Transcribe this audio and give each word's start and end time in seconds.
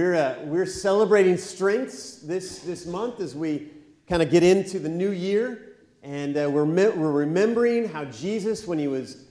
We're, 0.00 0.14
uh, 0.14 0.36
we're 0.44 0.64
celebrating 0.64 1.36
strengths 1.36 2.20
this, 2.20 2.60
this 2.60 2.86
month 2.86 3.20
as 3.20 3.34
we 3.34 3.68
kind 4.08 4.22
of 4.22 4.30
get 4.30 4.42
into 4.42 4.78
the 4.78 4.88
new 4.88 5.10
year. 5.10 5.76
And 6.02 6.38
uh, 6.38 6.48
we're, 6.50 6.64
me- 6.64 6.88
we're 6.88 7.12
remembering 7.12 7.86
how 7.86 8.06
Jesus, 8.06 8.66
when 8.66 8.78
he 8.78 8.88
was 8.88 9.26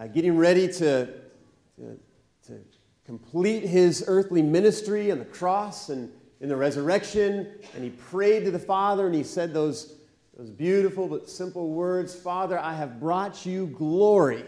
uh, 0.00 0.06
getting 0.06 0.38
ready 0.38 0.66
to, 0.66 1.08
to, 1.76 1.98
to 2.46 2.58
complete 3.04 3.64
his 3.64 4.02
earthly 4.06 4.40
ministry 4.40 5.12
on 5.12 5.18
the 5.18 5.26
cross 5.26 5.90
and 5.90 6.10
in 6.40 6.48
the 6.48 6.56
resurrection, 6.56 7.46
and 7.74 7.84
he 7.84 7.90
prayed 7.90 8.46
to 8.46 8.50
the 8.50 8.58
Father 8.58 9.04
and 9.04 9.14
he 9.14 9.22
said 9.22 9.52
those, 9.52 9.96
those 10.38 10.48
beautiful 10.48 11.06
but 11.06 11.28
simple 11.28 11.68
words 11.68 12.14
Father, 12.14 12.58
I 12.58 12.72
have 12.72 12.98
brought 12.98 13.44
you 13.44 13.66
glory 13.66 14.46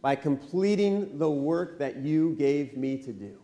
by 0.00 0.14
completing 0.14 1.18
the 1.18 1.28
work 1.28 1.76
that 1.80 1.96
you 1.96 2.36
gave 2.36 2.76
me 2.76 2.98
to 2.98 3.12
do. 3.12 3.36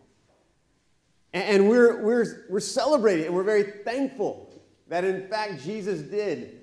And 1.33 1.69
we're, 1.69 2.03
we're, 2.03 2.45
we're 2.49 2.59
celebrating 2.59 3.25
and 3.25 3.35
we're 3.35 3.43
very 3.43 3.63
thankful 3.63 4.61
that, 4.87 5.03
in 5.03 5.27
fact, 5.27 5.63
Jesus 5.63 6.01
did 6.01 6.61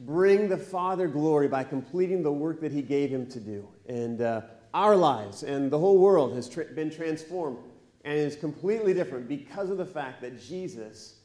bring 0.00 0.48
the 0.48 0.56
Father 0.56 1.06
glory 1.06 1.48
by 1.48 1.62
completing 1.62 2.22
the 2.22 2.32
work 2.32 2.60
that 2.60 2.72
He 2.72 2.82
gave 2.82 3.10
Him 3.10 3.26
to 3.28 3.40
do. 3.40 3.68
And 3.88 4.20
uh, 4.20 4.42
our 4.74 4.96
lives 4.96 5.42
and 5.42 5.70
the 5.70 5.78
whole 5.78 5.98
world 5.98 6.34
has 6.34 6.48
tra- 6.48 6.64
been 6.64 6.90
transformed 6.90 7.58
and 8.04 8.18
is 8.18 8.36
completely 8.36 8.94
different 8.94 9.28
because 9.28 9.70
of 9.70 9.78
the 9.78 9.86
fact 9.86 10.22
that 10.22 10.40
Jesus 10.40 11.16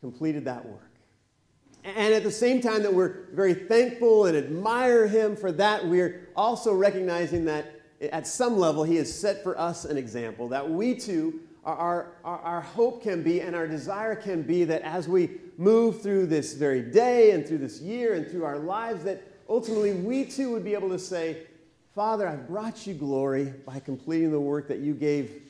completed 0.00 0.44
that 0.46 0.64
work. 0.64 0.82
And 1.84 2.12
at 2.12 2.22
the 2.22 2.30
same 2.30 2.60
time 2.60 2.82
that 2.82 2.92
we're 2.92 3.26
very 3.32 3.54
thankful 3.54 4.26
and 4.26 4.36
admire 4.36 5.06
Him 5.06 5.36
for 5.36 5.52
that, 5.52 5.86
we're 5.86 6.28
also 6.34 6.72
recognizing 6.72 7.44
that 7.44 7.80
at 8.00 8.26
some 8.26 8.58
level 8.58 8.84
He 8.84 8.96
has 8.96 9.12
set 9.12 9.42
for 9.42 9.58
us 9.58 9.84
an 9.84 9.96
example 9.96 10.48
that 10.48 10.68
we 10.68 10.94
too 10.94 11.40
our, 11.64 12.12
our, 12.24 12.38
our, 12.40 12.60
hope 12.60 13.02
can 13.02 13.22
be 13.22 13.40
and 13.40 13.54
our 13.54 13.66
desire 13.66 14.14
can 14.14 14.42
be 14.42 14.64
that 14.64 14.82
as 14.82 15.08
we 15.08 15.30
move 15.56 16.00
through 16.00 16.26
this 16.26 16.54
very 16.54 16.82
day 16.82 17.32
and 17.32 17.46
through 17.46 17.58
this 17.58 17.80
year 17.80 18.14
and 18.14 18.26
through 18.26 18.44
our 18.44 18.58
lives, 18.58 19.04
that 19.04 19.22
ultimately 19.48 19.92
we 19.92 20.24
too 20.24 20.50
would 20.52 20.64
be 20.64 20.74
able 20.74 20.88
to 20.88 20.98
say, 20.98 21.46
Father, 21.94 22.28
I've 22.28 22.46
brought 22.46 22.86
you 22.86 22.94
glory 22.94 23.52
by 23.66 23.80
completing 23.80 24.30
the 24.30 24.40
work 24.40 24.68
that 24.68 24.78
you 24.78 24.94
gave 24.94 25.42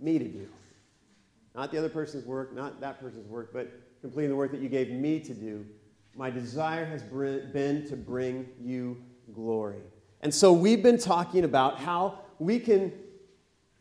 me 0.00 0.18
to 0.18 0.24
do. 0.24 0.48
Not 1.54 1.70
the 1.70 1.78
other 1.78 1.88
person's 1.88 2.26
work, 2.26 2.54
not 2.54 2.80
that 2.80 3.00
person's 3.00 3.28
work, 3.28 3.52
but 3.52 3.70
completing 4.00 4.30
the 4.30 4.36
work 4.36 4.50
that 4.50 4.60
you 4.60 4.68
gave 4.68 4.90
me 4.90 5.20
to 5.20 5.34
do. 5.34 5.64
My 6.16 6.30
desire 6.30 6.84
has 6.84 7.02
been 7.02 7.86
to 7.88 7.96
bring 7.96 8.48
you 8.60 9.02
glory. 9.34 9.82
And 10.20 10.32
so 10.34 10.52
we've 10.52 10.82
been 10.82 10.98
talking 10.98 11.44
about 11.44 11.78
how 11.78 12.20
we 12.38 12.58
can 12.58 12.92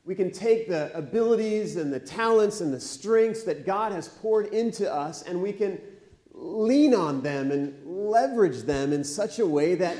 we 0.05 0.15
can 0.15 0.31
take 0.31 0.67
the 0.67 0.95
abilities 0.97 1.77
and 1.77 1.91
the 1.91 1.99
talents 1.99 2.61
and 2.61 2.73
the 2.73 2.79
strengths 2.79 3.43
that 3.43 3.65
God 3.65 3.91
has 3.91 4.07
poured 4.07 4.47
into 4.47 4.91
us 4.91 5.21
and 5.23 5.41
we 5.41 5.53
can 5.53 5.79
lean 6.33 6.93
on 6.93 7.21
them 7.21 7.51
and 7.51 7.73
leverage 7.85 8.63
them 8.63 8.91
in 8.91 9.03
such 9.03 9.39
a 9.39 9.45
way 9.45 9.75
that, 9.75 9.97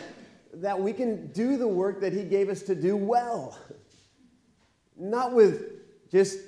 that 0.56 0.80
we 0.80 0.92
can 0.92 1.28
do 1.28 1.58
the 1.58 1.68
work 1.68 2.02
that 2.02 2.12
He 2.12 2.24
gave 2.24 2.50
us 2.50 2.62
to 2.64 2.76
do 2.76 2.98
well. 2.98 3.58
Not 4.98 5.34
with 5.34 6.12
just 6.12 6.40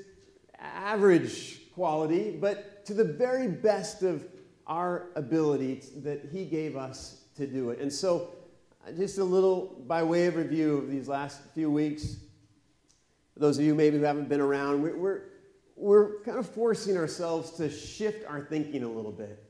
average 0.59 1.71
quality, 1.73 2.31
but 2.31 2.85
to 2.85 2.93
the 2.93 3.03
very 3.03 3.47
best 3.47 4.03
of 4.03 4.25
our 4.67 5.07
ability 5.15 5.83
that 5.97 6.29
He 6.31 6.45
gave 6.45 6.75
us 6.75 7.21
to 7.35 7.47
do 7.47 7.69
it. 7.69 7.79
And 7.79 7.91
so, 7.91 8.29
just 8.95 9.17
a 9.17 9.23
little 9.23 9.81
by 9.87 10.03
way 10.03 10.27
of 10.27 10.35
review 10.35 10.77
of 10.77 10.89
these 10.89 11.07
last 11.07 11.41
few 11.53 11.71
weeks, 11.71 12.17
those 13.37 13.57
of 13.57 13.65
you 13.65 13.75
maybe 13.75 13.97
who 13.97 14.03
haven't 14.03 14.29
been 14.29 14.41
around, 14.41 14.81
we're, 14.81 15.23
we're 15.75 16.21
kind 16.21 16.37
of 16.37 16.47
forcing 16.49 16.97
ourselves 16.97 17.51
to 17.51 17.69
shift 17.69 18.25
our 18.27 18.41
thinking 18.41 18.83
a 18.83 18.89
little 18.89 19.11
bit 19.11 19.45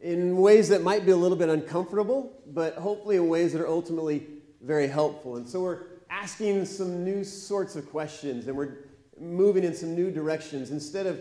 in 0.00 0.36
ways 0.36 0.68
that 0.68 0.82
might 0.82 1.06
be 1.06 1.12
a 1.12 1.16
little 1.16 1.36
bit 1.36 1.48
uncomfortable, 1.48 2.32
but 2.48 2.74
hopefully 2.74 3.16
in 3.16 3.28
ways 3.28 3.52
that 3.52 3.60
are 3.60 3.68
ultimately 3.68 4.26
very 4.60 4.86
helpful. 4.86 5.36
And 5.36 5.48
so 5.48 5.62
we're 5.62 5.84
asking 6.10 6.64
some 6.64 7.04
new 7.04 7.24
sorts 7.24 7.76
of 7.76 7.88
questions 7.90 8.46
and 8.46 8.56
we're 8.56 8.84
moving 9.18 9.64
in 9.64 9.74
some 9.74 9.94
new 9.94 10.10
directions. 10.10 10.70
Instead 10.70 11.06
of 11.06 11.20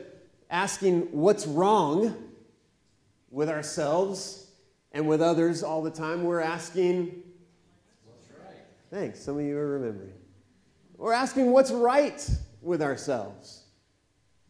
asking 0.49 1.11
what's 1.11 1.47
wrong 1.47 2.15
with 3.31 3.49
ourselves 3.49 4.51
and 4.91 5.07
with 5.07 5.21
others 5.21 5.63
all 5.63 5.81
the 5.81 5.91
time, 5.91 6.23
we're 6.23 6.41
asking, 6.41 7.23
What's 8.05 8.29
right? 8.43 8.57
Thanks, 8.91 9.19
some 9.19 9.37
of 9.37 9.45
you 9.45 9.57
are 9.57 9.79
remembering. 9.79 10.13
We're 10.97 11.13
asking 11.13 11.51
what's 11.51 11.71
right 11.71 12.27
with 12.61 12.81
ourselves. 12.81 13.63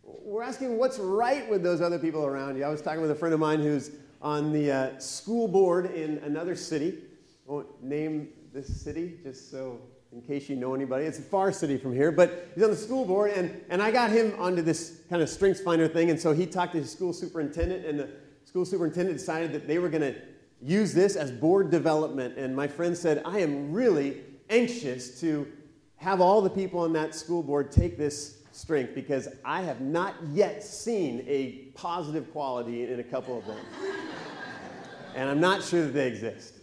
We're 0.03 0.43
asking 0.43 0.77
what's 0.77 0.99
right 0.99 1.49
with 1.49 1.63
those 1.63 1.81
other 1.81 1.97
people 1.97 2.23
around 2.23 2.55
you. 2.57 2.63
I 2.63 2.69
was 2.69 2.81
talking 2.81 3.01
with 3.01 3.09
a 3.09 3.15
friend 3.15 3.33
of 3.33 3.39
mine 3.39 3.61
who's 3.61 3.91
on 4.21 4.53
the 4.53 4.71
uh, 4.71 4.99
school 4.99 5.47
board 5.47 5.87
in 5.87 6.19
another 6.19 6.55
city. 6.55 6.99
I 7.47 7.51
won't 7.51 7.83
name 7.83 8.29
this 8.53 8.67
city 8.67 9.17
just 9.23 9.49
so 9.49 9.81
in 10.11 10.21
case 10.21 10.47
you 10.47 10.55
know 10.55 10.75
anybody. 10.75 11.05
It's 11.05 11.17
a 11.17 11.23
far 11.23 11.51
city 11.51 11.77
from 11.77 11.93
here, 11.93 12.11
but 12.11 12.49
he's 12.53 12.63
on 12.63 12.69
the 12.69 12.75
school 12.75 13.05
board, 13.05 13.31
and, 13.31 13.61
and 13.69 13.81
I 13.81 13.91
got 13.91 14.11
him 14.11 14.33
onto 14.37 14.61
this 14.61 14.99
kind 15.09 15.21
of 15.21 15.29
strengths 15.29 15.61
finder 15.61 15.87
thing, 15.87 16.11
and 16.11 16.19
so 16.19 16.31
he 16.31 16.45
talked 16.45 16.73
to 16.73 16.79
his 16.79 16.91
school 16.91 17.11
superintendent, 17.11 17.85
and 17.85 17.99
the 17.99 18.09
school 18.45 18.65
superintendent 18.65 19.17
decided 19.17 19.51
that 19.51 19.67
they 19.67 19.79
were 19.79 19.89
going 19.89 20.13
to 20.13 20.15
use 20.61 20.93
this 20.93 21.15
as 21.15 21.31
board 21.31 21.69
development. 21.71 22.37
And 22.37 22.55
my 22.55 22.67
friend 22.67 22.95
said, 22.95 23.23
I 23.25 23.39
am 23.39 23.73
really 23.73 24.21
anxious 24.49 25.19
to 25.21 25.51
have 25.97 26.21
all 26.21 26.41
the 26.41 26.49
people 26.49 26.81
on 26.81 26.93
that 26.93 27.15
school 27.15 27.41
board 27.41 27.71
take 27.71 27.97
this 27.97 28.39
strength 28.51 28.95
because 28.95 29.27
I 29.43 29.61
have 29.61 29.81
not 29.81 30.15
yet 30.31 30.63
seen 30.63 31.23
a 31.27 31.69
positive 31.75 32.31
quality 32.31 32.83
in 32.91 32.99
a 32.99 33.03
couple 33.03 33.37
of 33.37 33.45
them. 33.45 33.57
and 35.15 35.29
I'm 35.29 35.39
not 35.39 35.63
sure 35.63 35.83
that 35.83 35.93
they 35.93 36.07
exist. 36.07 36.53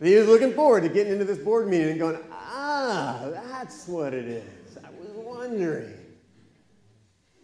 he 0.00 0.14
was 0.14 0.28
looking 0.28 0.52
forward 0.52 0.82
to 0.82 0.88
getting 0.88 1.12
into 1.12 1.24
this 1.24 1.38
board 1.38 1.68
meeting 1.68 1.90
and 1.90 1.98
going, 1.98 2.18
ah, 2.30 3.30
that's 3.32 3.88
what 3.88 4.14
it 4.14 4.26
is. 4.26 4.76
I 4.84 4.90
was 4.90 5.10
wondering. 5.10 5.94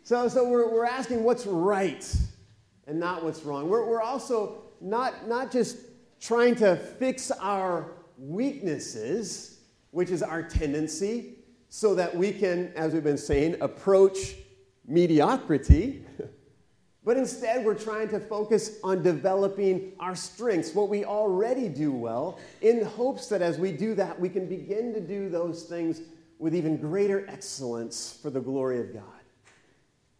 So, 0.05 0.29
so 0.29 0.49
we're, 0.49 0.73
we're 0.73 0.87
asking 0.87 1.23
what's 1.25 1.47
right 1.47 2.17
and 2.87 2.99
not 2.99 3.25
what's 3.25 3.43
wrong. 3.43 3.69
We're, 3.69 3.85
we're 3.85 4.03
also 4.03 4.63
not, 4.81 5.29
not 5.29 5.51
just 5.51 5.79
trying 6.21 6.55
to 6.57 6.77
fix 6.77 7.31
our 7.31 7.93
weaknesses 8.19 9.58
which 9.91 10.11
is 10.11 10.23
our 10.23 10.43
tendency, 10.43 11.35
so 11.69 11.95
that 11.95 12.17
we 12.17 12.33
can, 12.33 12.73
as 12.77 12.93
we've 12.93 13.05
been 13.05 13.19
saying, 13.19 13.57
approach 13.61 14.37
mediocrity. 14.87 16.05
but 17.05 17.17
instead, 17.17 17.65
we're 17.65 17.75
trying 17.75 18.09
to 18.09 18.21
focus 18.21 18.79
on 18.83 19.03
developing 19.03 19.93
our 20.01 20.15
strengths, 20.15 20.75
what 20.75 20.89
we 20.89 21.05
already 21.05 21.69
do 21.69 21.93
well, 21.93 22.39
in 22.63 22.85
hopes 22.85 23.29
that 23.29 23.43
as 23.43 23.59
we 23.59 23.73
do 23.73 23.95
that, 23.95 24.19
we 24.19 24.29
can 24.29 24.47
begin 24.47 24.93
to 24.95 25.01
do 25.01 25.29
those 25.29 25.65
things 25.65 26.01
with 26.39 26.55
even 26.55 26.77
greater 26.77 27.29
excellence 27.29 28.19
for 28.23 28.31
the 28.31 28.41
glory 28.41 28.81
of 28.81 28.95
God. 28.95 29.03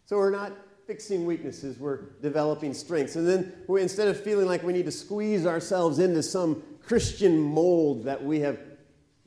So 0.07 0.17
we're 0.17 0.31
not 0.31 0.53
fixing 0.87 1.27
weaknesses, 1.27 1.79
we're 1.79 2.01
developing 2.23 2.73
strengths. 2.73 3.17
And 3.17 3.29
then 3.29 3.53
we, 3.69 3.83
instead 3.83 4.09
of 4.09 4.19
feeling 4.19 4.47
like 4.47 4.63
we 4.63 4.73
need 4.73 4.87
to 4.87 4.91
squeeze 4.91 5.45
ourselves 5.45 5.99
into 5.99 6.23
some 6.23 6.63
Christian 6.81 7.39
mold 7.39 8.05
that 8.05 8.25
we 8.25 8.41
have 8.41 8.59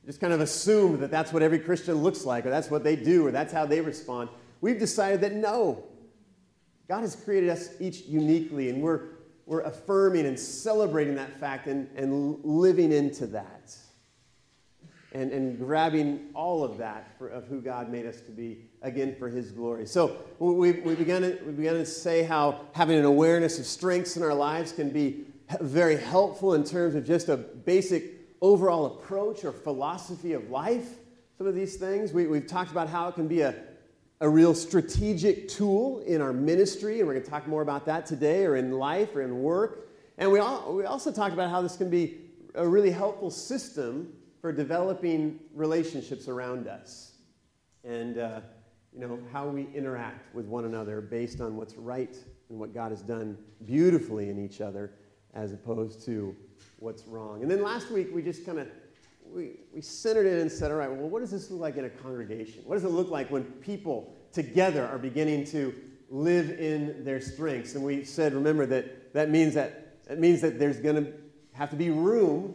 just 0.05 0.19
kind 0.19 0.33
of 0.33 0.41
assumed 0.41 0.99
that 0.99 1.11
that's 1.11 1.31
what 1.31 1.43
every 1.43 1.59
Christian 1.59 1.95
looks 1.95 2.25
like, 2.25 2.45
or 2.45 2.49
that's 2.49 2.71
what 2.71 2.83
they 2.83 2.95
do, 2.95 3.25
or 3.25 3.31
that's 3.31 3.53
how 3.53 3.65
they 3.65 3.81
respond. 3.81 4.29
We've 4.59 4.79
decided 4.79 5.21
that 5.21 5.33
no, 5.33 5.83
God 6.87 7.01
has 7.01 7.15
created 7.15 7.49
us 7.49 7.69
each 7.79 8.01
uniquely, 8.01 8.69
and 8.69 8.81
we're, 8.81 9.01
we're 9.45 9.61
affirming 9.61 10.25
and 10.25 10.39
celebrating 10.39 11.15
that 11.15 11.39
fact 11.39 11.67
and, 11.67 11.87
and 11.95 12.43
living 12.43 12.91
into 12.91 13.27
that. 13.27 13.75
And, 15.13 15.33
and 15.33 15.59
grabbing 15.59 16.29
all 16.33 16.63
of 16.63 16.77
that 16.77 17.17
for, 17.17 17.27
of 17.27 17.45
who 17.47 17.59
God 17.59 17.89
made 17.89 18.05
us 18.05 18.21
to 18.21 18.31
be, 18.31 18.69
again, 18.81 19.13
for 19.19 19.27
His 19.27 19.51
glory. 19.51 19.85
So 19.85 20.23
we, 20.39 20.71
we, 20.71 20.95
began 20.95 21.21
to, 21.23 21.37
we 21.45 21.51
began 21.51 21.73
to 21.73 21.85
say 21.85 22.23
how 22.23 22.61
having 22.71 22.97
an 22.97 23.03
awareness 23.03 23.59
of 23.59 23.65
strengths 23.65 24.15
in 24.15 24.23
our 24.23 24.33
lives 24.33 24.71
can 24.71 24.89
be 24.89 25.25
very 25.59 25.97
helpful 25.97 26.53
in 26.53 26.63
terms 26.63 26.95
of 26.95 27.05
just 27.05 27.27
a 27.27 27.35
basic 27.35 28.20
overall 28.41 28.85
approach 28.87 29.45
or 29.45 29.51
philosophy 29.51 30.33
of 30.33 30.49
life, 30.49 30.95
some 31.37 31.47
of 31.47 31.55
these 31.55 31.75
things. 31.75 32.11
We, 32.11 32.23
have 32.23 32.47
talked 32.47 32.71
about 32.71 32.89
how 32.89 33.07
it 33.07 33.15
can 33.15 33.27
be 33.27 33.41
a, 33.41 33.55
a 34.19 34.27
real 34.27 34.53
strategic 34.53 35.47
tool 35.47 35.99
in 36.01 36.21
our 36.21 36.33
ministry, 36.33 36.99
and 36.99 37.07
we're 37.07 37.13
going 37.13 37.25
to 37.25 37.29
talk 37.29 37.47
more 37.47 37.61
about 37.61 37.85
that 37.85 38.05
today, 38.05 38.45
or 38.45 38.55
in 38.55 38.71
life, 38.71 39.15
or 39.15 39.21
in 39.21 39.41
work. 39.41 39.89
And 40.17 40.31
we, 40.31 40.39
all, 40.39 40.75
we 40.75 40.85
also 40.85 41.11
talked 41.11 41.33
about 41.33 41.49
how 41.49 41.61
this 41.61 41.77
can 41.77 41.89
be 41.89 42.17
a 42.55 42.67
really 42.67 42.91
helpful 42.91 43.31
system 43.31 44.11
for 44.41 44.51
developing 44.51 45.39
relationships 45.53 46.27
around 46.27 46.67
us. 46.67 47.13
And, 47.83 48.17
uh, 48.17 48.41
you 48.93 48.99
know, 48.99 49.19
how 49.31 49.47
we 49.47 49.67
interact 49.73 50.33
with 50.35 50.45
one 50.45 50.65
another 50.65 50.99
based 50.99 51.41
on 51.41 51.55
what's 51.55 51.75
right 51.75 52.17
and 52.49 52.59
what 52.59 52.73
God 52.73 52.91
has 52.91 53.01
done 53.01 53.37
beautifully 53.65 54.29
in 54.29 54.43
each 54.43 54.61
other 54.61 54.93
as 55.33 55.53
opposed 55.53 56.03
to 56.05 56.35
what's 56.79 57.05
wrong. 57.07 57.41
And 57.41 57.49
then 57.49 57.61
last 57.61 57.91
week 57.91 58.09
we 58.13 58.21
just 58.21 58.45
kind 58.45 58.59
of 58.59 58.67
we, 59.25 59.51
we 59.73 59.81
centered 59.81 60.25
it 60.25 60.41
and 60.41 60.51
said, 60.51 60.71
all 60.71 60.77
right, 60.77 60.91
well, 60.91 61.07
what 61.07 61.19
does 61.19 61.31
this 61.31 61.49
look 61.51 61.61
like 61.61 61.77
in 61.77 61.85
a 61.85 61.89
congregation? 61.89 62.63
What 62.65 62.75
does 62.75 62.83
it 62.83 62.89
look 62.89 63.09
like 63.09 63.31
when 63.31 63.43
people 63.43 64.13
together 64.31 64.85
are 64.87 64.97
beginning 64.97 65.45
to 65.45 65.73
live 66.11 66.49
in 66.59 67.03
their 67.03 67.21
strengths. 67.21 67.73
And 67.73 67.83
we 67.83 68.03
said, 68.03 68.33
remember, 68.33 68.65
that 68.67 69.13
that 69.13 69.29
means 69.29 69.53
that, 69.55 70.05
that, 70.07 70.19
means 70.19 70.41
that 70.41 70.59
there's 70.59 70.77
going 70.77 71.05
to 71.05 71.13
have 71.53 71.69
to 71.71 71.75
be 71.75 71.89
room 71.89 72.53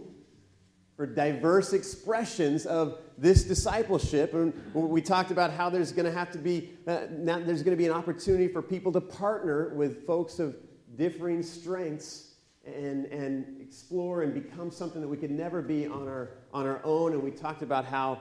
for 0.97 1.07
diverse 1.07 1.73
expressions 1.73 2.65
of 2.67 2.99
this 3.19 3.45
discipleship. 3.45 4.35
And 4.35 4.53
we 4.75 5.03
talked 5.03 5.31
about 5.31 5.53
how 5.53 5.69
there's 5.69 5.93
going 5.93 6.07
to 6.07 6.13
have 6.13 6.31
to 6.33 6.39
be, 6.39 6.71
uh, 6.87 7.07
now 7.11 7.39
there's 7.39 7.63
going 7.63 7.77
to 7.77 7.83
be 7.83 7.87
an 7.87 7.93
opportunity 7.93 8.49
for 8.49 8.63
people 8.63 8.93
to 8.93 9.01
partner 9.01 9.75
with 9.75 10.07
folks 10.07 10.39
of 10.39 10.57
differing 10.97 11.43
strengths 11.43 12.35
and, 12.67 13.07
and 13.07 13.61
explore 13.61 14.23
and 14.23 14.35
become 14.35 14.71
something 14.71 15.01
that 15.01 15.09
we 15.09 15.17
could 15.17 15.31
never 15.31 15.63
be 15.63 15.87
on 15.87 16.09
our, 16.09 16.31
on 16.53 16.67
our 16.67 16.81
own. 16.85 17.13
And 17.13 17.23
we 17.23 17.31
talked 17.31 17.63
about 17.63 17.85
how, 17.85 18.21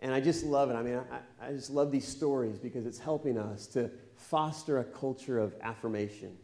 and 0.00 0.14
I 0.14 0.20
just 0.20 0.44
love 0.44 0.70
it. 0.70 0.74
I 0.74 0.82
mean, 0.82 1.00
I, 1.40 1.48
I 1.48 1.52
just 1.52 1.70
love 1.70 1.90
these 1.90 2.06
stories 2.06 2.58
because 2.58 2.86
it's 2.86 2.98
helping 2.98 3.36
us 3.38 3.66
to 3.68 3.90
foster 4.14 4.78
a 4.78 4.84
culture 4.84 5.38
of 5.38 5.54
affirmation 5.62 6.36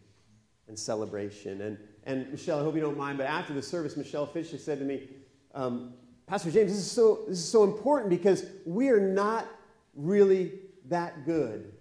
and 0.69 0.79
celebration. 0.79 1.61
And, 1.63 1.79
and 2.05 2.31
Michelle, 2.31 2.61
I 2.61 2.63
hope 2.63 2.75
you 2.75 2.81
don't 2.81 2.99
mind, 2.99 3.19
but 3.19 3.27
after 3.27 3.55
the 3.55 3.63
service, 3.63 3.97
Michelle 3.97 4.27
Fisher 4.27 4.59
said 4.59 4.79
to 4.79 4.85
me, 4.85 5.09
um, 5.55 5.95
Pastor 6.27 6.51
James, 6.51 6.73
this 6.73 6.81
is, 6.81 6.91
so, 6.91 7.21
this 7.29 7.39
is 7.39 7.49
so 7.49 7.63
important 7.63 8.11
because 8.11 8.47
we 8.65 8.89
are 8.89 9.01
not 9.01 9.47
really 9.95 10.53
that 10.89 11.25
good. 11.25 11.73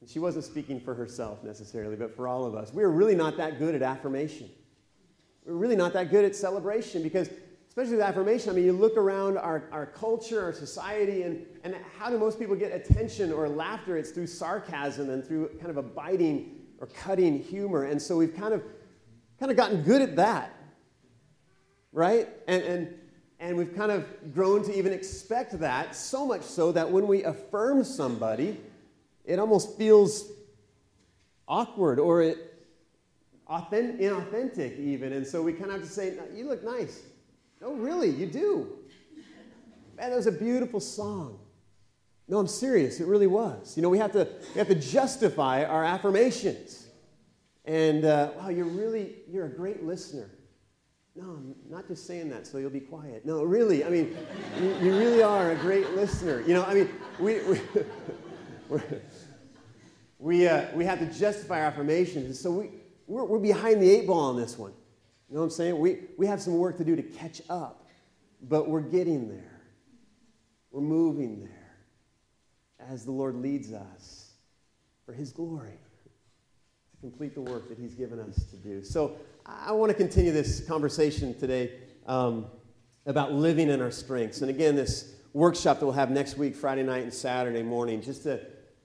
And 0.00 0.08
she 0.08 0.18
wasn't 0.18 0.44
speaking 0.44 0.80
for 0.80 0.94
herself 0.94 1.44
necessarily, 1.44 1.96
but 1.96 2.14
for 2.16 2.26
all 2.26 2.44
of 2.44 2.54
us. 2.54 2.72
We 2.72 2.82
are 2.82 2.90
really 2.90 3.14
not 3.14 3.36
that 3.36 3.58
good 3.58 3.74
at 3.74 3.82
affirmation. 3.82 4.48
Really 5.48 5.76
not 5.76 5.92
that 5.94 6.10
good 6.10 6.24
at 6.24 6.36
celebration 6.36 7.02
because, 7.02 7.30
especially 7.68 7.96
with 7.96 8.02
affirmation, 8.02 8.50
I 8.50 8.52
mean, 8.52 8.64
you 8.64 8.72
look 8.72 8.96
around 8.96 9.38
our, 9.38 9.64
our 9.72 9.86
culture, 9.86 10.42
our 10.42 10.52
society, 10.52 11.22
and, 11.22 11.44
and 11.64 11.74
how 11.98 12.10
do 12.10 12.18
most 12.18 12.38
people 12.38 12.54
get 12.54 12.72
attention 12.72 13.32
or 13.32 13.48
laughter? 13.48 13.96
It's 13.96 14.10
through 14.10 14.26
sarcasm 14.26 15.10
and 15.10 15.26
through 15.26 15.48
kind 15.58 15.70
of 15.70 15.78
a 15.78 15.82
biting 15.82 16.56
or 16.78 16.86
cutting 16.86 17.42
humor. 17.42 17.84
And 17.84 18.00
so 18.00 18.16
we've 18.16 18.36
kind 18.36 18.54
of, 18.54 18.62
kind 19.40 19.50
of 19.50 19.56
gotten 19.56 19.82
good 19.82 20.02
at 20.02 20.16
that 20.16 20.54
right? 21.92 22.28
And, 22.46 22.62
and, 22.62 22.94
and 23.40 23.56
we've 23.56 23.74
kind 23.74 23.90
of 23.90 24.32
grown 24.34 24.64
to 24.64 24.76
even 24.76 24.92
expect 24.92 25.58
that, 25.60 25.94
so 25.94 26.26
much 26.26 26.42
so 26.42 26.72
that 26.72 26.90
when 26.90 27.06
we 27.06 27.24
affirm 27.24 27.84
somebody, 27.84 28.60
it 29.24 29.38
almost 29.38 29.76
feels 29.76 30.30
awkward 31.46 31.98
or 31.98 32.22
it 32.22 32.57
authentic, 33.48 34.00
inauthentic 34.00 34.78
even. 34.78 35.12
And 35.12 35.26
so 35.26 35.42
we 35.42 35.52
kind 35.52 35.66
of 35.66 35.72
have 35.72 35.82
to 35.82 35.88
say, 35.88 36.14
you 36.34 36.48
look 36.48 36.64
nice. 36.64 37.02
No, 37.60 37.72
really, 37.72 38.10
you 38.10 38.26
do. 38.26 38.78
Man, 39.96 40.10
that 40.10 40.16
was 40.16 40.26
a 40.26 40.32
beautiful 40.32 40.80
song. 40.80 41.38
No, 42.28 42.38
I'm 42.38 42.46
serious. 42.46 43.00
It 43.00 43.06
really 43.06 43.26
was. 43.26 43.76
You 43.76 43.82
know, 43.82 43.88
we 43.88 43.98
have 43.98 44.12
to, 44.12 44.28
we 44.54 44.58
have 44.58 44.68
to 44.68 44.74
justify 44.74 45.64
our 45.64 45.82
affirmations. 45.82 46.86
And, 47.64 48.04
uh, 48.04 48.30
wow, 48.38 48.50
you're 48.50 48.66
really, 48.66 49.16
you're 49.28 49.46
a 49.46 49.54
great 49.54 49.82
listener. 49.82 50.30
No, 51.16 51.24
I'm 51.24 51.54
not 51.68 51.88
just 51.88 52.06
saying 52.06 52.28
that 52.30 52.46
so 52.46 52.58
you'll 52.58 52.70
be 52.70 52.80
quiet. 52.80 53.26
No, 53.26 53.42
really, 53.42 53.84
I 53.84 53.88
mean, 53.88 54.16
you, 54.60 54.68
you 54.80 54.96
really 54.96 55.22
are 55.22 55.50
a 55.50 55.56
great 55.56 55.90
listener. 55.96 56.42
You 56.46 56.54
know, 56.54 56.64
I 56.64 56.74
mean, 56.74 56.88
we, 57.18 57.40
we, 57.42 57.60
we, 60.18 60.46
uh, 60.46 60.66
we 60.74 60.84
have 60.84 61.00
to 61.00 61.06
justify 61.18 61.60
our 61.60 61.66
affirmations. 61.66 62.38
So 62.38 62.52
we, 62.52 62.70
we're, 63.08 63.24
we're 63.24 63.38
behind 63.38 63.82
the 63.82 63.90
eight 63.90 64.06
ball 64.06 64.20
on 64.20 64.36
this 64.36 64.56
one. 64.56 64.72
You 65.28 65.34
know 65.34 65.40
what 65.40 65.46
I'm 65.46 65.50
saying? 65.50 65.78
We, 65.78 65.98
we 66.16 66.26
have 66.26 66.40
some 66.40 66.58
work 66.58 66.76
to 66.76 66.84
do 66.84 66.94
to 66.94 67.02
catch 67.02 67.42
up, 67.50 67.88
but 68.42 68.68
we're 68.68 68.80
getting 68.80 69.28
there. 69.28 69.60
We're 70.70 70.82
moving 70.82 71.40
there 71.40 71.76
as 72.88 73.04
the 73.04 73.10
Lord 73.10 73.34
leads 73.34 73.72
us 73.72 74.32
for 75.04 75.12
His 75.12 75.32
glory 75.32 75.78
to 76.92 77.00
complete 77.00 77.34
the 77.34 77.40
work 77.40 77.68
that 77.68 77.78
He's 77.78 77.94
given 77.94 78.20
us 78.20 78.44
to 78.44 78.56
do. 78.56 78.82
So 78.82 79.16
I 79.44 79.72
want 79.72 79.90
to 79.90 79.94
continue 79.94 80.32
this 80.32 80.60
conversation 80.66 81.38
today 81.38 81.72
um, 82.06 82.46
about 83.06 83.32
living 83.32 83.70
in 83.70 83.80
our 83.80 83.90
strengths. 83.90 84.42
And 84.42 84.50
again, 84.50 84.76
this 84.76 85.14
workshop 85.32 85.80
that 85.80 85.86
we'll 85.86 85.94
have 85.94 86.10
next 86.10 86.36
week, 86.36 86.54
Friday 86.54 86.82
night 86.82 87.02
and 87.02 87.12
Saturday 87.12 87.62
morning, 87.62 88.02
just 88.02 88.22
to 88.24 88.40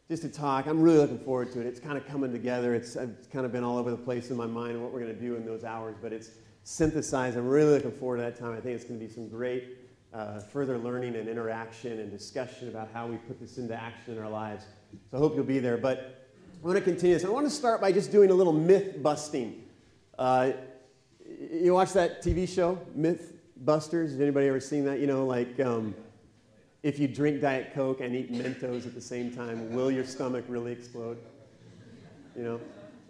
just 0.09 0.23
to 0.23 0.29
talk. 0.29 0.67
I'm 0.67 0.81
really 0.81 0.97
looking 0.97 1.19
forward 1.19 1.51
to 1.53 1.61
it. 1.61 1.65
It's 1.65 1.79
kind 1.79 1.97
of 1.97 2.05
coming 2.05 2.31
together. 2.31 2.75
It's, 2.75 2.95
it's 2.95 3.27
kind 3.27 3.45
of 3.45 3.51
been 3.51 3.63
all 3.63 3.77
over 3.77 3.89
the 3.89 3.97
place 3.97 4.29
in 4.31 4.37
my 4.37 4.45
mind 4.45 4.81
what 4.81 4.91
we're 4.91 4.99
going 4.99 5.15
to 5.15 5.19
do 5.19 5.35
in 5.35 5.45
those 5.45 5.63
hours, 5.63 5.95
but 6.01 6.11
it's 6.11 6.31
synthesized. 6.63 7.37
I'm 7.37 7.47
really 7.47 7.73
looking 7.73 7.91
forward 7.91 8.17
to 8.17 8.23
that 8.23 8.37
time. 8.37 8.51
I 8.51 8.59
think 8.59 8.75
it's 8.75 8.83
going 8.83 8.99
to 8.99 9.05
be 9.05 9.11
some 9.11 9.29
great 9.29 9.77
uh, 10.13 10.39
further 10.39 10.77
learning 10.77 11.15
and 11.15 11.27
interaction 11.27 11.99
and 11.99 12.11
discussion 12.11 12.67
about 12.67 12.89
how 12.93 13.07
we 13.07 13.17
put 13.17 13.39
this 13.39 13.57
into 13.57 13.73
action 13.73 14.15
in 14.17 14.21
our 14.21 14.29
lives. 14.29 14.65
So 15.09 15.17
I 15.17 15.19
hope 15.19 15.35
you'll 15.35 15.45
be 15.45 15.59
there. 15.59 15.77
But 15.77 16.27
I 16.61 16.67
want 16.67 16.77
to 16.77 16.83
continue 16.83 17.15
this. 17.15 17.25
I 17.25 17.29
want 17.29 17.47
to 17.47 17.51
start 17.51 17.81
by 17.81 17.91
just 17.91 18.11
doing 18.11 18.29
a 18.29 18.33
little 18.33 18.53
myth 18.53 19.01
busting. 19.01 19.63
Uh, 20.19 20.51
you 21.51 21.73
watch 21.73 21.93
that 21.93 22.21
TV 22.21 22.47
show, 22.47 22.77
Mythbusters? 22.97 24.11
Has 24.11 24.21
anybody 24.21 24.47
ever 24.47 24.59
seen 24.59 24.85
that? 24.85 24.99
You 24.99 25.07
know, 25.07 25.25
like 25.25 25.59
um, 25.59 25.95
if 26.83 26.99
you 26.99 27.07
drink 27.07 27.41
Diet 27.41 27.73
Coke 27.73 28.01
and 28.01 28.15
eat 28.15 28.31
Mentos 28.31 28.85
at 28.85 28.93
the 28.93 29.01
same 29.01 29.33
time, 29.33 29.73
will 29.73 29.89
your 29.89 30.05
stomach 30.05 30.45
really 30.47 30.71
explode? 30.71 31.17
You 32.35 32.43
know? 32.43 32.59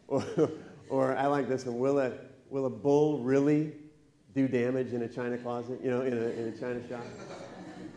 Or, 0.10 0.52
or 0.90 1.18
I 1.18 1.26
like 1.28 1.48
this 1.48 1.66
one, 1.66 1.80
will 1.80 1.98
a, 1.98 2.12
will 2.50 2.66
a 2.66 2.70
bull 2.70 3.20
really 3.20 3.74
do 4.36 4.48
damage 4.48 4.94
in 4.94 5.02
a 5.02 5.08
china 5.08 5.38
closet, 5.38 5.80
you 5.82 5.90
know, 5.90 6.02
in 6.02 6.14
a, 6.14 6.28
in 6.28 6.50
a 6.50 6.60
china 6.60 6.88
shop? 6.88 7.04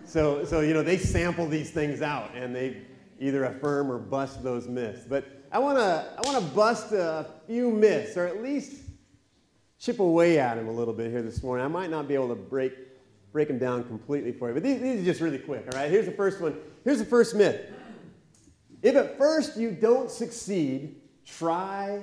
So, 0.06 0.44
so, 0.44 0.60
you 0.60 0.72
know, 0.72 0.82
they 0.82 0.96
sample 0.96 1.46
these 1.46 1.72
things 1.72 2.00
out 2.00 2.30
and 2.34 2.54
they 2.54 2.82
either 3.18 3.44
affirm 3.44 3.90
or 3.90 3.98
bust 3.98 4.42
those 4.42 4.68
myths. 4.68 5.04
But 5.06 5.26
I 5.50 5.58
want 5.58 5.78
to 5.78 6.06
I 6.16 6.20
wanna 6.24 6.46
bust 6.46 6.92
a 6.92 7.26
few 7.46 7.70
myths, 7.70 8.16
or 8.16 8.26
at 8.26 8.42
least 8.42 8.82
chip 9.78 9.98
away 9.98 10.38
at 10.38 10.54
them 10.54 10.68
a 10.68 10.72
little 10.72 10.94
bit 10.94 11.10
here 11.10 11.22
this 11.22 11.42
morning. 11.42 11.64
I 11.64 11.68
might 11.68 11.90
not 11.90 12.08
be 12.08 12.14
able 12.14 12.28
to 12.28 12.34
break, 12.34 12.72
break 13.36 13.48
them 13.48 13.58
down 13.58 13.84
completely 13.84 14.32
for 14.32 14.48
you, 14.48 14.54
but 14.54 14.62
these, 14.62 14.80
these 14.80 15.02
are 15.02 15.04
just 15.04 15.20
really 15.20 15.36
quick, 15.36 15.62
all 15.70 15.78
right? 15.78 15.90
Here's 15.90 16.06
the 16.06 16.12
first 16.12 16.40
one. 16.40 16.56
Here's 16.84 17.00
the 17.00 17.04
first 17.04 17.34
myth. 17.34 17.70
If 18.80 18.96
at 18.96 19.18
first 19.18 19.58
you 19.58 19.72
don't 19.72 20.10
succeed, 20.10 21.02
try 21.26 22.00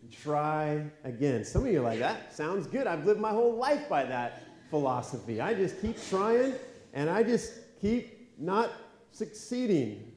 and 0.00 0.12
try 0.12 0.84
again. 1.02 1.44
Some 1.44 1.66
of 1.66 1.72
you 1.72 1.80
are 1.80 1.82
like, 1.82 1.98
that 1.98 2.32
sounds 2.32 2.68
good. 2.68 2.86
I've 2.86 3.04
lived 3.04 3.18
my 3.18 3.30
whole 3.30 3.56
life 3.56 3.88
by 3.88 4.04
that 4.04 4.44
philosophy. 4.70 5.40
I 5.40 5.52
just 5.52 5.82
keep 5.82 6.00
trying 6.08 6.54
and 6.94 7.10
I 7.10 7.24
just 7.24 7.54
keep 7.80 8.38
not 8.38 8.70
succeeding. 9.10 10.12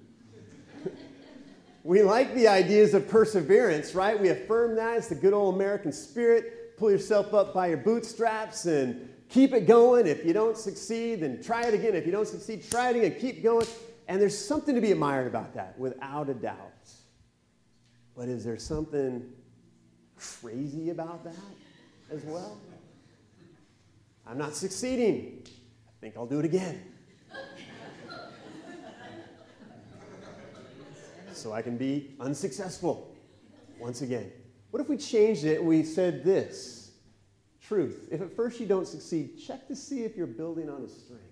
we 1.83 2.03
like 2.03 2.35
the 2.35 2.47
ideas 2.47 2.93
of 2.93 3.07
perseverance, 3.09 3.95
right? 3.95 4.21
We 4.21 4.29
affirm 4.29 4.75
that. 4.75 4.97
It's 4.97 5.07
the 5.07 5.15
good 5.15 5.33
old 5.33 5.55
American 5.55 5.91
spirit 5.91 6.61
pull 6.81 6.89
yourself 6.89 7.31
up 7.35 7.53
by 7.53 7.67
your 7.67 7.77
bootstraps 7.77 8.65
and 8.65 9.07
keep 9.31 9.53
it 9.53 9.65
going. 9.65 10.07
If 10.07 10.25
you 10.25 10.33
don't 10.33 10.57
succeed, 10.57 11.21
then 11.21 11.41
try 11.41 11.63
it 11.63 11.73
again. 11.73 11.95
If 11.95 12.05
you 12.05 12.11
don't 12.11 12.27
succeed, 12.27 12.63
try 12.69 12.91
it 12.91 12.97
again. 12.97 13.15
Keep 13.19 13.43
going. 13.43 13.65
And 14.07 14.21
there's 14.21 14.37
something 14.37 14.75
to 14.75 14.81
be 14.81 14.91
admired 14.91 15.27
about 15.27 15.53
that, 15.55 15.77
without 15.79 16.29
a 16.29 16.33
doubt. 16.33 16.89
But 18.15 18.27
is 18.27 18.43
there 18.43 18.57
something 18.57 19.23
crazy 20.17 20.89
about 20.89 21.23
that 21.23 21.33
as 22.11 22.23
well? 22.25 22.57
I'm 24.27 24.37
not 24.37 24.55
succeeding. 24.55 25.43
I 25.45 25.93
think 26.01 26.15
I'll 26.17 26.25
do 26.25 26.39
it 26.39 26.45
again. 26.45 26.83
so 31.33 31.53
I 31.53 31.61
can 31.61 31.77
be 31.77 32.11
unsuccessful 32.19 33.15
once 33.79 34.01
again. 34.01 34.31
What 34.69 34.79
if 34.81 34.89
we 34.89 34.97
changed 34.97 35.43
it 35.43 35.59
and 35.59 35.67
we 35.67 35.83
said 35.83 36.23
this 36.23 36.80
truth? 37.71 38.09
If 38.11 38.21
at 38.21 38.35
first 38.35 38.59
you 38.59 38.65
don't 38.65 38.85
succeed, 38.85 39.39
check 39.39 39.65
to 39.69 39.75
see 39.77 40.03
if 40.03 40.17
you're 40.17 40.27
building 40.27 40.69
on 40.69 40.83
a 40.83 40.89
strength. 40.89 41.23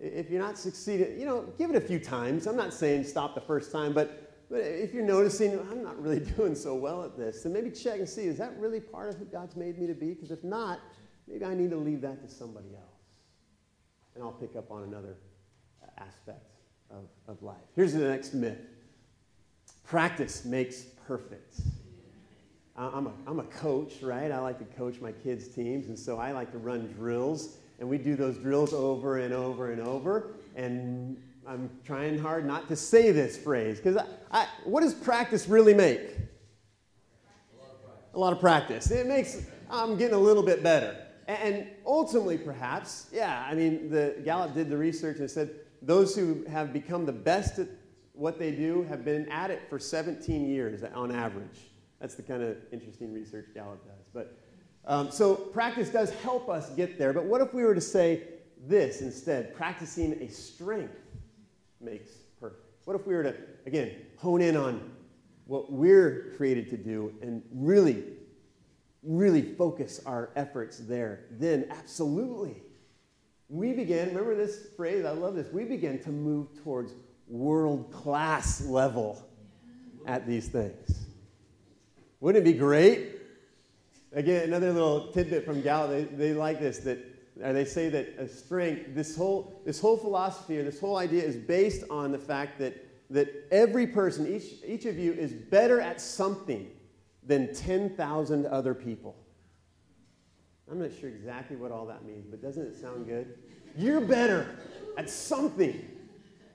If 0.00 0.30
you're 0.30 0.40
not 0.40 0.56
succeeding, 0.56 1.20
you 1.20 1.26
know, 1.26 1.42
give 1.58 1.68
it 1.68 1.76
a 1.76 1.80
few 1.80 1.98
times. 1.98 2.46
I'm 2.46 2.56
not 2.56 2.72
saying 2.72 3.04
stop 3.04 3.34
the 3.34 3.40
first 3.42 3.70
time, 3.70 3.92
but, 3.92 4.46
but 4.48 4.60
if 4.60 4.94
you're 4.94 5.04
noticing, 5.04 5.60
I'm 5.70 5.82
not 5.82 6.00
really 6.00 6.20
doing 6.36 6.54
so 6.54 6.74
well 6.74 7.04
at 7.04 7.18
this, 7.18 7.42
then 7.42 7.52
maybe 7.52 7.70
check 7.70 7.98
and 7.98 8.08
see, 8.08 8.22
is 8.22 8.38
that 8.38 8.58
really 8.58 8.80
part 8.80 9.10
of 9.10 9.16
who 9.16 9.26
God's 9.26 9.56
made 9.56 9.78
me 9.78 9.86
to 9.86 9.94
be? 9.94 10.14
Because 10.14 10.30
if 10.30 10.42
not, 10.42 10.80
maybe 11.26 11.44
I 11.44 11.52
need 11.52 11.68
to 11.70 11.76
leave 11.76 12.00
that 12.00 12.26
to 12.26 12.34
somebody 12.34 12.68
else. 12.74 12.84
And 14.14 14.24
I'll 14.24 14.32
pick 14.32 14.56
up 14.56 14.70
on 14.70 14.84
another 14.84 15.16
aspect 15.98 16.46
of, 16.90 17.04
of 17.26 17.42
life. 17.42 17.56
Here's 17.76 17.92
the 17.92 18.08
next 18.08 18.32
myth 18.32 18.56
practice 19.84 20.46
makes 20.46 20.82
perfect. 21.06 21.60
I'm 22.78 23.08
a, 23.08 23.12
I'm 23.26 23.40
a 23.40 23.44
coach, 23.44 24.02
right? 24.02 24.30
I 24.30 24.38
like 24.38 24.58
to 24.60 24.76
coach 24.76 25.00
my 25.00 25.10
kids' 25.10 25.48
teams, 25.48 25.88
and 25.88 25.98
so 25.98 26.18
I 26.18 26.30
like 26.30 26.52
to 26.52 26.58
run 26.58 26.86
drills, 26.96 27.56
and 27.80 27.88
we 27.88 27.98
do 27.98 28.14
those 28.14 28.36
drills 28.36 28.72
over 28.72 29.18
and 29.18 29.34
over 29.34 29.72
and 29.72 29.80
over. 29.80 30.34
And 30.54 31.20
I'm 31.46 31.70
trying 31.84 32.18
hard 32.18 32.46
not 32.46 32.68
to 32.68 32.76
say 32.76 33.10
this 33.10 33.36
phrase 33.36 33.80
because 33.80 34.00
what 34.64 34.82
does 34.82 34.94
practice 34.94 35.48
really 35.48 35.74
make? 35.74 36.16
A 38.14 38.18
lot 38.18 38.32
of 38.32 38.38
practice. 38.38 38.90
It 38.92 39.06
makes 39.06 39.42
I'm 39.70 39.96
getting 39.96 40.14
a 40.14 40.20
little 40.20 40.44
bit 40.44 40.62
better, 40.62 40.96
and 41.26 41.66
ultimately, 41.84 42.38
perhaps, 42.38 43.08
yeah. 43.12 43.44
I 43.48 43.54
mean, 43.54 43.90
the 43.90 44.16
Gallup 44.24 44.54
did 44.54 44.70
the 44.70 44.76
research 44.76 45.18
and 45.18 45.28
said 45.28 45.50
those 45.82 46.14
who 46.14 46.44
have 46.44 46.72
become 46.72 47.06
the 47.06 47.12
best 47.12 47.58
at 47.58 47.68
what 48.12 48.38
they 48.38 48.52
do 48.52 48.84
have 48.84 49.04
been 49.04 49.28
at 49.30 49.50
it 49.50 49.62
for 49.68 49.80
17 49.80 50.48
years 50.48 50.82
on 50.94 51.12
average. 51.12 51.68
That's 52.00 52.14
the 52.14 52.22
kind 52.22 52.42
of 52.42 52.56
interesting 52.72 53.12
research 53.12 53.46
Gallup 53.54 53.84
does. 53.84 54.06
But 54.14 54.38
um, 54.84 55.10
so 55.10 55.34
practice 55.34 55.88
does 55.90 56.10
help 56.10 56.48
us 56.48 56.70
get 56.70 56.98
there. 56.98 57.12
But 57.12 57.24
what 57.24 57.40
if 57.40 57.52
we 57.52 57.64
were 57.64 57.74
to 57.74 57.80
say 57.80 58.22
this 58.66 59.00
instead? 59.00 59.54
Practicing 59.54 60.12
a 60.14 60.28
strength 60.28 60.96
makes 61.80 62.10
perfect. 62.40 62.62
What 62.84 62.98
if 62.98 63.06
we 63.06 63.14
were 63.14 63.24
to, 63.24 63.34
again, 63.66 63.92
hone 64.16 64.40
in 64.40 64.56
on 64.56 64.92
what 65.46 65.72
we're 65.72 66.32
created 66.36 66.70
to 66.70 66.76
do 66.76 67.12
and 67.20 67.42
really, 67.52 68.04
really 69.02 69.42
focus 69.42 70.00
our 70.06 70.30
efforts 70.36 70.78
there? 70.78 71.26
Then, 71.32 71.66
absolutely. 71.70 72.62
We 73.50 73.72
begin, 73.72 74.08
remember 74.08 74.34
this 74.34 74.68
phrase? 74.76 75.04
I 75.04 75.10
love 75.10 75.34
this. 75.34 75.52
We 75.52 75.64
begin 75.64 76.02
to 76.04 76.10
move 76.10 76.48
towards 76.62 76.94
world 77.26 77.92
class 77.92 78.62
level 78.62 79.22
at 80.06 80.26
these 80.26 80.48
things. 80.48 80.97
Wouldn't 82.20 82.46
it 82.46 82.50
be 82.50 82.58
great? 82.58 83.16
Again, 84.12 84.44
another 84.44 84.72
little 84.72 85.12
tidbit 85.12 85.44
from 85.44 85.62
Gallup. 85.62 85.90
They, 85.90 86.04
they 86.04 86.34
like 86.34 86.60
this 86.60 86.78
that 86.78 86.98
or 87.42 87.52
they 87.52 87.64
say 87.64 87.88
that 87.88 88.14
a 88.18 88.28
strength, 88.28 88.94
this 88.94 89.16
whole, 89.16 89.60
this 89.64 89.80
whole 89.80 89.96
philosophy 89.96 90.58
or 90.58 90.64
this 90.64 90.80
whole 90.80 90.96
idea 90.96 91.22
is 91.22 91.36
based 91.36 91.84
on 91.88 92.10
the 92.10 92.18
fact 92.18 92.58
that, 92.58 92.74
that 93.10 93.46
every 93.50 93.86
person, 93.86 94.26
each, 94.26 94.54
each 94.66 94.86
of 94.86 94.98
you, 94.98 95.12
is 95.12 95.32
better 95.32 95.80
at 95.80 96.00
something 96.00 96.68
than 97.24 97.54
10,000 97.54 98.46
other 98.46 98.74
people. 98.74 99.14
I'm 100.70 100.80
not 100.80 100.90
sure 101.00 101.08
exactly 101.08 101.56
what 101.56 101.70
all 101.70 101.86
that 101.86 102.04
means, 102.04 102.26
but 102.28 102.42
doesn't 102.42 102.66
it 102.66 102.76
sound 102.76 103.06
good? 103.06 103.38
You're 103.76 104.00
better 104.00 104.56
at 104.96 105.08
something 105.08 105.88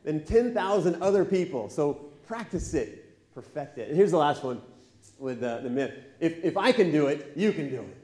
than 0.04 0.26
10,000 0.26 1.02
other 1.02 1.24
people. 1.24 1.70
So 1.70 1.94
practice 2.28 2.74
it, 2.74 3.34
perfect 3.34 3.78
it. 3.78 3.88
And 3.88 3.96
here's 3.96 4.12
the 4.12 4.18
last 4.18 4.44
one 4.44 4.62
with 5.24 5.42
uh, 5.42 5.60
the 5.60 5.70
myth 5.70 5.94
if, 6.20 6.44
if 6.44 6.58
I 6.58 6.74
can 6.74 6.92
do 6.92 7.08
it, 7.08 7.32
you 7.36 7.54
can 7.54 7.70
do 7.70 7.82
it. 7.82 7.98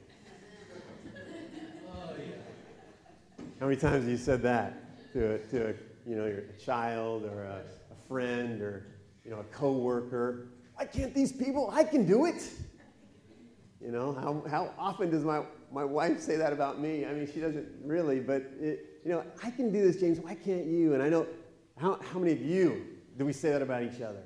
How 3.60 3.66
many 3.66 3.76
times 3.76 4.04
have 4.04 4.08
you 4.08 4.16
said 4.16 4.40
that 4.42 5.12
to 5.12 5.34
a, 5.34 5.38
to 5.38 5.68
a, 5.68 5.74
you 6.08 6.16
know, 6.16 6.24
your 6.24 6.44
child 6.58 7.24
or 7.24 7.44
a, 7.44 7.62
a 7.92 8.08
friend 8.08 8.62
or 8.62 8.86
you 9.22 9.30
know, 9.30 9.40
a 9.40 9.44
coworker? 9.44 10.48
Why 10.76 10.86
can't 10.86 11.14
these 11.14 11.30
people? 11.30 11.70
I 11.70 11.84
can 11.84 12.06
do 12.06 12.24
it. 12.24 12.50
You 13.82 13.92
know, 13.92 14.14
how, 14.14 14.42
how 14.50 14.74
often 14.78 15.10
does 15.10 15.24
my, 15.24 15.42
my 15.70 15.84
wife 15.84 16.20
say 16.20 16.36
that 16.36 16.54
about 16.54 16.80
me? 16.80 17.04
I 17.04 17.12
mean, 17.12 17.30
she 17.30 17.40
doesn't 17.40 17.68
really, 17.84 18.20
but, 18.20 18.42
it, 18.58 19.00
you 19.04 19.10
know, 19.10 19.24
I 19.44 19.50
can 19.50 19.70
do 19.70 19.82
this, 19.82 20.00
James. 20.00 20.20
Why 20.20 20.34
can't 20.34 20.66
you? 20.66 20.94
And 20.94 21.02
I 21.02 21.10
know, 21.10 21.26
how, 21.76 21.98
how 22.12 22.18
many 22.18 22.32
of 22.32 22.40
you 22.40 22.86
do 23.18 23.26
we 23.26 23.34
say 23.34 23.50
that 23.50 23.60
about 23.60 23.82
each 23.82 24.00
other? 24.00 24.22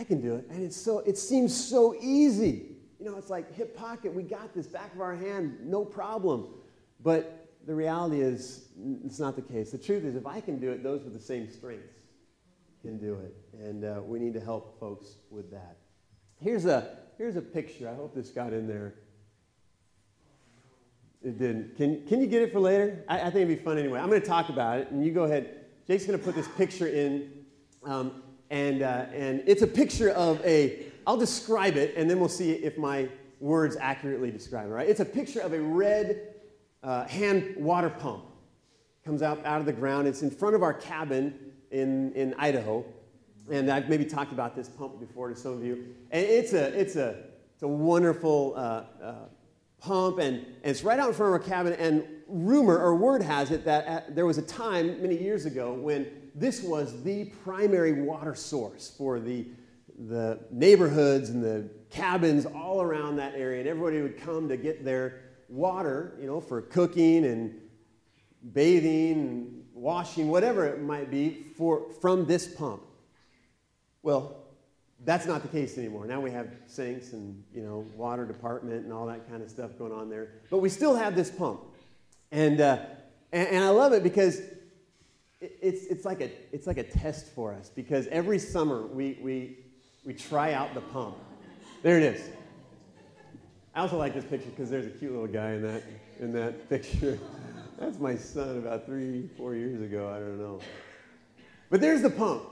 I 0.00 0.04
can 0.04 0.22
do 0.22 0.34
it. 0.34 0.46
And 0.48 0.62
it's 0.62 0.78
so, 0.78 1.00
it 1.00 1.18
seems 1.18 1.54
so 1.54 1.94
easy. 2.00 2.68
You 2.98 3.04
know, 3.04 3.18
it's 3.18 3.28
like 3.28 3.54
hip 3.54 3.76
pocket, 3.76 4.14
we 4.14 4.22
got 4.22 4.54
this 4.54 4.66
back 4.66 4.94
of 4.94 5.00
our 5.02 5.14
hand, 5.14 5.58
no 5.62 5.84
problem. 5.84 6.46
But 7.02 7.50
the 7.66 7.74
reality 7.74 8.22
is, 8.22 8.68
it's 9.04 9.20
not 9.20 9.36
the 9.36 9.42
case. 9.42 9.72
The 9.72 9.78
truth 9.78 10.04
is, 10.04 10.16
if 10.16 10.26
I 10.26 10.40
can 10.40 10.58
do 10.58 10.70
it, 10.70 10.82
those 10.82 11.04
with 11.04 11.12
the 11.12 11.20
same 11.20 11.50
strengths 11.50 11.98
can 12.80 12.96
do 12.96 13.16
it. 13.16 13.36
And 13.60 13.84
uh, 13.84 14.00
we 14.02 14.18
need 14.18 14.32
to 14.32 14.40
help 14.40 14.80
folks 14.80 15.16
with 15.30 15.50
that. 15.50 15.76
Here's 16.42 16.64
a, 16.64 16.96
here's 17.18 17.36
a 17.36 17.42
picture. 17.42 17.86
I 17.86 17.94
hope 17.94 18.14
this 18.14 18.30
got 18.30 18.54
in 18.54 18.66
there. 18.66 18.94
It 21.22 21.38
didn't. 21.38 21.76
Can, 21.76 22.06
can 22.06 22.22
you 22.22 22.26
get 22.26 22.40
it 22.40 22.54
for 22.54 22.60
later? 22.60 23.04
I, 23.06 23.20
I 23.20 23.24
think 23.24 23.36
it'd 23.36 23.48
be 23.48 23.56
fun 23.56 23.76
anyway. 23.76 24.00
I'm 24.00 24.08
going 24.08 24.22
to 24.22 24.26
talk 24.26 24.48
about 24.48 24.78
it, 24.78 24.90
and 24.90 25.04
you 25.04 25.12
go 25.12 25.24
ahead. 25.24 25.66
Jake's 25.86 26.06
going 26.06 26.18
to 26.18 26.24
put 26.24 26.34
this 26.34 26.48
picture 26.56 26.86
in. 26.86 27.30
Um, 27.84 28.22
and, 28.50 28.82
uh, 28.82 29.06
and 29.14 29.42
it's 29.46 29.62
a 29.62 29.66
picture 29.66 30.10
of 30.10 30.44
a, 30.44 30.86
I'll 31.06 31.16
describe 31.16 31.76
it, 31.76 31.94
and 31.96 32.10
then 32.10 32.18
we'll 32.18 32.28
see 32.28 32.52
if 32.52 32.76
my 32.76 33.08
words 33.38 33.76
accurately 33.80 34.30
describe 34.30 34.66
it, 34.66 34.70
right? 34.70 34.88
It's 34.88 35.00
a 35.00 35.04
picture 35.04 35.40
of 35.40 35.52
a 35.52 35.60
red 35.60 36.34
uh, 36.82 37.06
hand 37.06 37.54
water 37.56 37.90
pump. 37.90 38.24
Comes 39.04 39.22
out, 39.22 39.44
out 39.46 39.60
of 39.60 39.66
the 39.66 39.72
ground. 39.72 40.06
It's 40.06 40.22
in 40.22 40.30
front 40.30 40.54
of 40.54 40.62
our 40.62 40.74
cabin 40.74 41.34
in, 41.70 42.12
in 42.12 42.34
Idaho. 42.38 42.84
And 43.50 43.70
I've 43.70 43.88
maybe 43.88 44.04
talked 44.04 44.30
about 44.30 44.54
this 44.54 44.68
pump 44.68 45.00
before 45.00 45.30
to 45.30 45.34
some 45.34 45.54
of 45.54 45.64
you. 45.64 45.94
And 46.10 46.24
it's 46.24 46.52
a, 46.52 46.78
it's 46.78 46.96
a, 46.96 47.16
it's 47.54 47.62
a 47.62 47.68
wonderful 47.68 48.54
uh, 48.56 48.84
uh, 49.02 49.14
pump, 49.80 50.18
and, 50.18 50.36
and 50.36 50.46
it's 50.64 50.84
right 50.84 50.98
out 50.98 51.08
in 51.08 51.14
front 51.14 51.34
of 51.34 51.40
our 51.40 51.48
cabin. 51.48 51.72
And 51.74 52.06
rumor 52.28 52.78
or 52.78 52.94
word 52.94 53.22
has 53.22 53.50
it 53.50 53.64
that 53.64 53.86
at, 53.86 54.14
there 54.14 54.26
was 54.26 54.38
a 54.38 54.42
time 54.42 55.00
many 55.00 55.16
years 55.16 55.46
ago 55.46 55.72
when 55.72 56.06
this 56.34 56.62
was 56.62 57.02
the 57.02 57.26
primary 57.44 58.02
water 58.02 58.34
source 58.34 58.94
for 58.96 59.20
the, 59.20 59.46
the 60.08 60.40
neighborhoods 60.50 61.30
and 61.30 61.42
the 61.42 61.68
cabins 61.90 62.46
all 62.46 62.80
around 62.80 63.16
that 63.16 63.34
area. 63.34 63.60
And 63.60 63.68
everybody 63.68 64.00
would 64.02 64.18
come 64.18 64.48
to 64.48 64.56
get 64.56 64.84
their 64.84 65.20
water, 65.48 66.16
you 66.20 66.26
know, 66.26 66.40
for 66.40 66.62
cooking 66.62 67.24
and 67.24 67.54
bathing 68.52 69.12
and 69.12 69.64
washing, 69.74 70.28
whatever 70.28 70.66
it 70.66 70.80
might 70.80 71.10
be, 71.10 71.46
for, 71.56 71.92
from 72.00 72.26
this 72.26 72.46
pump. 72.46 72.82
Well, 74.02 74.36
that's 75.04 75.26
not 75.26 75.42
the 75.42 75.48
case 75.48 75.78
anymore. 75.78 76.06
Now 76.06 76.20
we 76.20 76.30
have 76.30 76.48
sinks 76.66 77.12
and, 77.12 77.42
you 77.54 77.62
know, 77.62 77.86
water 77.96 78.26
department 78.26 78.84
and 78.84 78.92
all 78.92 79.06
that 79.06 79.28
kind 79.28 79.42
of 79.42 79.50
stuff 79.50 79.76
going 79.78 79.92
on 79.92 80.10
there. 80.10 80.32
But 80.50 80.58
we 80.58 80.68
still 80.68 80.94
have 80.94 81.14
this 81.16 81.30
pump. 81.30 81.60
And, 82.30 82.60
uh, 82.60 82.78
and, 83.32 83.48
and 83.48 83.64
I 83.64 83.70
love 83.70 83.92
it 83.92 84.02
because 84.02 84.40
it's, 85.40 85.86
it's, 85.86 86.04
like 86.04 86.20
a, 86.20 86.30
it's 86.52 86.66
like 86.66 86.78
a 86.78 86.82
test 86.84 87.28
for 87.34 87.54
us 87.54 87.70
because 87.74 88.06
every 88.08 88.38
summer 88.38 88.86
we, 88.86 89.18
we, 89.22 89.58
we 90.04 90.12
try 90.12 90.52
out 90.52 90.74
the 90.74 90.80
pump. 90.80 91.16
There 91.82 91.96
it 91.96 92.02
is. 92.02 92.28
I 93.74 93.80
also 93.80 93.96
like 93.96 94.14
this 94.14 94.24
picture 94.24 94.50
because 94.50 94.68
there's 94.68 94.86
a 94.86 94.90
cute 94.90 95.12
little 95.12 95.26
guy 95.26 95.52
in 95.52 95.62
that, 95.62 95.82
in 96.18 96.32
that 96.32 96.68
picture. 96.68 97.18
That's 97.78 97.98
my 97.98 98.16
son 98.16 98.58
about 98.58 98.84
three, 98.84 99.30
four 99.36 99.54
years 99.54 99.80
ago. 99.80 100.08
I 100.08 100.18
don't 100.18 100.38
know. 100.38 100.60
But 101.70 101.80
there's 101.80 102.02
the 102.02 102.10
pump. 102.10 102.42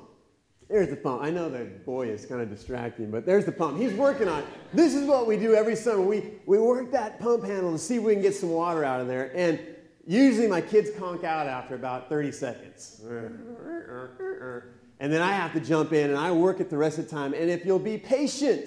There's 0.68 0.88
the 0.88 0.97
pump. 0.97 1.23
I 1.23 1.30
know 1.30 1.49
the 1.50 1.64
boy 1.64 2.09
is 2.09 2.25
kind 2.25 2.40
of 2.40 2.50
distracting, 2.50 3.11
but 3.11 3.26
there's 3.26 3.45
the 3.45 3.52
pump. 3.52 3.78
He's 3.78 3.95
working 3.95 4.28
on 4.28 4.40
it. 4.40 4.47
This 4.73 4.95
is 4.95 5.07
what 5.07 5.26
we 5.26 5.37
do 5.37 5.54
every 5.54 5.76
summer. 5.76 6.00
We, 6.00 6.33
we 6.47 6.59
work 6.59 6.92
that 6.92 7.18
pump 7.21 7.45
handle 7.45 7.73
to 7.73 7.78
see 7.78 7.97
if 7.97 8.02
we 8.02 8.12
can 8.12 8.23
get 8.23 8.35
some 8.35 8.50
water 8.50 8.85
out 8.85 9.00
of 9.00 9.07
there. 9.07 9.33
And 9.35 9.59
usually 10.09 10.49
my 10.49 10.61
kids 10.61 10.91
conk 10.99 11.23
out 11.23 11.47
after 11.47 11.75
about 11.75 12.09
30 12.09 12.33
seconds. 12.33 13.00
And 15.00 15.12
then 15.12 15.23
I 15.23 15.33
have 15.33 15.53
to 15.53 15.61
jump 15.61 15.93
in 15.93 16.11
and 16.11 16.19
I 16.19 16.33
work 16.33 16.61
it 16.61 16.71
the 16.71 16.79
rest 16.79 16.99
of 16.99 17.05
the 17.05 17.11
time. 17.11 17.35
And 17.35 17.50
if 17.50 17.65
you'll 17.65 17.79
be 17.79 17.99
patient, 17.99 18.65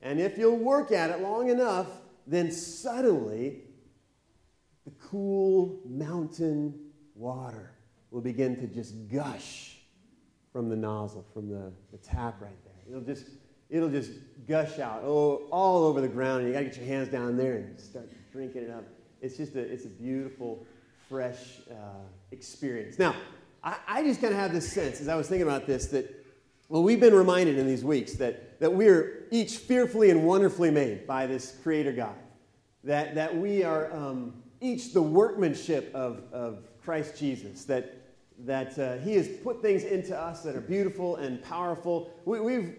and 0.00 0.20
if 0.20 0.38
you'll 0.38 0.56
work 0.56 0.92
at 0.92 1.10
it 1.10 1.20
long 1.20 1.50
enough, 1.50 1.88
then 2.26 2.50
suddenly 2.50 3.62
the 4.84 4.92
cool 5.00 5.80
mountain 5.86 6.90
water 7.14 7.72
will 8.10 8.20
begin 8.20 8.56
to 8.56 8.66
just 8.66 8.94
gush 9.08 9.76
from 10.52 10.68
the 10.68 10.76
nozzle, 10.76 11.26
from 11.32 11.48
the, 11.48 11.72
the 11.90 11.98
tap 11.98 12.40
right 12.40 12.64
there. 12.64 12.74
It'll 12.88 13.06
just, 13.06 13.26
it'll 13.70 13.88
just 13.88 14.12
gush 14.46 14.78
out 14.78 15.02
oh, 15.04 15.48
all 15.50 15.84
over 15.84 16.00
the 16.00 16.08
ground, 16.08 16.40
and 16.40 16.48
you 16.48 16.52
gotta 16.52 16.66
get 16.66 16.76
your 16.76 16.86
hands 16.86 17.08
down 17.08 17.36
there 17.36 17.56
and 17.56 17.80
start 17.80 18.10
drinking 18.32 18.62
it 18.62 18.70
up. 18.70 18.84
It's 19.22 19.36
just 19.36 19.54
a, 19.54 19.60
it's 19.60 19.84
a 19.84 19.88
beautiful, 19.88 20.66
fresh 21.08 21.60
uh, 21.70 21.74
experience. 22.32 22.98
Now, 22.98 23.14
I, 23.62 23.76
I 23.86 24.02
just 24.02 24.20
kind 24.20 24.32
of 24.32 24.40
have 24.40 24.52
this 24.52 24.70
sense, 24.70 25.00
as 25.00 25.06
I 25.06 25.14
was 25.14 25.28
thinking 25.28 25.46
about 25.46 25.64
this, 25.64 25.86
that 25.86 26.22
well, 26.68 26.82
we've 26.82 26.98
been 26.98 27.14
reminded 27.14 27.56
in 27.56 27.66
these 27.66 27.84
weeks 27.84 28.14
that, 28.14 28.58
that 28.58 28.72
we 28.72 28.88
are 28.88 29.26
each 29.30 29.58
fearfully 29.58 30.10
and 30.10 30.24
wonderfully 30.26 30.70
made 30.70 31.06
by 31.06 31.26
this 31.26 31.56
Creator 31.62 31.92
God. 31.92 32.16
That, 32.82 33.14
that 33.14 33.36
we 33.36 33.62
are 33.62 33.92
um, 33.92 34.42
each 34.60 34.92
the 34.92 35.02
workmanship 35.02 35.94
of, 35.94 36.24
of 36.32 36.64
Christ 36.82 37.16
Jesus. 37.16 37.64
That, 37.66 38.00
that 38.40 38.76
uh, 38.76 38.96
He 38.98 39.14
has 39.14 39.28
put 39.28 39.62
things 39.62 39.84
into 39.84 40.18
us 40.18 40.42
that 40.42 40.56
are 40.56 40.60
beautiful 40.60 41.16
and 41.16 41.40
powerful. 41.44 42.10
We, 42.24 42.40
we've, 42.40 42.76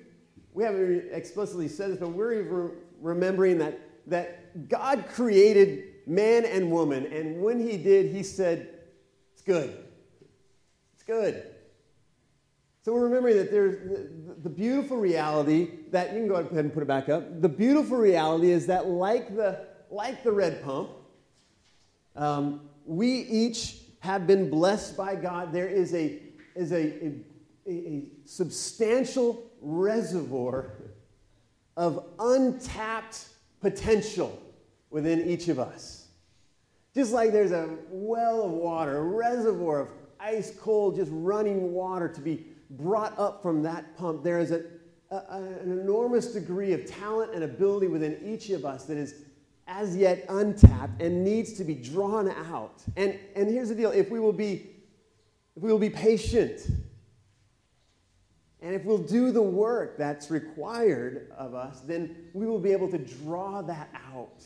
we 0.53 0.65
haven't 0.65 1.07
explicitly 1.13 1.69
said 1.69 1.91
this, 1.91 1.99
but 1.99 2.09
we're 2.09 2.33
even 2.33 2.71
remembering 2.99 3.59
that, 3.59 3.79
that 4.07 4.67
God 4.67 5.05
created 5.07 5.92
man 6.05 6.45
and 6.45 6.71
woman, 6.71 7.05
and 7.05 7.41
when 7.41 7.59
He 7.59 7.77
did, 7.77 8.13
He 8.13 8.23
said, 8.23 8.69
It's 9.33 9.41
good. 9.41 9.77
It's 10.93 11.03
good. 11.03 11.43
So 12.83 12.91
we're 12.91 13.05
remembering 13.05 13.37
that 13.37 13.49
there's 13.49 13.77
the, 14.43 14.49
beautiful 14.49 14.97
reality 14.97 15.69
that 15.91 16.11
you 16.11 16.19
can 16.19 16.27
go 16.27 16.35
ahead 16.35 16.65
and 16.65 16.73
put 16.73 16.83
it 16.83 16.85
back 16.85 17.07
up. 17.07 17.41
The 17.41 17.47
beautiful 17.47 17.97
reality 17.97 18.51
is 18.51 18.65
that, 18.67 18.87
like 18.87 19.33
the 19.33 19.67
like 19.89 20.21
the 20.21 20.33
red 20.33 20.61
pump, 20.63 20.89
um, 22.17 22.69
we 22.85 23.07
each 23.07 23.77
have 23.99 24.27
been 24.27 24.49
blessed 24.49 24.97
by 24.97 25.15
God. 25.15 25.53
There 25.53 25.67
is 25.67 25.93
a 25.93 26.19
is 26.55 26.73
a, 26.73 27.05
a, 27.65 27.71
a 27.71 28.05
substantial 28.25 29.49
reservoir 29.61 30.73
of 31.77 32.05
untapped 32.19 33.27
potential 33.61 34.41
within 34.93 35.27
each 35.27 35.49
of 35.49 35.59
us. 35.59 36.07
Just 36.93 37.11
like 37.11 37.31
there's 37.31 37.51
a 37.51 37.75
well 37.89 38.43
of 38.43 38.51
water, 38.51 38.97
a 38.97 39.01
reservoir 39.01 39.81
of 39.81 39.87
ice 40.19 40.55
cold, 40.61 40.95
just 40.95 41.11
running 41.13 41.73
water 41.73 42.07
to 42.07 42.21
be 42.21 42.45
brought 42.69 43.17
up 43.17 43.41
from 43.41 43.63
that 43.63 43.97
pump, 43.97 44.23
there 44.23 44.39
is 44.39 44.51
a, 44.51 44.63
a, 45.09 45.17
an 45.31 45.71
enormous 45.71 46.27
degree 46.27 46.73
of 46.73 46.85
talent 46.85 47.33
and 47.33 47.43
ability 47.43 47.87
within 47.87 48.19
each 48.23 48.51
of 48.51 48.63
us 48.63 48.85
that 48.85 48.95
is 48.95 49.15
as 49.65 49.97
yet 49.97 50.25
untapped 50.29 51.01
and 51.01 51.23
needs 51.23 51.53
to 51.53 51.63
be 51.63 51.73
drawn 51.73 52.29
out. 52.29 52.83
And, 52.95 53.17
and 53.35 53.49
here's 53.49 53.69
the 53.69 53.75
deal 53.75 53.89
if 53.89 54.11
we 54.11 54.19
will 54.19 54.31
be, 54.31 54.69
if 55.55 55.63
we 55.63 55.71
will 55.71 55.79
be 55.79 55.89
patient, 55.89 56.61
and 58.61 58.75
if 58.75 58.85
we'll 58.85 58.99
do 58.99 59.31
the 59.31 59.41
work 59.41 59.97
that's 59.97 60.29
required 60.29 61.31
of 61.35 61.55
us, 61.55 61.81
then 61.81 62.15
we 62.33 62.45
will 62.45 62.59
be 62.59 62.71
able 62.71 62.89
to 62.89 62.99
draw 62.99 63.63
that 63.63 63.89
out 64.13 64.43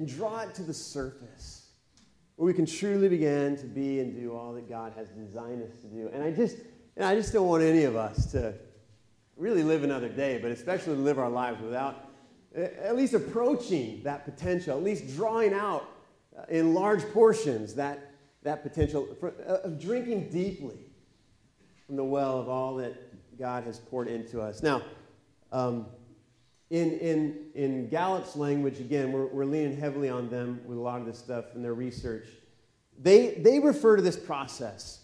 and 0.00 0.08
draw 0.08 0.40
it 0.40 0.54
to 0.54 0.62
the 0.62 0.72
surface 0.72 1.66
where 2.36 2.46
we 2.46 2.54
can 2.54 2.64
truly 2.64 3.06
begin 3.06 3.54
to 3.54 3.66
be 3.66 4.00
and 4.00 4.18
do 4.18 4.34
all 4.34 4.54
that 4.54 4.66
God 4.66 4.94
has 4.96 5.10
designed 5.10 5.62
us 5.62 5.78
to 5.82 5.88
do. 5.88 6.08
And 6.14 6.22
I 6.22 6.30
just, 6.30 6.56
and 6.96 7.04
I 7.04 7.14
just 7.14 7.34
don't 7.34 7.46
want 7.46 7.62
any 7.62 7.84
of 7.84 7.96
us 7.96 8.32
to 8.32 8.54
really 9.36 9.62
live 9.62 9.84
another 9.84 10.08
day, 10.08 10.38
but 10.40 10.52
especially 10.52 10.94
live 10.94 11.18
our 11.18 11.28
lives 11.28 11.60
without 11.60 12.08
at 12.56 12.96
least 12.96 13.12
approaching 13.12 14.02
that 14.04 14.24
potential, 14.24 14.74
at 14.74 14.82
least 14.82 15.14
drawing 15.16 15.52
out 15.52 15.86
uh, 16.34 16.44
in 16.48 16.72
large 16.72 17.02
portions 17.12 17.74
that, 17.74 18.12
that 18.42 18.62
potential 18.62 19.06
uh, 19.22 19.56
of 19.56 19.78
drinking 19.78 20.30
deeply 20.30 20.78
from 21.86 21.96
the 21.96 22.04
well 22.04 22.40
of 22.40 22.48
all 22.48 22.74
that 22.76 23.38
God 23.38 23.64
has 23.64 23.78
poured 23.78 24.08
into 24.08 24.40
us. 24.40 24.62
Now, 24.62 24.80
um, 25.52 25.84
in, 26.70 26.92
in, 26.98 27.36
in 27.54 27.88
Gallup's 27.88 28.36
language, 28.36 28.78
again, 28.78 29.10
we're, 29.10 29.26
we're 29.26 29.44
leaning 29.44 29.76
heavily 29.76 30.08
on 30.08 30.30
them 30.30 30.60
with 30.64 30.78
a 30.78 30.80
lot 30.80 31.00
of 31.00 31.06
this 31.06 31.18
stuff 31.18 31.56
in 31.56 31.62
their 31.62 31.74
research. 31.74 32.28
They, 33.02 33.34
they 33.34 33.58
refer 33.58 33.96
to 33.96 34.02
this 34.02 34.16
process 34.16 35.00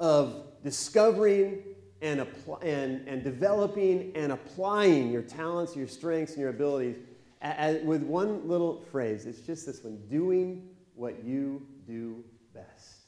of 0.00 0.46
discovering 0.62 1.62
and, 2.00 2.20
apply, 2.20 2.60
and, 2.62 3.06
and 3.06 3.22
developing 3.22 4.12
and 4.14 4.32
applying 4.32 5.10
your 5.10 5.22
talents, 5.22 5.76
your 5.76 5.86
strengths, 5.86 6.32
and 6.32 6.40
your 6.40 6.50
abilities 6.50 6.96
as, 7.42 7.82
with 7.82 8.02
one 8.02 8.48
little 8.48 8.82
phrase. 8.90 9.26
It's 9.26 9.40
just 9.40 9.66
this 9.66 9.84
one 9.84 9.98
doing 10.08 10.68
what 10.94 11.22
you 11.24 11.66
do 11.86 12.24
best. 12.54 13.00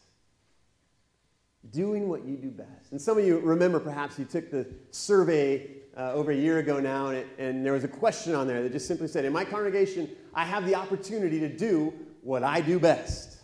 Doing 1.70 2.08
what 2.08 2.24
you 2.24 2.36
do 2.36 2.50
best. 2.50 2.92
And 2.92 3.00
some 3.00 3.18
of 3.18 3.24
you 3.24 3.38
remember 3.38 3.80
perhaps 3.80 4.18
you 4.18 4.24
took 4.24 4.50
the 4.50 4.66
survey 4.90 5.76
uh, 5.96 6.12
over 6.12 6.30
a 6.30 6.36
year 6.36 6.58
ago 6.58 6.78
now, 6.78 7.08
and, 7.08 7.18
it, 7.18 7.26
and 7.38 7.64
there 7.64 7.72
was 7.72 7.84
a 7.84 7.88
question 7.88 8.34
on 8.34 8.46
there 8.46 8.62
that 8.62 8.72
just 8.72 8.86
simply 8.86 9.08
said, 9.08 9.24
In 9.24 9.32
my 9.32 9.44
congregation, 9.44 10.10
I 10.34 10.44
have 10.44 10.66
the 10.66 10.74
opportunity 10.74 11.40
to 11.40 11.48
do 11.48 11.92
what 12.22 12.42
I 12.42 12.60
do 12.60 12.78
best. 12.78 13.38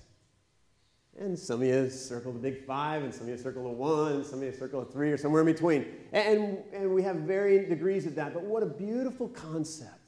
And 1.19 1.39
some 1.39 1.63
of 1.63 1.69
you 1.69 1.89
circled 1.91 2.37
the 2.37 2.41
big 2.41 2.65
five, 2.65 3.05
and 3.05 3.15
some 3.15 3.25
of 3.25 3.29
you 3.31 3.39
circled 3.39 3.67
a 3.67 3.71
one, 3.71 4.13
and 4.13 4.27
some 4.27 4.39
of 4.41 4.45
you 4.45 4.53
circled 4.53 4.89
a 4.89 4.93
three, 4.93 5.11
or 5.11 5.17
somewhere 5.17 5.43
in 5.43 5.47
between. 5.47 5.87
And, 6.13 6.59
and 6.73 6.93
we 6.93 7.03
have 7.03 7.17
varying 7.17 7.69
degrees 7.69 8.07
of 8.07 8.15
that, 8.17 8.35
but 8.35 8.43
what 8.43 8.63
a 8.63 8.67
beautiful 8.67 9.29
concept. 9.29 9.99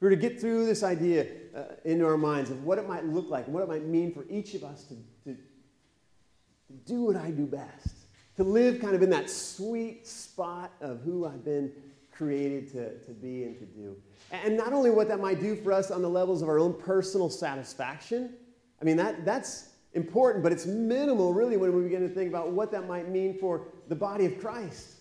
We're 0.00 0.10
to 0.10 0.16
get 0.16 0.40
through 0.40 0.66
this 0.66 0.82
idea 0.82 1.26
uh, 1.54 1.62
into 1.84 2.06
our 2.06 2.16
minds 2.16 2.50
of 2.50 2.64
what 2.64 2.78
it 2.78 2.88
might 2.88 3.04
look 3.04 3.28
like 3.28 3.46
what 3.48 3.62
it 3.62 3.68
might 3.68 3.84
mean 3.84 4.14
for 4.14 4.24
each 4.30 4.54
of 4.54 4.64
us 4.64 4.84
to, 4.84 4.94
to, 5.24 5.34
to 5.34 6.72
do 6.86 7.02
what 7.02 7.16
I 7.16 7.30
do 7.30 7.44
best 7.44 7.99
to 8.40 8.44
live 8.44 8.80
kind 8.80 8.94
of 8.94 9.02
in 9.02 9.10
that 9.10 9.28
sweet 9.28 10.06
spot 10.06 10.72
of 10.80 11.02
who 11.02 11.26
I've 11.26 11.44
been 11.44 11.70
created 12.10 12.72
to, 12.72 12.98
to 13.00 13.12
be 13.12 13.44
and 13.44 13.58
to 13.58 13.66
do. 13.66 13.94
And 14.32 14.56
not 14.56 14.72
only 14.72 14.88
what 14.88 15.08
that 15.08 15.20
might 15.20 15.40
do 15.40 15.54
for 15.54 15.74
us 15.74 15.90
on 15.90 16.00
the 16.00 16.08
levels 16.08 16.40
of 16.40 16.48
our 16.48 16.58
own 16.58 16.72
personal 16.72 17.28
satisfaction, 17.28 18.32
I 18.80 18.84
mean, 18.86 18.96
that, 18.96 19.26
that's 19.26 19.68
important, 19.92 20.42
but 20.42 20.52
it's 20.52 20.64
minimal 20.64 21.34
really 21.34 21.58
when 21.58 21.76
we 21.76 21.82
begin 21.82 22.00
to 22.00 22.08
think 22.08 22.30
about 22.30 22.52
what 22.52 22.72
that 22.72 22.88
might 22.88 23.10
mean 23.10 23.36
for 23.38 23.66
the 23.88 23.94
body 23.94 24.24
of 24.24 24.40
Christ, 24.40 24.94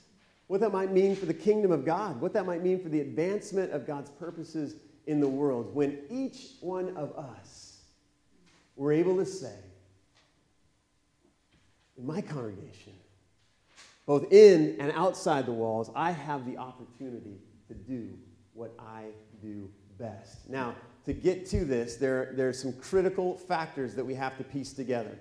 what 0.47 0.59
that 0.59 0.73
might 0.73 0.91
mean 0.91 1.15
for 1.15 1.25
the 1.25 1.33
kingdom 1.33 1.71
of 1.71 1.85
God, 1.85 2.19
what 2.19 2.33
that 2.33 2.45
might 2.45 2.61
mean 2.61 2.83
for 2.83 2.89
the 2.89 2.99
advancement 2.99 3.71
of 3.71 3.87
God's 3.87 4.09
purposes 4.09 4.75
in 5.07 5.21
the 5.21 5.29
world. 5.29 5.73
When 5.73 5.97
each 6.09 6.55
one 6.59 6.89
of 6.97 7.15
us 7.15 7.83
were 8.75 8.91
able 8.91 9.15
to 9.15 9.25
say, 9.25 9.55
in 11.97 12.05
my 12.05 12.19
congregation, 12.19 12.93
both 14.09 14.33
in 14.33 14.75
and 14.79 14.91
outside 14.93 15.45
the 15.45 15.51
walls, 15.51 15.91
I 15.95 16.09
have 16.09 16.43
the 16.43 16.57
opportunity 16.57 17.37
to 17.67 17.75
do 17.75 18.17
what 18.55 18.73
I 18.79 19.03
do 19.39 19.69
best. 19.99 20.49
Now, 20.49 20.73
to 21.05 21.13
get 21.13 21.45
to 21.51 21.63
this, 21.63 21.97
there, 21.97 22.33
there 22.35 22.49
are 22.49 22.53
some 22.53 22.73
critical 22.73 23.37
factors 23.37 23.93
that 23.93 24.03
we 24.03 24.15
have 24.15 24.35
to 24.39 24.43
piece 24.43 24.73
together. 24.73 25.15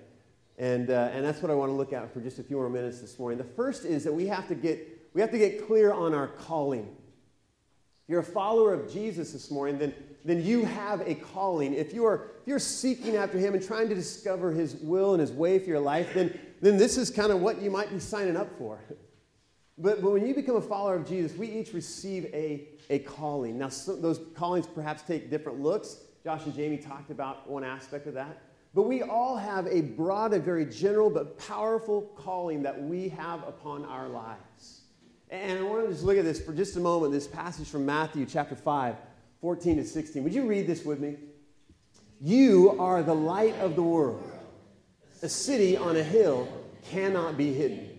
And, 0.57 0.89
uh, 0.89 1.11
and 1.13 1.23
that's 1.23 1.39
what 1.39 1.51
I 1.51 1.53
want 1.53 1.69
to 1.69 1.75
look 1.75 1.93
at 1.93 2.11
for 2.11 2.19
just 2.19 2.39
a 2.39 2.43
few 2.43 2.55
more 2.55 2.67
minutes 2.67 2.99
this 2.99 3.19
morning. 3.19 3.37
The 3.37 3.43
first 3.43 3.85
is 3.85 4.03
that 4.05 4.11
we 4.11 4.25
have 4.25 4.47
to 4.47 4.55
get, 4.55 4.79
we 5.13 5.21
have 5.21 5.29
to 5.29 5.37
get 5.37 5.67
clear 5.67 5.93
on 5.93 6.15
our 6.15 6.27
calling. 6.27 6.87
If 6.87 8.09
you're 8.09 8.21
a 8.21 8.23
follower 8.23 8.73
of 8.73 8.91
Jesus 8.91 9.33
this 9.33 9.51
morning, 9.51 9.77
then, 9.77 9.93
then 10.25 10.43
you 10.43 10.65
have 10.65 11.07
a 11.07 11.13
calling. 11.13 11.75
If 11.75 11.93
you 11.93 12.05
are 12.05 12.31
if 12.41 12.47
you're 12.47 12.57
seeking 12.57 13.15
after 13.17 13.37
him 13.37 13.53
and 13.53 13.63
trying 13.63 13.89
to 13.89 13.95
discover 13.95 14.51
his 14.51 14.73
will 14.77 15.13
and 15.13 15.21
his 15.21 15.31
way 15.31 15.59
for 15.59 15.65
your 15.65 15.79
life, 15.79 16.15
then 16.15 16.39
then 16.61 16.77
this 16.77 16.97
is 16.97 17.09
kind 17.09 17.31
of 17.31 17.39
what 17.41 17.61
you 17.61 17.71
might 17.71 17.91
be 17.91 17.99
signing 17.99 18.35
up 18.35 18.57
for. 18.57 18.79
But, 19.77 20.01
but 20.01 20.11
when 20.11 20.27
you 20.27 20.35
become 20.35 20.57
a 20.57 20.61
follower 20.61 20.95
of 20.95 21.07
Jesus, 21.07 21.37
we 21.37 21.47
each 21.47 21.73
receive 21.73 22.25
a, 22.25 22.67
a 22.89 22.99
calling. 22.99 23.57
Now, 23.57 23.69
some, 23.69 24.01
those 24.01 24.19
callings 24.35 24.67
perhaps 24.67 25.03
take 25.03 25.29
different 25.29 25.61
looks. 25.61 25.97
Josh 26.23 26.45
and 26.45 26.53
Jamie 26.53 26.77
talked 26.77 27.11
about 27.11 27.49
one 27.49 27.63
aspect 27.63 28.05
of 28.05 28.13
that. 28.15 28.41
But 28.73 28.83
we 28.83 29.01
all 29.01 29.37
have 29.37 29.67
a 29.67 29.81
broad, 29.81 30.33
a 30.33 30.39
very 30.39 30.65
general, 30.65 31.09
but 31.09 31.37
powerful 31.37 32.01
calling 32.15 32.61
that 32.63 32.79
we 32.79 33.09
have 33.09 33.41
upon 33.47 33.85
our 33.85 34.09
lives. 34.09 34.81
And 35.29 35.59
I 35.59 35.61
want 35.61 35.85
to 35.85 35.91
just 35.91 36.03
look 36.03 36.17
at 36.17 36.25
this 36.25 36.41
for 36.41 36.53
just 36.53 36.75
a 36.75 36.79
moment, 36.79 37.13
this 37.13 37.27
passage 37.27 37.67
from 37.67 37.85
Matthew 37.85 38.25
chapter 38.25 38.55
5, 38.55 38.95
14 39.41 39.77
to 39.77 39.85
16. 39.85 40.23
Would 40.23 40.33
you 40.33 40.45
read 40.45 40.67
this 40.67 40.83
with 40.83 40.99
me? 40.99 41.15
You 42.19 42.75
are 42.79 43.01
the 43.01 43.15
light 43.15 43.55
of 43.59 43.75
the 43.75 43.83
world. 43.83 44.23
A 45.21 45.29
city 45.29 45.75
on 45.75 45.97
a 45.97 46.03
hill 46.03 46.47
cannot 46.89 47.37
be 47.37 47.53
hidden. 47.53 47.89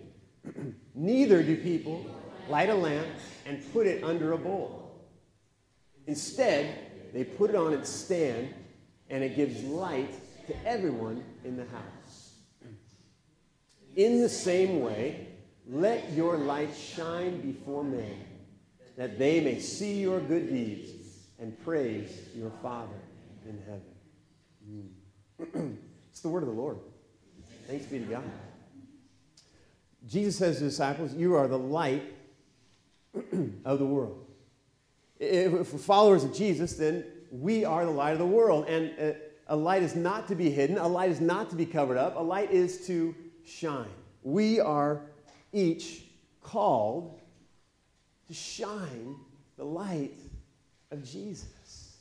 Neither 0.94 1.42
do 1.42 1.56
people 1.56 2.06
light 2.48 2.70
a 2.70 2.74
lamp 2.74 3.06
and 3.46 3.62
put 3.72 3.87
it 3.87 4.02
under 4.02 4.33
a 4.33 4.38
bowl. 4.38 4.90
Instead, 6.06 7.12
they 7.12 7.24
put 7.24 7.50
it 7.50 7.56
on 7.56 7.72
its 7.72 7.90
stand, 7.90 8.54
and 9.11 9.22
it 9.22 9.37
gives 9.37 9.62
light 9.64 10.14
to 10.46 10.66
everyone 10.66 11.22
in 11.44 11.56
the 11.56 11.66
house. 11.66 12.35
In 13.96 14.20
the 14.20 14.28
same 14.28 14.80
way, 14.80 15.28
let 15.68 16.12
your 16.12 16.37
light 16.38 16.74
shine 16.74 17.40
before 17.40 17.85
men, 17.85 18.24
that 18.96 19.18
they 19.18 19.40
may 19.40 19.59
see 19.59 20.00
your 20.00 20.20
good 20.20 20.48
deeds 20.48 20.90
and 21.38 21.59
praise 21.64 22.18
your 22.35 22.50
Father 22.62 23.00
in 23.46 23.59
heaven. 23.66 24.96
Mm. 25.54 25.78
it's 26.11 26.20
the 26.20 26.28
word 26.28 26.42
of 26.42 26.48
the 26.48 26.54
Lord. 26.54 26.78
Thanks 27.70 27.87
be 27.87 28.00
to 28.00 28.04
God. 28.06 28.24
Jesus 30.09 30.37
says 30.37 30.56
to 30.56 30.64
the 30.64 30.70
disciples, 30.70 31.14
You 31.14 31.37
are 31.37 31.46
the 31.46 31.56
light 31.56 32.02
of 33.64 33.78
the 33.78 33.87
world. 33.87 34.26
If 35.20 35.52
we're 35.52 35.78
followers 35.78 36.24
of 36.24 36.35
Jesus, 36.35 36.72
then 36.72 37.04
we 37.30 37.64
are 37.64 37.85
the 37.85 37.92
light 37.92 38.14
of 38.14 38.18
the 38.18 38.26
world. 38.26 38.66
And 38.66 38.90
uh, 38.98 39.16
a 39.46 39.54
light 39.54 39.85
is 39.85 39.94
not 39.94 40.26
to 40.28 40.35
be 40.35 40.50
hidden, 40.50 40.78
a 40.78 40.88
light 40.88 41.11
is 41.11 41.20
not 41.20 41.48
to 41.50 41.54
be 41.54 41.64
covered 41.64 41.96
up, 41.96 42.16
a 42.16 42.20
light 42.20 42.50
is 42.50 42.88
to 42.88 43.14
shine. 43.44 43.87
We 44.24 44.59
are 44.59 45.02
each 45.52 46.06
called 46.42 47.20
to 48.26 48.35
shine 48.35 49.14
the 49.56 49.64
light 49.64 50.18
of 50.90 51.04
Jesus. 51.04 51.98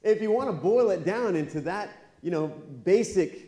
If 0.00 0.22
you 0.22 0.30
want 0.30 0.48
to 0.48 0.52
boil 0.52 0.90
it 0.90 1.04
down 1.04 1.34
into 1.34 1.60
that, 1.62 1.90
you 2.22 2.30
know, 2.30 2.46
basic 2.84 3.47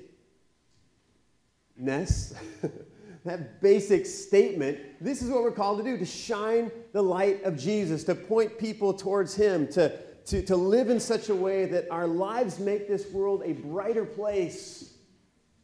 ness, 1.81 2.35
that 3.25 3.61
basic 3.61 4.07
statement, 4.07 4.79
this 5.01 5.23
is 5.23 5.31
what 5.31 5.43
we're 5.43 5.53
called 5.53 5.79
to 5.79 5.85
do 5.85 5.99
to 5.99 6.05
shine 6.05 6.71
the 6.93 7.03
light 7.03 7.43
of 7.45 7.59
Jesus, 7.59 8.05
to 8.05 8.15
point 8.15 8.59
people 8.59 8.93
towards 8.93 9.35
Him, 9.35 9.69
to, 9.69 9.97
to, 10.27 10.43
to 10.43 10.57
live 10.57 10.91
in 10.91 11.01
such 11.01 11.29
a 11.29 11.35
way 11.35 11.67
that 11.67 11.87
our 11.91 12.07
lives 12.07 12.59
make 12.59 12.89
this 12.89 13.11
world 13.11 13.43
a 13.45 13.53
brighter 13.53 14.05
place. 14.05 14.95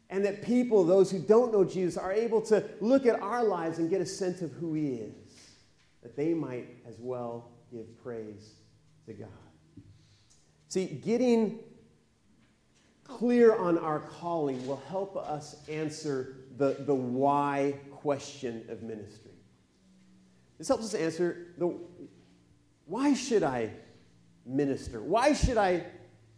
And 0.09 0.23
that 0.23 0.41
people, 0.41 0.85
those 0.85 1.11
who 1.11 1.19
don't 1.19 1.51
know 1.51 1.65
Jesus, 1.65 1.97
are 1.97 2.13
able 2.13 2.41
to 2.43 2.63
look 2.79 3.05
at 3.05 3.19
our 3.21 3.43
lives 3.43 3.77
and 3.79 3.89
get 3.89 3.99
a 3.99 4.05
sense 4.05 4.41
of 4.41 4.53
who 4.53 4.73
He 4.73 4.93
is, 4.93 5.13
that 6.01 6.15
they 6.15 6.33
might 6.33 6.69
as 6.87 6.95
well 6.97 7.51
give 7.73 7.85
praise 8.01 8.53
to 9.05 9.13
God. 9.13 9.27
See, 10.69 10.85
getting 10.85 11.59
clear 13.07 13.55
on 13.55 13.77
our 13.77 13.99
calling 13.99 14.65
will 14.67 14.81
help 14.89 15.15
us 15.15 15.55
answer 15.69 16.37
the, 16.57 16.77
the 16.79 16.93
why 16.93 17.75
question 17.91 18.65
of 18.69 18.83
ministry. 18.83 19.31
This 20.57 20.67
helps 20.67 20.85
us 20.85 20.93
answer 20.93 21.47
the 21.57 21.75
why 22.85 23.13
should 23.13 23.43
I 23.43 23.71
minister? 24.45 25.01
Why 25.01 25.33
should 25.33 25.57
I 25.57 25.83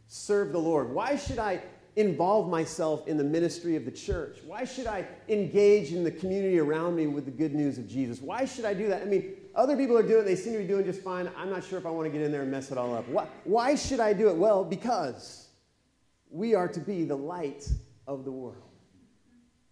serve 0.08 0.52
the 0.52 0.60
Lord? 0.60 0.92
Why 0.92 1.16
should 1.16 1.38
I 1.38 1.62
involve 1.96 2.50
myself 2.50 3.08
in 3.08 3.18
the 3.18 3.24
ministry 3.24 3.76
of 3.76 3.86
the 3.86 3.92
church? 3.92 4.40
Why 4.46 4.66
should 4.66 4.88
I 4.88 5.06
engage 5.28 5.92
in 5.92 6.04
the 6.04 6.12
community 6.12 6.60
around 6.60 6.96
me 6.96 7.08
with 7.08 7.26
the 7.26 7.32
good 7.32 7.54
news 7.54 7.78
of 7.78 7.88
Jesus? 7.88 8.20
Why 8.20 8.46
should 8.46 8.66
I 8.66 8.74
do 8.74 8.88
that? 8.88 9.04
I 9.04 9.06
mean, 9.06 9.36
other 9.54 9.78
people 9.78 9.98
are 9.98 10.04
doing 10.04 10.22
it, 10.22 10.26
they 10.26 10.36
seem 10.36 10.54
to 10.54 10.60
be 10.60 10.68
doing 10.68 10.86
just 10.86 11.02
fine. 11.02 11.30
I'm 11.38 11.50
not 11.50 11.64
sure 11.64 11.78
if 11.78 11.86
I 11.86 11.90
want 11.92 12.06
to 12.06 12.10
get 12.12 12.22
in 12.26 12.32
there 12.32 12.42
and 12.42 12.52
mess 12.52 12.72
it 12.72 12.78
all 12.78 12.96
up. 12.96 13.08
Why, 13.10 13.28
why 13.44 13.76
should 13.76 14.00
I 14.00 14.14
do 14.14 14.30
it? 14.30 14.36
Well, 14.36 14.64
because 14.64 15.49
we 16.30 16.56
are 16.56 16.68
to 16.68 16.80
be 16.80 17.04
the 17.04 17.16
light 17.16 17.70
of 18.08 18.26
the 18.26 18.32
world. 18.32 18.64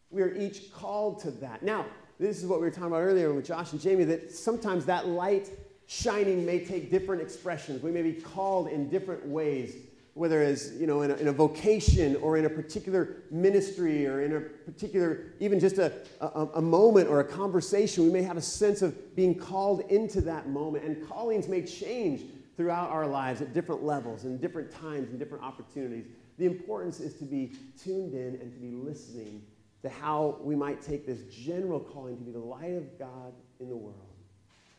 We 0.09 0.21
are 0.21 0.33
each 0.33 0.71
called 0.71 1.19
to 1.21 1.31
that. 1.31 1.63
Now, 1.63 1.85
this 2.19 2.41
is 2.41 2.45
what 2.45 2.59
we 2.59 2.65
were 2.65 2.71
talking 2.71 2.87
about 2.87 3.01
earlier 3.01 3.33
with 3.33 3.45
Josh 3.45 3.73
and 3.73 3.81
Jamie 3.81 4.05
that 4.05 4.31
sometimes 4.31 4.85
that 4.85 5.07
light 5.07 5.49
shining 5.85 6.45
may 6.45 6.63
take 6.63 6.89
different 6.89 7.21
expressions. 7.21 7.83
We 7.83 7.91
may 7.91 8.01
be 8.01 8.13
called 8.13 8.69
in 8.69 8.89
different 8.89 9.25
ways, 9.25 9.75
whether 10.13 10.41
it's 10.41 10.71
you 10.73 10.87
know 10.87 11.03
in 11.03 11.11
a, 11.11 11.15
in 11.15 11.27
a 11.27 11.31
vocation 11.31 12.15
or 12.17 12.37
in 12.37 12.45
a 12.45 12.49
particular 12.49 13.17
ministry 13.29 14.07
or 14.07 14.23
in 14.23 14.35
a 14.35 14.39
particular 14.39 15.33
even 15.39 15.59
just 15.59 15.77
a, 15.77 15.93
a, 16.21 16.47
a 16.55 16.61
moment 16.61 17.07
or 17.07 17.19
a 17.19 17.23
conversation. 17.23 18.03
We 18.03 18.11
may 18.11 18.23
have 18.23 18.37
a 18.37 18.41
sense 18.41 18.81
of 18.81 19.15
being 19.15 19.35
called 19.35 19.81
into 19.91 20.21
that 20.21 20.49
moment, 20.49 20.85
and 20.85 21.07
callings 21.07 21.47
may 21.47 21.61
change 21.61 22.23
throughout 22.55 22.89
our 22.89 23.05
lives 23.05 23.41
at 23.41 23.53
different 23.53 23.83
levels 23.83 24.23
and 24.23 24.41
different 24.41 24.71
times 24.71 25.09
and 25.11 25.19
different 25.19 25.43
opportunities. 25.43 26.05
The 26.37 26.45
importance 26.45 26.99
is 26.99 27.15
to 27.15 27.25
be 27.25 27.53
tuned 27.81 28.13
in 28.13 28.39
and 28.41 28.53
to 28.53 28.59
be 28.59 28.71
listening 28.71 29.41
to 29.81 29.89
how 29.89 30.37
we 30.41 30.55
might 30.55 30.81
take 30.81 31.05
this 31.05 31.23
general 31.33 31.79
calling 31.79 32.17
to 32.17 32.23
be 32.23 32.31
the 32.31 32.39
light 32.39 32.73
of 32.73 32.97
God 32.99 33.33
in 33.59 33.69
the 33.69 33.75
world 33.75 33.95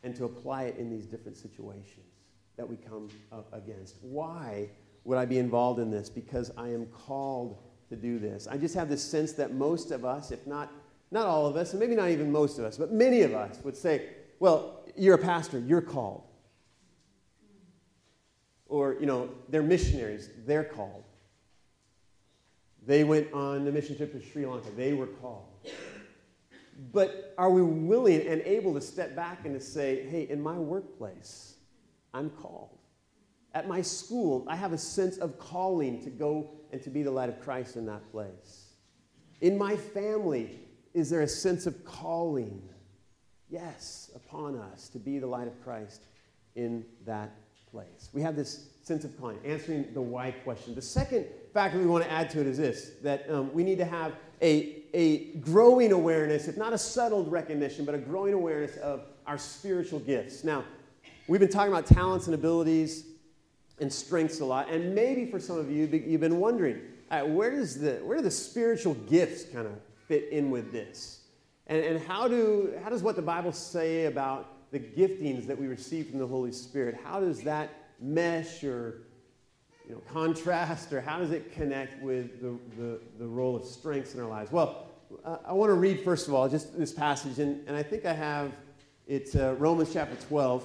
and 0.03 0.15
to 0.15 0.25
apply 0.25 0.63
it 0.63 0.77
in 0.77 0.89
these 0.89 1.05
different 1.05 1.37
situations 1.37 2.13
that 2.57 2.67
we 2.69 2.75
come 2.77 3.09
up 3.31 3.47
against. 3.53 3.95
Why 4.01 4.69
would 5.03 5.17
I 5.17 5.25
be 5.25 5.37
involved 5.37 5.79
in 5.79 5.91
this? 5.91 6.09
Because 6.09 6.51
I 6.57 6.69
am 6.69 6.85
called 6.87 7.57
to 7.89 7.95
do 7.95 8.19
this. 8.19 8.47
I 8.47 8.57
just 8.57 8.75
have 8.75 8.89
this 8.89 9.03
sense 9.03 9.33
that 9.33 9.53
most 9.53 9.91
of 9.91 10.05
us, 10.05 10.31
if 10.31 10.45
not 10.45 10.71
not 11.11 11.25
all 11.25 11.47
of 11.47 11.55
us, 11.55 11.71
and 11.71 11.79
maybe 11.79 11.95
not 11.95 12.09
even 12.09 12.31
most 12.31 12.59
of 12.59 12.65
us, 12.65 12.77
but 12.77 12.91
many 12.91 13.21
of 13.21 13.33
us 13.33 13.59
would 13.63 13.75
say, 13.75 14.09
well, 14.39 14.81
you're 14.95 15.15
a 15.15 15.19
pastor, 15.19 15.59
you're 15.59 15.81
called. 15.81 16.23
Or, 18.67 18.95
you 18.99 19.07
know, 19.07 19.29
they're 19.49 19.63
missionaries, 19.63 20.29
they're 20.45 20.63
called. 20.63 21.03
They 22.89 23.03
went 23.03 23.31
on 23.33 23.65
the 23.65 23.71
mission 23.71 23.95
trip 23.95 24.11
to 24.13 24.31
Sri 24.31 24.47
Lanka. 24.47 24.71
They 24.75 24.93
were 24.93 25.05
called. 25.05 25.45
But 26.91 27.35
are 27.37 27.51
we 27.51 27.61
willing 27.61 28.25
and 28.25 28.41
able 28.41 28.73
to 28.73 28.81
step 28.81 29.15
back 29.15 29.45
and 29.45 29.53
to 29.53 29.63
say, 29.63 30.07
hey, 30.09 30.23
in 30.27 30.41
my 30.41 30.57
workplace, 30.57 31.57
I'm 32.15 32.31
called. 32.31 32.79
At 33.53 33.67
my 33.67 33.83
school, 33.83 34.43
I 34.49 34.55
have 34.55 34.73
a 34.73 34.77
sense 34.79 35.17
of 35.17 35.37
calling 35.37 36.01
to 36.03 36.09
go 36.09 36.49
and 36.71 36.81
to 36.81 36.89
be 36.89 37.03
the 37.03 37.11
light 37.11 37.29
of 37.29 37.39
Christ 37.41 37.75
in 37.75 37.85
that 37.85 38.11
place. 38.11 38.69
In 39.39 39.55
my 39.55 39.75
family, 39.75 40.59
is 40.95 41.11
there 41.11 41.21
a 41.21 41.27
sense 41.27 41.67
of 41.67 41.85
calling? 41.85 42.59
Yes, 43.51 44.09
upon 44.15 44.57
us 44.57 44.89
to 44.89 44.97
be 44.97 45.19
the 45.19 45.27
light 45.27 45.47
of 45.47 45.63
Christ 45.63 46.01
in 46.55 46.83
that 47.05 47.35
place. 47.69 48.09
We 48.13 48.23
have 48.23 48.35
this 48.35 48.69
sense 48.81 49.03
of 49.03 49.15
calling, 49.19 49.37
answering 49.45 49.93
the 49.93 50.01
why 50.01 50.31
question. 50.31 50.73
The 50.73 50.81
second 50.81 51.27
factor 51.53 51.77
we 51.77 51.85
want 51.85 52.03
to 52.03 52.11
add 52.11 52.29
to 52.31 52.41
it 52.41 52.47
is 52.47 52.57
this 52.57 52.91
that 53.03 53.29
um, 53.29 53.53
we 53.53 53.63
need 53.63 53.77
to 53.77 53.85
have 53.85 54.13
a, 54.41 54.83
a 54.93 55.33
growing 55.35 55.91
awareness, 55.91 56.47
if 56.47 56.57
not 56.57 56.73
a 56.73 56.77
settled 56.77 57.31
recognition, 57.31 57.85
but 57.85 57.95
a 57.95 57.97
growing 57.97 58.33
awareness 58.33 58.77
of 58.77 59.01
our 59.27 59.37
spiritual 59.37 59.99
gifts. 59.99 60.43
Now, 60.43 60.63
we've 61.27 61.39
been 61.39 61.49
talking 61.49 61.71
about 61.71 61.85
talents 61.85 62.27
and 62.27 62.33
abilities 62.33 63.05
and 63.79 63.91
strengths 63.91 64.39
a 64.39 64.45
lot, 64.45 64.69
and 64.69 64.95
maybe 64.95 65.29
for 65.29 65.39
some 65.39 65.57
of 65.57 65.69
you, 65.69 65.85
you've 65.87 66.21
been 66.21 66.39
wondering, 66.39 66.81
right, 67.11 67.27
where, 67.27 67.51
does 67.51 67.79
the, 67.79 67.95
where 68.03 68.17
do 68.17 68.23
the 68.23 68.31
spiritual 68.31 68.93
gifts 68.93 69.43
kind 69.43 69.67
of 69.67 69.73
fit 70.07 70.29
in 70.31 70.49
with 70.49 70.71
this? 70.71 71.21
And, 71.67 71.83
and 71.83 72.01
how, 72.01 72.27
do, 72.27 72.73
how 72.83 72.89
does 72.89 73.03
what 73.03 73.15
the 73.15 73.21
Bible 73.21 73.51
say 73.51 74.05
about 74.05 74.71
the 74.71 74.79
giftings 74.79 75.47
that 75.47 75.57
we 75.57 75.67
receive 75.67 76.09
from 76.09 76.19
the 76.19 76.27
Holy 76.27 76.51
Spirit, 76.51 76.97
how 77.03 77.19
does 77.19 77.41
that 77.41 77.69
mesh 77.99 78.63
or 78.63 79.01
you 79.89 79.95
know, 79.95 80.01
contrast, 80.13 80.93
or 80.93 81.01
how 81.01 81.17
does 81.17 81.31
it 81.31 81.51
connect 81.51 82.01
with 82.03 82.39
the, 82.41 82.57
the, 82.79 82.99
the 83.17 83.25
role 83.27 83.55
of 83.55 83.65
strengths 83.65 84.13
in 84.13 84.21
our 84.21 84.29
lives? 84.29 84.51
Well, 84.51 84.85
I 85.43 85.53
want 85.53 85.71
to 85.71 85.73
read, 85.73 86.03
first 86.03 86.27
of 86.27 86.35
all, 86.35 86.47
just 86.47 86.77
this 86.77 86.93
passage, 86.93 87.39
and, 87.39 87.67
and 87.67 87.75
I 87.75 87.81
think 87.81 88.05
I 88.05 88.13
have 88.13 88.51
it's 89.07 89.35
uh, 89.35 89.55
Romans 89.57 89.91
chapter 89.91 90.15
12, 90.27 90.63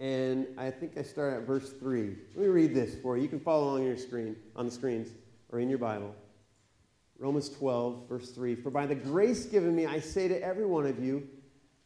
and 0.00 0.48
I 0.58 0.68
think 0.72 0.98
I 0.98 1.02
start 1.02 1.34
at 1.34 1.46
verse 1.46 1.70
3. 1.74 2.16
Let 2.34 2.42
me 2.42 2.48
read 2.48 2.74
this 2.74 2.96
for 3.00 3.16
you. 3.16 3.22
You 3.22 3.28
can 3.28 3.38
follow 3.38 3.68
along 3.68 3.84
your 3.84 3.96
screen, 3.96 4.34
on 4.56 4.66
the 4.66 4.72
screens 4.72 5.10
or 5.50 5.60
in 5.60 5.68
your 5.68 5.78
Bible. 5.78 6.12
Romans 7.20 7.48
12, 7.50 8.08
verse 8.08 8.30
3. 8.32 8.56
For 8.56 8.70
by 8.70 8.86
the 8.86 8.96
grace 8.96 9.44
given 9.44 9.76
me, 9.76 9.86
I 9.86 10.00
say 10.00 10.26
to 10.26 10.42
every 10.42 10.66
one 10.66 10.86
of 10.86 10.98
you, 10.98 11.28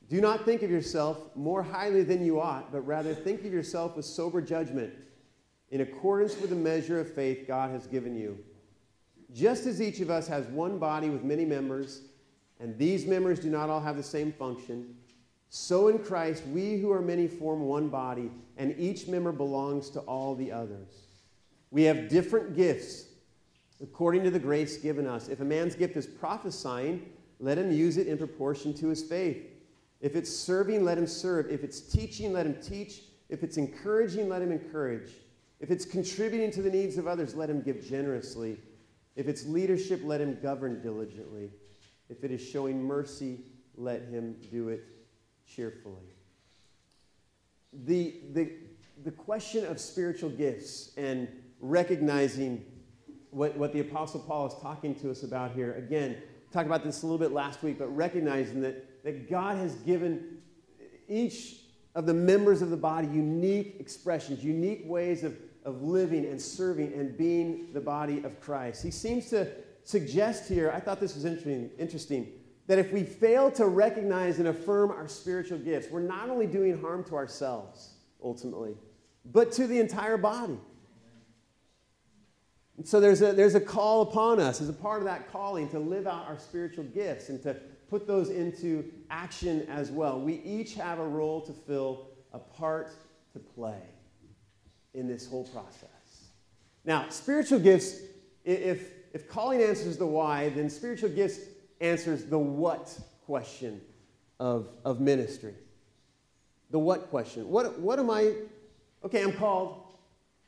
do 0.08 0.22
not 0.22 0.46
think 0.46 0.62
of 0.62 0.70
yourself 0.70 1.18
more 1.34 1.62
highly 1.62 2.02
than 2.02 2.24
you 2.24 2.40
ought, 2.40 2.72
but 2.72 2.80
rather 2.86 3.14
think 3.14 3.44
of 3.44 3.52
yourself 3.52 3.96
with 3.96 4.06
sober 4.06 4.40
judgment 4.40 4.94
in 5.74 5.80
accordance 5.80 6.40
with 6.40 6.50
the 6.50 6.56
measure 6.56 7.00
of 7.00 7.12
faith 7.12 7.48
God 7.48 7.72
has 7.72 7.88
given 7.88 8.16
you. 8.16 8.38
Just 9.34 9.66
as 9.66 9.82
each 9.82 9.98
of 9.98 10.08
us 10.08 10.28
has 10.28 10.46
one 10.46 10.78
body 10.78 11.10
with 11.10 11.24
many 11.24 11.44
members, 11.44 12.02
and 12.60 12.78
these 12.78 13.06
members 13.06 13.40
do 13.40 13.50
not 13.50 13.68
all 13.68 13.80
have 13.80 13.96
the 13.96 14.02
same 14.02 14.30
function, 14.30 14.94
so 15.48 15.88
in 15.88 15.98
Christ 15.98 16.46
we 16.46 16.78
who 16.78 16.92
are 16.92 17.02
many 17.02 17.26
form 17.26 17.62
one 17.62 17.88
body, 17.88 18.30
and 18.56 18.72
each 18.78 19.08
member 19.08 19.32
belongs 19.32 19.90
to 19.90 20.00
all 20.02 20.36
the 20.36 20.52
others. 20.52 21.08
We 21.72 21.82
have 21.82 22.08
different 22.08 22.54
gifts 22.54 23.06
according 23.82 24.22
to 24.22 24.30
the 24.30 24.38
grace 24.38 24.76
given 24.76 25.08
us. 25.08 25.28
If 25.28 25.40
a 25.40 25.44
man's 25.44 25.74
gift 25.74 25.96
is 25.96 26.06
prophesying, 26.06 27.10
let 27.40 27.58
him 27.58 27.72
use 27.72 27.96
it 27.96 28.06
in 28.06 28.16
proportion 28.16 28.74
to 28.74 28.90
his 28.90 29.02
faith. 29.02 29.44
If 30.00 30.14
it's 30.14 30.30
serving, 30.30 30.84
let 30.84 30.98
him 30.98 31.08
serve. 31.08 31.50
If 31.50 31.64
it's 31.64 31.80
teaching, 31.80 32.32
let 32.32 32.46
him 32.46 32.62
teach. 32.62 33.00
If 33.28 33.42
it's 33.42 33.56
encouraging, 33.56 34.28
let 34.28 34.40
him 34.40 34.52
encourage. 34.52 35.10
If 35.64 35.70
it's 35.70 35.86
contributing 35.86 36.50
to 36.50 36.60
the 36.60 36.68
needs 36.68 36.98
of 36.98 37.06
others, 37.06 37.34
let 37.34 37.48
him 37.48 37.62
give 37.62 37.82
generously. 37.88 38.58
If 39.16 39.28
it's 39.28 39.46
leadership, 39.46 40.02
let 40.04 40.20
him 40.20 40.36
govern 40.42 40.82
diligently. 40.82 41.52
If 42.10 42.22
it 42.22 42.30
is 42.30 42.46
showing 42.46 42.84
mercy, 42.84 43.40
let 43.74 44.02
him 44.02 44.36
do 44.50 44.68
it 44.68 44.84
cheerfully. 45.46 46.12
The, 47.72 48.14
the, 48.34 48.52
the 49.04 49.10
question 49.10 49.64
of 49.64 49.80
spiritual 49.80 50.28
gifts 50.28 50.90
and 50.98 51.28
recognizing 51.60 52.62
what, 53.30 53.56
what 53.56 53.72
the 53.72 53.80
Apostle 53.80 54.20
Paul 54.20 54.48
is 54.48 54.54
talking 54.60 54.94
to 54.96 55.10
us 55.10 55.22
about 55.22 55.52
here, 55.52 55.76
again, 55.76 56.18
talked 56.52 56.66
about 56.66 56.84
this 56.84 57.04
a 57.04 57.06
little 57.06 57.16
bit 57.16 57.32
last 57.32 57.62
week, 57.62 57.78
but 57.78 57.88
recognizing 57.96 58.60
that, 58.60 59.02
that 59.02 59.30
God 59.30 59.56
has 59.56 59.76
given 59.76 60.42
each 61.08 61.60
of 61.94 62.04
the 62.04 62.12
members 62.12 62.60
of 62.60 62.68
the 62.68 62.76
body 62.76 63.06
unique 63.06 63.76
expressions, 63.78 64.44
unique 64.44 64.82
ways 64.84 65.24
of 65.24 65.34
of 65.64 65.82
living 65.82 66.26
and 66.26 66.40
serving 66.40 66.92
and 66.92 67.16
being 67.16 67.68
the 67.72 67.80
body 67.80 68.22
of 68.22 68.40
Christ. 68.40 68.82
He 68.82 68.90
seems 68.90 69.30
to 69.30 69.48
suggest 69.84 70.48
here, 70.48 70.70
I 70.70 70.80
thought 70.80 71.00
this 71.00 71.14
was 71.14 71.24
interesting, 71.24 71.70
interesting, 71.78 72.28
that 72.66 72.78
if 72.78 72.92
we 72.92 73.02
fail 73.02 73.50
to 73.52 73.66
recognize 73.66 74.38
and 74.38 74.48
affirm 74.48 74.90
our 74.90 75.08
spiritual 75.08 75.58
gifts, 75.58 75.88
we're 75.90 76.00
not 76.00 76.30
only 76.30 76.46
doing 76.46 76.80
harm 76.80 77.04
to 77.04 77.16
ourselves, 77.16 77.94
ultimately, 78.22 78.76
but 79.24 79.52
to 79.52 79.66
the 79.66 79.78
entire 79.78 80.16
body. 80.16 80.58
And 82.76 82.86
so 82.86 83.00
there's 83.00 83.22
a, 83.22 83.32
there's 83.32 83.54
a 83.54 83.60
call 83.60 84.02
upon 84.02 84.40
us 84.40 84.60
as 84.60 84.68
a 84.68 84.72
part 84.72 84.98
of 84.98 85.04
that 85.04 85.30
calling 85.30 85.68
to 85.70 85.78
live 85.78 86.06
out 86.06 86.26
our 86.26 86.38
spiritual 86.38 86.84
gifts 86.84 87.28
and 87.28 87.40
to 87.42 87.54
put 87.88 88.06
those 88.06 88.30
into 88.30 88.90
action 89.10 89.66
as 89.68 89.90
well. 89.90 90.20
We 90.20 90.40
each 90.42 90.74
have 90.74 90.98
a 90.98 91.06
role 91.06 91.40
to 91.42 91.52
fill, 91.52 92.08
a 92.32 92.38
part 92.38 92.90
to 93.32 93.38
play 93.38 93.80
in 94.94 95.06
this 95.06 95.26
whole 95.26 95.44
process. 95.44 95.88
Now, 96.84 97.06
spiritual 97.08 97.58
gifts, 97.58 98.00
if, 98.44 98.90
if 99.12 99.28
calling 99.28 99.62
answers 99.62 99.96
the 99.96 100.06
why, 100.06 100.50
then 100.50 100.70
spiritual 100.70 101.10
gifts 101.10 101.40
answers 101.80 102.24
the 102.24 102.38
what 102.38 102.96
question 103.26 103.80
of, 104.38 104.68
of 104.84 105.00
ministry. 105.00 105.54
The 106.70 106.78
what 106.78 107.10
question. 107.10 107.48
What, 107.48 107.78
what 107.80 107.98
am 107.98 108.10
I? 108.10 108.34
Okay, 109.04 109.22
I'm 109.22 109.32
called. 109.32 109.82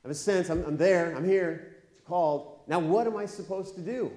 I 0.05 0.09
have 0.09 0.11
a 0.11 0.15
sense, 0.15 0.51
I'm, 0.51 0.65
I'm 0.65 0.77
there, 0.77 1.15
I'm 1.17 1.25
here, 1.25 1.77
It's 1.93 2.07
called. 2.07 2.61
Now, 2.69 2.79
what 2.79 3.07
am 3.07 3.17
I 3.17 3.27
supposed 3.27 3.75
to 3.75 3.81
do? 3.81 4.13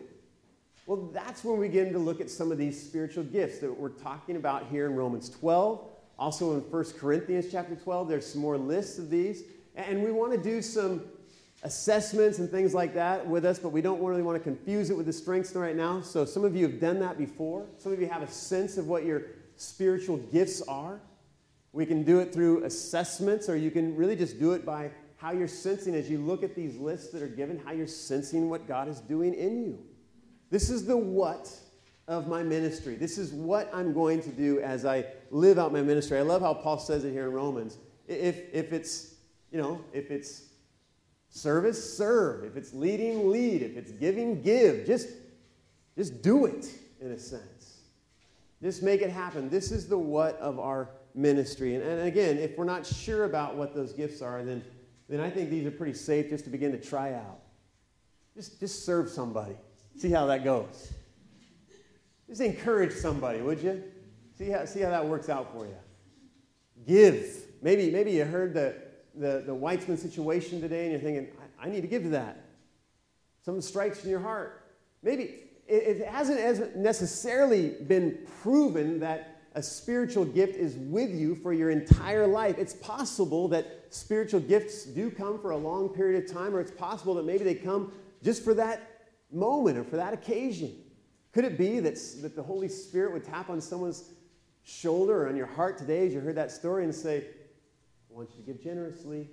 Well, 0.86 1.10
that's 1.14 1.44
when 1.44 1.58
we 1.60 1.68
get 1.68 1.88
into 1.88 2.00
look 2.00 2.20
at 2.20 2.30
some 2.30 2.52
of 2.52 2.58
these 2.58 2.82
spiritual 2.82 3.24
gifts 3.24 3.60
that 3.60 3.72
we're 3.72 3.90
talking 3.90 4.36
about 4.36 4.68
here 4.72 4.88
in 4.88 4.96
Romans 4.96 5.30
12. 5.30 5.88
Also 6.18 6.54
in 6.56 6.62
1 6.62 6.84
Corinthians 7.00 7.46
chapter 7.52 7.76
12, 7.76 8.10
there's 8.10 8.26
some 8.26 8.42
more 8.42 8.58
lists 8.58 8.98
of 8.98 9.10
these. 9.10 9.44
And 9.88 10.04
we 10.04 10.12
want 10.12 10.32
to 10.34 10.38
do 10.38 10.62
some 10.62 11.04
assessments 11.64 12.40
and 12.40 12.50
things 12.50 12.74
like 12.74 12.94
that 12.94 13.26
with 13.28 13.46
us, 13.46 13.60
but 13.60 13.70
we 13.70 13.82
don't 13.82 14.02
really 14.02 14.22
want 14.22 14.38
to 14.38 14.44
confuse 14.44 14.90
it 14.90 14.98
with 14.98 15.06
the 15.06 15.14
strengths 15.14 15.54
right 15.56 15.76
now. 15.76 16.02
So 16.02 16.26
some 16.26 16.46
of 16.46 16.56
you 16.56 16.68
have 16.68 16.80
done 16.80 17.00
that 17.00 17.18
before. 17.18 17.66
Some 17.78 17.92
of 17.92 18.00
you 18.00 18.08
have 18.08 18.22
a 18.22 18.28
sense 18.28 18.78
of 18.78 18.88
what 18.88 19.06
your 19.06 19.24
spiritual 19.58 20.18
gifts 20.18 20.62
are. 20.64 21.00
We 21.74 21.86
can 21.86 22.04
do 22.04 22.20
it 22.20 22.34
through 22.34 22.64
assessments, 22.64 23.50
or 23.50 23.56
you 23.56 23.72
can 23.72 23.96
really 23.96 24.16
just 24.16 24.40
do 24.40 24.54
it 24.54 24.66
by 24.66 24.92
how 25.18 25.32
you're 25.32 25.48
sensing 25.48 25.96
as 25.96 26.10
you 26.10 26.18
look 26.18 26.44
at 26.44 26.56
these 26.56 26.78
lists 26.78 27.12
that 27.12 27.22
are 27.22 27.28
given, 27.28 27.60
how 27.60 27.72
you're 27.72 27.88
sensing 27.88 28.50
what 28.50 28.68
God 28.68 28.88
is 28.88 29.02
doing 29.02 29.34
in 29.34 29.64
you. 29.64 29.80
This 30.50 30.70
is 30.70 30.86
the 30.86 30.98
what 30.98 31.52
of 32.08 32.28
my 32.28 32.42
ministry. 32.42 32.96
This 32.96 33.18
is 33.18 33.32
what 33.34 33.70
I'm 33.74 33.94
going 33.94 34.22
to 34.24 34.30
do 34.30 34.60
as 34.62 34.86
I 34.86 35.06
live 35.30 35.60
out 35.60 35.72
my 35.72 35.82
ministry. 35.82 36.18
I 36.18 36.22
love 36.22 36.42
how 36.42 36.54
Paul 36.54 36.80
says 36.80 37.04
it 37.04 37.12
here 37.12 37.28
in 37.28 37.34
Romans. 37.34 37.78
If, 38.08 38.42
if 38.52 38.74
it's, 38.74 39.16
you 39.52 39.60
know, 39.60 39.84
if 39.94 40.12
it's 40.12 40.44
service, 41.30 41.98
serve. 41.98 42.44
If 42.44 42.56
it's 42.56 42.74
leading, 42.74 43.30
lead. 43.30 43.62
If 43.62 43.78
it's 43.78 43.92
giving, 43.92 44.42
give. 44.42 44.86
Just, 44.86 45.10
just 45.98 46.22
do 46.22 46.46
it, 46.46 46.68
in 47.02 47.12
a 47.12 47.20
sense. 47.20 47.82
Just 48.62 48.84
make 48.84 49.02
it 49.02 49.10
happen. 49.10 49.50
This 49.50 49.72
is 49.72 49.88
the 49.88 49.98
what 49.98 50.38
of 50.40 50.60
our 50.60 50.90
ministry. 51.16 51.76
And, 51.76 51.84
and 51.84 52.08
again, 52.08 52.38
if 52.38 52.58
we're 52.58 52.66
not 52.66 52.86
sure 52.86 53.24
about 53.24 53.56
what 53.56 53.74
those 53.74 53.94
gifts 53.94 54.22
are, 54.22 54.44
then, 54.44 54.64
then 55.08 55.20
I 55.20 55.30
think 55.30 55.50
these 55.50 55.66
are 55.66 55.72
pretty 55.72 55.94
safe 55.94 56.30
just 56.30 56.44
to 56.46 56.50
begin 56.50 56.72
to 56.72 56.80
try 56.80 57.14
out. 57.14 57.40
Just, 58.36 58.60
just 58.60 58.86
serve 58.86 59.10
somebody. 59.10 59.56
See 59.98 60.12
how 60.12 60.26
that 60.28 60.44
goes. 60.44 60.94
Just 62.28 62.42
encourage 62.42 62.94
somebody, 62.94 63.42
would 63.42 63.62
you? 63.62 63.84
See 64.38 64.50
how, 64.50 64.66
see 64.66 64.82
how 64.82 64.92
that 64.92 65.06
works 65.06 65.30
out 65.30 65.52
for 65.52 65.66
you. 65.66 65.76
Give. 66.88 67.26
Maybe, 67.62 67.92
maybe 67.92 68.12
you 68.12 68.24
heard 68.24 68.54
the, 68.54 68.76
the, 69.16 69.44
the 69.46 69.56
Weitzman 69.56 69.98
situation 69.98 70.62
today 70.62 70.84
and 70.84 70.92
you're 70.92 71.02
thinking, 71.02 71.28
I, 71.60 71.68
I 71.68 71.70
need 71.70 71.82
to 71.82 71.88
give 71.88 72.04
to 72.04 72.10
that. 72.10 72.46
Something 73.44 73.62
strikes 73.62 74.04
in 74.04 74.10
your 74.10 74.20
heart. 74.20 74.74
Maybe 75.02 75.24
it, 75.68 76.02
it 76.02 76.08
hasn't 76.08 76.76
necessarily 76.76 77.70
been 77.88 78.20
proven 78.42 79.00
that 79.00 79.42
a 79.56 79.64
spiritual 79.64 80.26
gift 80.26 80.56
is 80.56 80.76
with 80.76 81.12
you 81.12 81.36
for 81.36 81.54
your 81.54 81.70
entire 81.70 82.28
life. 82.28 82.58
It's 82.58 82.74
possible 82.74 83.48
that 83.50 83.88
spiritual 83.90 84.40
gifts 84.40 84.86
do 84.86 85.10
come 85.10 85.40
for 85.40 85.52
a 85.52 85.58
long 85.58 85.90
period 85.90 86.24
of 86.24 86.32
time, 86.32 86.56
or 86.56 86.60
it's 86.60 86.72
possible 86.72 87.16
that 87.16 87.26
maybe 87.26 87.44
they 87.44 87.56
come 87.56 87.92
just 88.24 88.44
for 88.44 88.54
that 88.54 89.12
moment 89.32 89.78
or 89.78 89.84
for 89.84 89.96
that 89.98 90.14
occasion. 90.14 90.76
Could 91.32 91.46
it 91.46 91.58
be 91.58 91.80
that, 91.80 91.98
that 92.22 92.36
the 92.36 92.44
Holy 92.44 92.70
Spirit 92.70 93.14
would 93.14 93.24
tap 93.24 93.50
on 93.50 93.62
someone's 93.62 94.12
shoulder 94.64 95.24
or 95.24 95.30
on 95.30 95.36
your 95.36 95.48
heart 95.48 95.78
today 95.78 96.08
as 96.08 96.14
you 96.14 96.20
heard 96.20 96.36
that 96.36 96.52
story 96.52 96.84
and 96.84 96.94
say, 96.94 97.26
want 98.20 98.32
you 98.36 98.44
to 98.44 98.52
give 98.52 98.62
generously. 98.62 99.30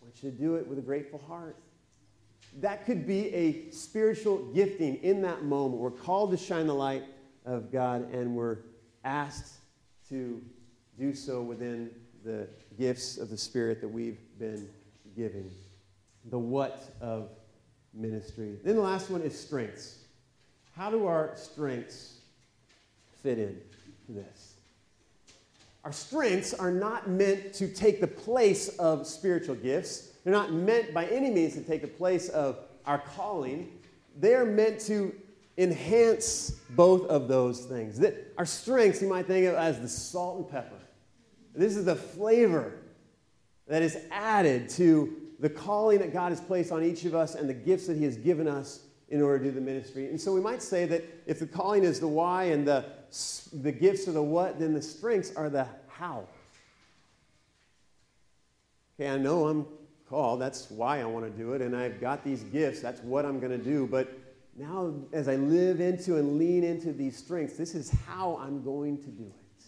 I 0.00 0.04
want 0.04 0.24
you 0.24 0.28
to 0.32 0.36
do 0.36 0.56
it 0.56 0.66
with 0.66 0.76
a 0.78 0.82
grateful 0.82 1.22
heart. 1.28 1.56
That 2.58 2.84
could 2.84 3.06
be 3.06 3.32
a 3.32 3.70
spiritual 3.70 4.38
gifting 4.52 4.96
in 4.96 5.22
that 5.22 5.44
moment. 5.44 5.80
We're 5.80 5.92
called 5.92 6.32
to 6.32 6.36
shine 6.36 6.66
the 6.66 6.74
light 6.74 7.04
of 7.44 7.70
God, 7.70 8.12
and 8.12 8.34
we're 8.34 8.58
asked 9.04 9.52
to 10.08 10.42
do 10.98 11.14
so 11.14 11.42
within 11.42 11.92
the 12.24 12.48
gifts 12.76 13.18
of 13.18 13.30
the 13.30 13.38
Spirit 13.38 13.80
that 13.82 13.88
we've 13.88 14.18
been 14.40 14.68
given. 15.14 15.48
The 16.30 16.38
what 16.40 16.90
of 17.00 17.28
ministry. 17.94 18.58
Then 18.64 18.74
the 18.74 18.82
last 18.82 19.10
one 19.10 19.22
is 19.22 19.38
strengths. 19.38 19.98
How 20.76 20.90
do 20.90 21.06
our 21.06 21.34
strengths 21.36 22.16
fit 23.22 23.38
in 23.38 23.60
to 24.06 24.12
this? 24.12 24.55
Our 25.86 25.92
strengths 25.92 26.52
are 26.52 26.72
not 26.72 27.08
meant 27.08 27.54
to 27.54 27.68
take 27.68 28.00
the 28.00 28.08
place 28.08 28.70
of 28.70 29.06
spiritual 29.06 29.54
gifts. 29.54 30.08
They're 30.24 30.32
not 30.32 30.52
meant 30.52 30.92
by 30.92 31.06
any 31.06 31.30
means 31.30 31.54
to 31.54 31.60
take 31.60 31.80
the 31.80 31.86
place 31.86 32.28
of 32.28 32.58
our 32.86 32.98
calling. 32.98 33.70
They're 34.16 34.44
meant 34.44 34.80
to 34.86 35.14
enhance 35.56 36.50
both 36.70 37.06
of 37.06 37.28
those 37.28 37.66
things. 37.66 38.04
Our 38.36 38.46
strengths, 38.46 39.00
you 39.00 39.06
might 39.08 39.28
think 39.28 39.46
of 39.46 39.54
as 39.54 39.80
the 39.80 39.88
salt 39.88 40.38
and 40.38 40.50
pepper. 40.50 40.74
This 41.54 41.76
is 41.76 41.84
the 41.84 41.94
flavor 41.94 42.72
that 43.68 43.82
is 43.82 43.96
added 44.10 44.68
to 44.70 45.14
the 45.38 45.48
calling 45.48 46.00
that 46.00 46.12
God 46.12 46.32
has 46.32 46.40
placed 46.40 46.72
on 46.72 46.82
each 46.82 47.04
of 47.04 47.14
us 47.14 47.36
and 47.36 47.48
the 47.48 47.54
gifts 47.54 47.86
that 47.86 47.96
He 47.96 48.02
has 48.02 48.16
given 48.16 48.48
us 48.48 48.80
in 49.08 49.22
order 49.22 49.38
to 49.38 49.44
do 49.44 49.50
the 49.52 49.60
ministry. 49.60 50.06
And 50.06 50.20
so 50.20 50.32
we 50.32 50.40
might 50.40 50.62
say 50.62 50.84
that 50.86 51.04
if 51.26 51.38
the 51.38 51.46
calling 51.46 51.84
is 51.84 52.00
the 52.00 52.08
why 52.08 52.46
and 52.46 52.66
the, 52.66 52.86
the 53.52 53.72
gifts 53.72 54.08
are 54.08 54.12
the 54.12 54.22
what, 54.22 54.58
then 54.58 54.72
the 54.74 54.82
strengths 54.82 55.34
are 55.36 55.48
the 55.48 55.66
how. 55.88 56.26
Okay, 58.98 59.10
I 59.10 59.18
know 59.18 59.48
I'm 59.48 59.66
called. 60.08 60.40
That's 60.40 60.70
why 60.70 61.00
I 61.00 61.04
want 61.04 61.24
to 61.26 61.30
do 61.30 61.52
it. 61.52 61.62
And 61.62 61.76
I've 61.76 62.00
got 62.00 62.24
these 62.24 62.42
gifts. 62.44 62.80
That's 62.80 63.00
what 63.02 63.24
I'm 63.24 63.40
going 63.40 63.52
to 63.52 63.62
do. 63.62 63.86
But 63.86 64.08
now, 64.56 64.94
as 65.12 65.28
I 65.28 65.36
live 65.36 65.80
into 65.80 66.16
and 66.16 66.38
lean 66.38 66.64
into 66.64 66.92
these 66.92 67.16
strengths, 67.16 67.56
this 67.56 67.74
is 67.74 67.90
how 67.90 68.38
I'm 68.40 68.62
going 68.62 68.98
to 69.02 69.08
do 69.08 69.24
it. 69.24 69.64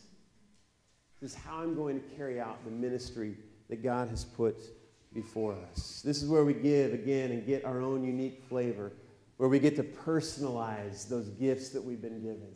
This 1.20 1.32
is 1.32 1.36
how 1.36 1.58
I'm 1.58 1.74
going 1.74 2.00
to 2.00 2.16
carry 2.16 2.40
out 2.40 2.64
the 2.64 2.70
ministry 2.70 3.36
that 3.68 3.82
God 3.82 4.08
has 4.08 4.24
put 4.24 4.56
before 5.12 5.56
us. 5.72 6.00
This 6.04 6.22
is 6.22 6.28
where 6.28 6.44
we 6.44 6.54
give 6.54 6.94
again 6.94 7.32
and 7.32 7.44
get 7.44 7.64
our 7.64 7.80
own 7.80 8.04
unique 8.04 8.42
flavor 8.48 8.92
where 9.36 9.48
we 9.48 9.58
get 9.58 9.76
to 9.76 9.84
personalize 9.84 11.08
those 11.08 11.28
gifts 11.28 11.70
that 11.70 11.82
we've 11.82 12.02
been 12.02 12.20
given 12.20 12.48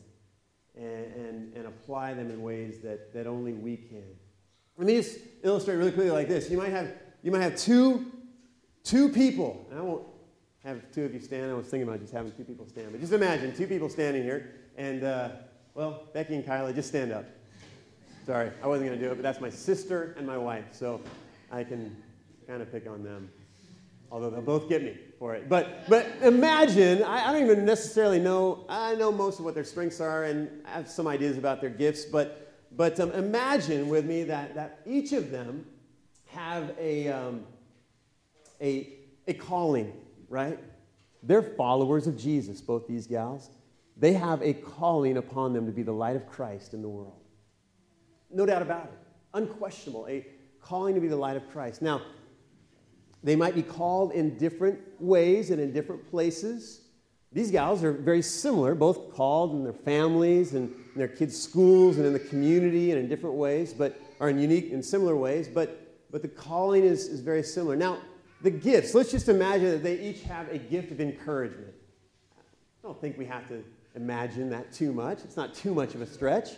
and, 0.76 1.14
and, 1.14 1.54
and 1.54 1.66
apply 1.66 2.14
them 2.14 2.30
in 2.30 2.42
ways 2.42 2.80
that, 2.80 3.12
that 3.12 3.26
only 3.26 3.52
we 3.52 3.76
can. 3.76 4.04
Let 4.78 4.86
me 4.86 4.96
just 4.96 5.18
illustrate 5.42 5.76
really 5.76 5.92
quickly 5.92 6.10
like 6.10 6.28
this. 6.28 6.50
You 6.50 6.56
might 6.56 6.70
have, 6.70 6.92
you 7.22 7.30
might 7.30 7.42
have 7.42 7.56
two, 7.56 8.06
two 8.84 9.08
people, 9.10 9.66
and 9.70 9.78
I 9.78 9.82
won't 9.82 10.06
have 10.64 10.80
two 10.92 11.04
of 11.04 11.12
you 11.12 11.20
stand. 11.20 11.50
I 11.50 11.54
was 11.54 11.66
thinking 11.66 11.88
about 11.88 12.00
just 12.00 12.12
having 12.12 12.32
two 12.32 12.44
people 12.44 12.66
stand, 12.66 12.88
but 12.90 13.00
just 13.00 13.12
imagine 13.12 13.54
two 13.54 13.66
people 13.66 13.88
standing 13.88 14.22
here, 14.22 14.54
and, 14.76 15.04
uh, 15.04 15.28
well, 15.74 16.08
Becky 16.14 16.34
and 16.34 16.44
Kyla, 16.44 16.72
just 16.72 16.88
stand 16.88 17.12
up. 17.12 17.24
Sorry, 18.24 18.50
I 18.62 18.66
wasn't 18.66 18.88
going 18.88 18.98
to 18.98 19.04
do 19.04 19.10
it, 19.10 19.16
but 19.16 19.22
that's 19.22 19.40
my 19.40 19.50
sister 19.50 20.14
and 20.16 20.26
my 20.26 20.38
wife, 20.38 20.66
so 20.72 21.00
I 21.50 21.64
can 21.64 21.94
kind 22.46 22.62
of 22.62 22.70
pick 22.70 22.86
on 22.88 23.02
them 23.02 23.30
although 24.12 24.28
they'll 24.28 24.42
both 24.42 24.68
get 24.68 24.82
me 24.82 24.94
for 25.18 25.34
it. 25.34 25.48
But, 25.48 25.88
but 25.88 26.06
imagine, 26.20 27.02
I, 27.02 27.28
I, 27.28 27.32
don't 27.32 27.42
even 27.42 27.64
necessarily 27.64 28.20
know, 28.20 28.66
I 28.68 28.94
know 28.94 29.10
most 29.10 29.38
of 29.38 29.46
what 29.46 29.54
their 29.54 29.64
strengths 29.64 30.00
are 30.00 30.24
and 30.24 30.50
I 30.66 30.72
have 30.72 30.88
some 30.88 31.08
ideas 31.08 31.38
about 31.38 31.62
their 31.62 31.70
gifts, 31.70 32.04
but, 32.04 32.54
but 32.76 33.00
um, 33.00 33.10
imagine 33.12 33.88
with 33.88 34.04
me 34.04 34.24
that, 34.24 34.54
that 34.54 34.80
each 34.84 35.12
of 35.12 35.30
them 35.30 35.64
have 36.26 36.74
a, 36.78 37.08
um, 37.08 37.44
a, 38.60 38.92
a 39.26 39.32
calling, 39.32 39.94
right? 40.28 40.58
They're 41.22 41.42
followers 41.42 42.06
of 42.06 42.18
Jesus, 42.18 42.60
both 42.60 42.86
these 42.86 43.06
gals. 43.06 43.48
They 43.96 44.12
have 44.12 44.42
a 44.42 44.52
calling 44.52 45.16
upon 45.16 45.54
them 45.54 45.64
to 45.64 45.72
be 45.72 45.82
the 45.82 45.92
light 45.92 46.16
of 46.16 46.26
Christ 46.26 46.74
in 46.74 46.82
the 46.82 46.88
world. 46.88 47.18
No 48.30 48.44
doubt 48.44 48.60
about 48.60 48.84
it. 48.84 48.98
Unquestionable. 49.32 50.06
A 50.06 50.26
calling 50.60 50.94
to 50.94 51.00
be 51.00 51.08
the 51.08 51.16
light 51.16 51.36
of 51.36 51.48
Christ. 51.50 51.80
Now, 51.80 52.02
they 53.22 53.36
might 53.36 53.54
be 53.54 53.62
called 53.62 54.12
in 54.12 54.36
different 54.36 54.80
ways 54.98 55.50
and 55.50 55.60
in 55.60 55.72
different 55.72 56.08
places. 56.10 56.80
These 57.32 57.50
gals 57.50 57.82
are 57.82 57.92
very 57.92 58.20
similar, 58.20 58.74
both 58.74 59.12
called 59.14 59.52
in 59.52 59.64
their 59.64 59.72
families 59.72 60.54
and 60.54 60.70
in 60.70 60.98
their 60.98 61.08
kids' 61.08 61.40
schools 61.40 61.96
and 61.96 62.04
in 62.04 62.12
the 62.12 62.18
community 62.18 62.90
and 62.90 63.00
in 63.00 63.08
different 63.08 63.36
ways, 63.36 63.72
but 63.72 63.98
are 64.20 64.28
in 64.28 64.38
unique 64.38 64.72
and 64.72 64.84
similar 64.84 65.16
ways, 65.16 65.48
but, 65.48 65.96
but 66.10 66.20
the 66.20 66.28
calling 66.28 66.84
is, 66.84 67.06
is 67.06 67.20
very 67.20 67.42
similar. 67.42 67.74
Now, 67.74 67.98
the 68.42 68.50
gifts, 68.50 68.94
let's 68.94 69.10
just 69.10 69.28
imagine 69.28 69.70
that 69.70 69.82
they 69.82 69.98
each 70.00 70.22
have 70.22 70.48
a 70.50 70.58
gift 70.58 70.90
of 70.90 71.00
encouragement. 71.00 71.72
I 72.36 72.86
don't 72.86 73.00
think 73.00 73.16
we 73.16 73.24
have 73.26 73.48
to 73.48 73.64
imagine 73.94 74.50
that 74.50 74.72
too 74.72 74.92
much. 74.92 75.20
It's 75.24 75.36
not 75.36 75.54
too 75.54 75.74
much 75.74 75.94
of 75.94 76.02
a 76.02 76.06
stretch 76.06 76.50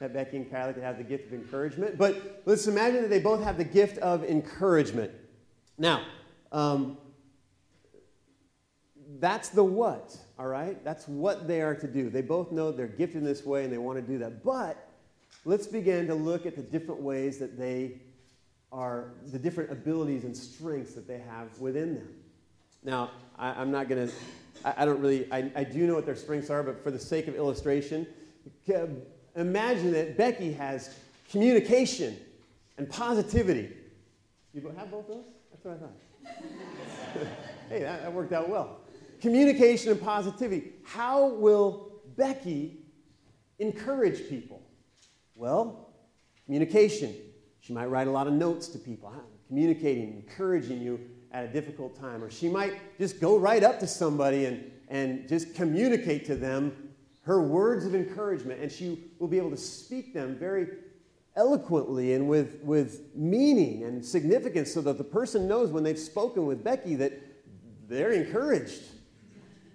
that 0.00 0.12
Becky 0.12 0.38
and 0.38 0.50
Kylie 0.50 0.74
could 0.74 0.82
have 0.82 0.98
the 0.98 1.04
gift 1.04 1.28
of 1.28 1.34
encouragement, 1.34 1.96
but 1.96 2.42
let's 2.46 2.66
imagine 2.66 3.02
that 3.02 3.10
they 3.10 3.20
both 3.20 3.42
have 3.42 3.58
the 3.58 3.64
gift 3.64 3.98
of 3.98 4.24
encouragement. 4.24 5.12
Now, 5.78 6.02
um, 6.52 6.96
that's 9.18 9.48
the 9.50 9.64
what, 9.64 10.16
all 10.38 10.46
right? 10.46 10.82
That's 10.84 11.06
what 11.08 11.46
they 11.46 11.60
are 11.62 11.74
to 11.74 11.86
do. 11.86 12.10
They 12.10 12.22
both 12.22 12.52
know 12.52 12.72
they're 12.72 12.86
gifted 12.86 13.18
in 13.18 13.24
this 13.24 13.44
way 13.44 13.64
and 13.64 13.72
they 13.72 13.78
want 13.78 13.98
to 13.98 14.02
do 14.02 14.18
that. 14.18 14.44
But 14.44 14.88
let's 15.44 15.66
begin 15.66 16.06
to 16.08 16.14
look 16.14 16.46
at 16.46 16.56
the 16.56 16.62
different 16.62 17.00
ways 17.00 17.38
that 17.38 17.58
they 17.58 18.00
are, 18.72 19.12
the 19.26 19.38
different 19.38 19.70
abilities 19.70 20.24
and 20.24 20.36
strengths 20.36 20.94
that 20.94 21.06
they 21.06 21.18
have 21.18 21.58
within 21.58 21.94
them. 21.94 22.08
Now, 22.84 23.10
I, 23.38 23.60
am 23.60 23.70
not 23.70 23.88
going 23.88 24.08
to, 24.08 24.14
I 24.64 24.84
don't 24.84 25.00
really, 25.00 25.30
I, 25.32 25.50
I 25.56 25.64
do 25.64 25.86
know 25.86 25.94
what 25.94 26.06
their 26.06 26.16
strengths 26.16 26.50
are, 26.50 26.62
but 26.62 26.82
for 26.82 26.90
the 26.90 26.98
sake 26.98 27.26
of 27.28 27.34
illustration, 27.34 28.06
imagine 29.34 29.92
that 29.92 30.16
Becky 30.16 30.52
has 30.52 30.96
communication 31.30 32.16
and 32.78 32.88
positivity. 32.88 33.72
You 34.52 34.72
have 34.76 34.90
both 34.90 35.08
of 35.08 35.16
those? 35.16 35.24
hey, 37.68 37.80
that, 37.80 38.02
that 38.02 38.12
worked 38.12 38.32
out 38.32 38.48
well. 38.48 38.82
Communication 39.20 39.90
and 39.90 40.00
positivity. 40.00 40.74
How 40.84 41.26
will 41.26 41.90
Becky 42.16 42.84
encourage 43.58 44.28
people? 44.28 44.62
Well, 45.34 45.88
communication. 46.44 47.14
She 47.58 47.72
might 47.72 47.86
write 47.86 48.06
a 48.06 48.12
lot 48.12 48.28
of 48.28 48.32
notes 48.32 48.68
to 48.68 48.78
people, 48.78 49.12
communicating, 49.48 50.22
encouraging 50.24 50.80
you 50.80 51.00
at 51.32 51.44
a 51.44 51.48
difficult 51.48 51.98
time. 51.98 52.22
Or 52.22 52.30
she 52.30 52.48
might 52.48 52.74
just 52.96 53.20
go 53.20 53.36
right 53.36 53.64
up 53.64 53.80
to 53.80 53.88
somebody 53.88 54.44
and, 54.44 54.70
and 54.88 55.28
just 55.28 55.56
communicate 55.56 56.26
to 56.26 56.36
them 56.36 56.90
her 57.22 57.42
words 57.42 57.84
of 57.84 57.96
encouragement, 57.96 58.60
and 58.60 58.70
she 58.70 59.02
will 59.18 59.26
be 59.26 59.36
able 59.36 59.50
to 59.50 59.56
speak 59.56 60.14
them 60.14 60.36
very 60.38 60.68
eloquently 61.36 62.14
and 62.14 62.28
with, 62.28 62.58
with 62.62 63.14
meaning 63.14 63.84
and 63.84 64.04
significance 64.04 64.72
so 64.72 64.80
that 64.80 64.98
the 64.98 65.04
person 65.04 65.46
knows 65.46 65.70
when 65.70 65.84
they've 65.84 65.98
spoken 65.98 66.46
with 66.46 66.64
Becky 66.64 66.94
that 66.96 67.12
they're 67.88 68.12
encouraged. 68.12 68.82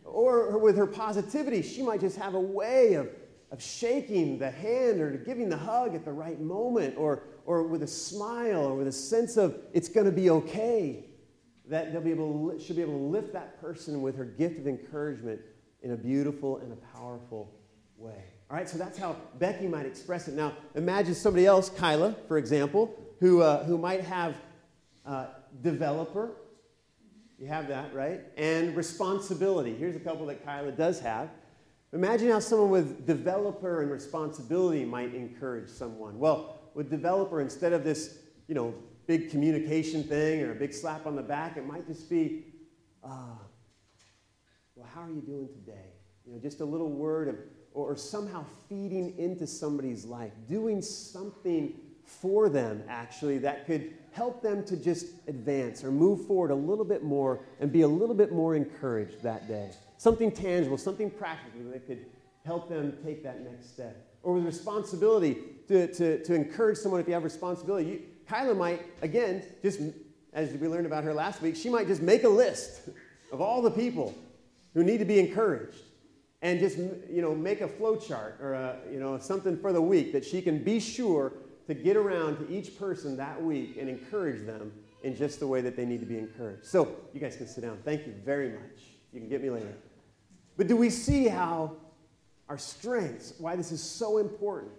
Or 0.03 0.57
with 0.57 0.75
her 0.75 0.87
positivity, 0.87 1.61
she 1.61 1.81
might 1.81 2.01
just 2.01 2.17
have 2.17 2.33
a 2.33 2.39
way 2.39 2.95
of, 2.95 3.09
of 3.51 3.61
shaking 3.61 4.39
the 4.39 4.51
hand 4.51 4.99
or 4.99 5.11
giving 5.11 5.47
the 5.47 5.57
hug 5.57 5.95
at 5.95 6.03
the 6.03 6.11
right 6.11 6.39
moment 6.41 6.95
or, 6.97 7.23
or 7.45 7.63
with 7.63 7.83
a 7.83 7.87
smile 7.87 8.65
or 8.65 8.75
with 8.75 8.87
a 8.87 8.91
sense 8.91 9.37
of 9.37 9.57
it's 9.73 9.87
going 9.87 10.05
to 10.05 10.11
be 10.11 10.29
okay. 10.29 11.05
That 11.69 11.93
they'll 11.93 12.01
be 12.01 12.11
able 12.11 12.51
to, 12.51 12.59
she'll 12.59 12.75
be 12.75 12.81
able 12.81 12.97
to 12.97 13.05
lift 13.05 13.31
that 13.33 13.61
person 13.61 14.01
with 14.01 14.17
her 14.17 14.25
gift 14.25 14.59
of 14.59 14.67
encouragement 14.67 15.39
in 15.83 15.91
a 15.91 15.95
beautiful 15.97 16.57
and 16.57 16.73
a 16.73 16.97
powerful 16.97 17.53
way. 17.97 18.25
All 18.51 18.57
right, 18.57 18.67
so 18.67 18.77
that's 18.77 18.97
how 18.97 19.15
Becky 19.39 19.65
might 19.65 19.85
express 19.85 20.27
it. 20.27 20.33
Now, 20.33 20.51
imagine 20.75 21.15
somebody 21.15 21.45
else, 21.45 21.69
Kyla, 21.69 22.17
for 22.27 22.37
example, 22.37 22.93
who, 23.21 23.41
uh, 23.41 23.63
who 23.63 23.77
might 23.77 24.01
have 24.01 24.35
uh, 25.05 25.27
developer. 25.61 26.33
You 27.39 27.47
have 27.47 27.69
that, 27.69 27.93
right? 27.95 28.19
And 28.35 28.75
responsibility. 28.75 29.73
Here's 29.73 29.95
a 29.95 30.01
couple 30.01 30.25
that 30.25 30.43
Kyla 30.43 30.73
does 30.73 30.99
have. 30.99 31.29
Imagine 31.93 32.29
how 32.29 32.39
someone 32.39 32.71
with 32.71 33.07
developer 33.07 33.83
and 33.83 33.89
responsibility 33.89 34.83
might 34.83 35.15
encourage 35.15 35.69
someone. 35.69 36.19
Well, 36.19 36.59
with 36.73 36.89
developer, 36.89 37.39
instead 37.39 37.71
of 37.71 37.85
this, 37.85 38.17
you 38.49 38.55
know, 38.55 38.75
big 39.07 39.31
communication 39.31 40.03
thing 40.03 40.41
or 40.41 40.51
a 40.51 40.55
big 40.55 40.73
slap 40.73 41.05
on 41.05 41.15
the 41.15 41.23
back, 41.23 41.55
it 41.55 41.65
might 41.65 41.87
just 41.87 42.09
be, 42.09 42.47
uh, 43.01 43.37
well, 44.75 44.89
how 44.93 45.03
are 45.03 45.09
you 45.09 45.21
doing 45.21 45.47
today? 45.47 45.93
You 46.25 46.33
know, 46.33 46.39
just 46.39 46.59
a 46.59 46.65
little 46.65 46.91
word 46.91 47.29
of 47.29 47.35
or 47.73 47.95
somehow 47.95 48.45
feeding 48.67 49.17
into 49.17 49.47
somebody's 49.47 50.05
life, 50.05 50.31
doing 50.47 50.81
something 50.81 51.73
for 52.03 52.49
them 52.49 52.83
actually 52.89 53.37
that 53.37 53.65
could 53.65 53.93
help 54.11 54.41
them 54.41 54.63
to 54.65 54.75
just 54.75 55.07
advance 55.27 55.83
or 55.83 55.91
move 55.91 56.25
forward 56.27 56.51
a 56.51 56.55
little 56.55 56.83
bit 56.83 57.03
more 57.03 57.39
and 57.59 57.71
be 57.71 57.81
a 57.81 57.87
little 57.87 58.15
bit 58.15 58.31
more 58.31 58.55
encouraged 58.55 59.23
that 59.23 59.47
day. 59.47 59.71
Something 59.97 60.31
tangible, 60.31 60.77
something 60.77 61.09
practical 61.09 61.61
that 61.71 61.87
could 61.87 62.05
help 62.45 62.67
them 62.67 62.97
take 63.05 63.23
that 63.23 63.41
next 63.41 63.71
step. 63.73 64.07
Or 64.23 64.33
with 64.33 64.45
responsibility, 64.45 65.37
to, 65.67 65.87
to, 65.93 66.23
to 66.23 66.33
encourage 66.33 66.77
someone 66.77 66.99
if 66.99 67.07
you 67.07 67.13
have 67.13 67.23
responsibility. 67.23 67.89
You, 67.89 68.01
Kyla 68.27 68.55
might, 68.55 68.81
again, 69.01 69.43
just 69.61 69.79
as 70.33 70.51
we 70.53 70.67
learned 70.67 70.85
about 70.85 71.03
her 71.03 71.13
last 71.13 71.41
week, 71.41 71.55
she 71.55 71.69
might 71.69 71.87
just 71.87 72.01
make 72.01 72.23
a 72.23 72.29
list 72.29 72.89
of 73.31 73.41
all 73.41 73.61
the 73.61 73.71
people 73.71 74.13
who 74.73 74.83
need 74.83 74.97
to 74.97 75.05
be 75.05 75.19
encouraged 75.19 75.81
and 76.41 76.59
just 76.59 76.77
you 76.77 77.21
know 77.21 77.35
make 77.35 77.61
a 77.61 77.67
flow 77.67 77.95
chart 77.95 78.37
or 78.41 78.53
a, 78.53 78.77
you 78.91 78.99
know 78.99 79.17
something 79.19 79.57
for 79.57 79.71
the 79.71 79.81
week 79.81 80.11
that 80.11 80.25
she 80.25 80.41
can 80.41 80.63
be 80.63 80.79
sure 80.79 81.33
to 81.67 81.73
get 81.73 81.95
around 81.95 82.37
to 82.37 82.51
each 82.51 82.77
person 82.77 83.15
that 83.17 83.41
week 83.41 83.77
and 83.79 83.87
encourage 83.89 84.45
them 84.45 84.71
in 85.03 85.15
just 85.15 85.39
the 85.39 85.47
way 85.47 85.61
that 85.61 85.75
they 85.75 85.85
need 85.85 85.99
to 85.99 86.05
be 86.05 86.17
encouraged. 86.17 86.65
So 86.65 86.95
you 87.13 87.19
guys 87.19 87.35
can 87.35 87.47
sit 87.47 87.61
down. 87.61 87.79
Thank 87.83 88.05
you 88.05 88.13
very 88.25 88.49
much. 88.49 88.81
You 89.13 89.19
can 89.19 89.29
get 89.29 89.41
me 89.41 89.49
later. 89.49 89.73
But 90.57 90.67
do 90.67 90.75
we 90.75 90.89
see 90.89 91.27
how 91.27 91.77
our 92.49 92.57
strengths, 92.57 93.33
why 93.37 93.55
this 93.55 93.71
is 93.71 93.81
so 93.81 94.17
important? 94.17 94.73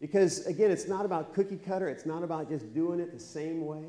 Because 0.00 0.46
again, 0.46 0.70
it's 0.70 0.86
not 0.86 1.04
about 1.04 1.34
cookie 1.34 1.56
cutter, 1.56 1.88
it's 1.88 2.06
not 2.06 2.22
about 2.22 2.48
just 2.48 2.72
doing 2.74 3.00
it 3.00 3.12
the 3.12 3.20
same 3.20 3.64
way. 3.64 3.84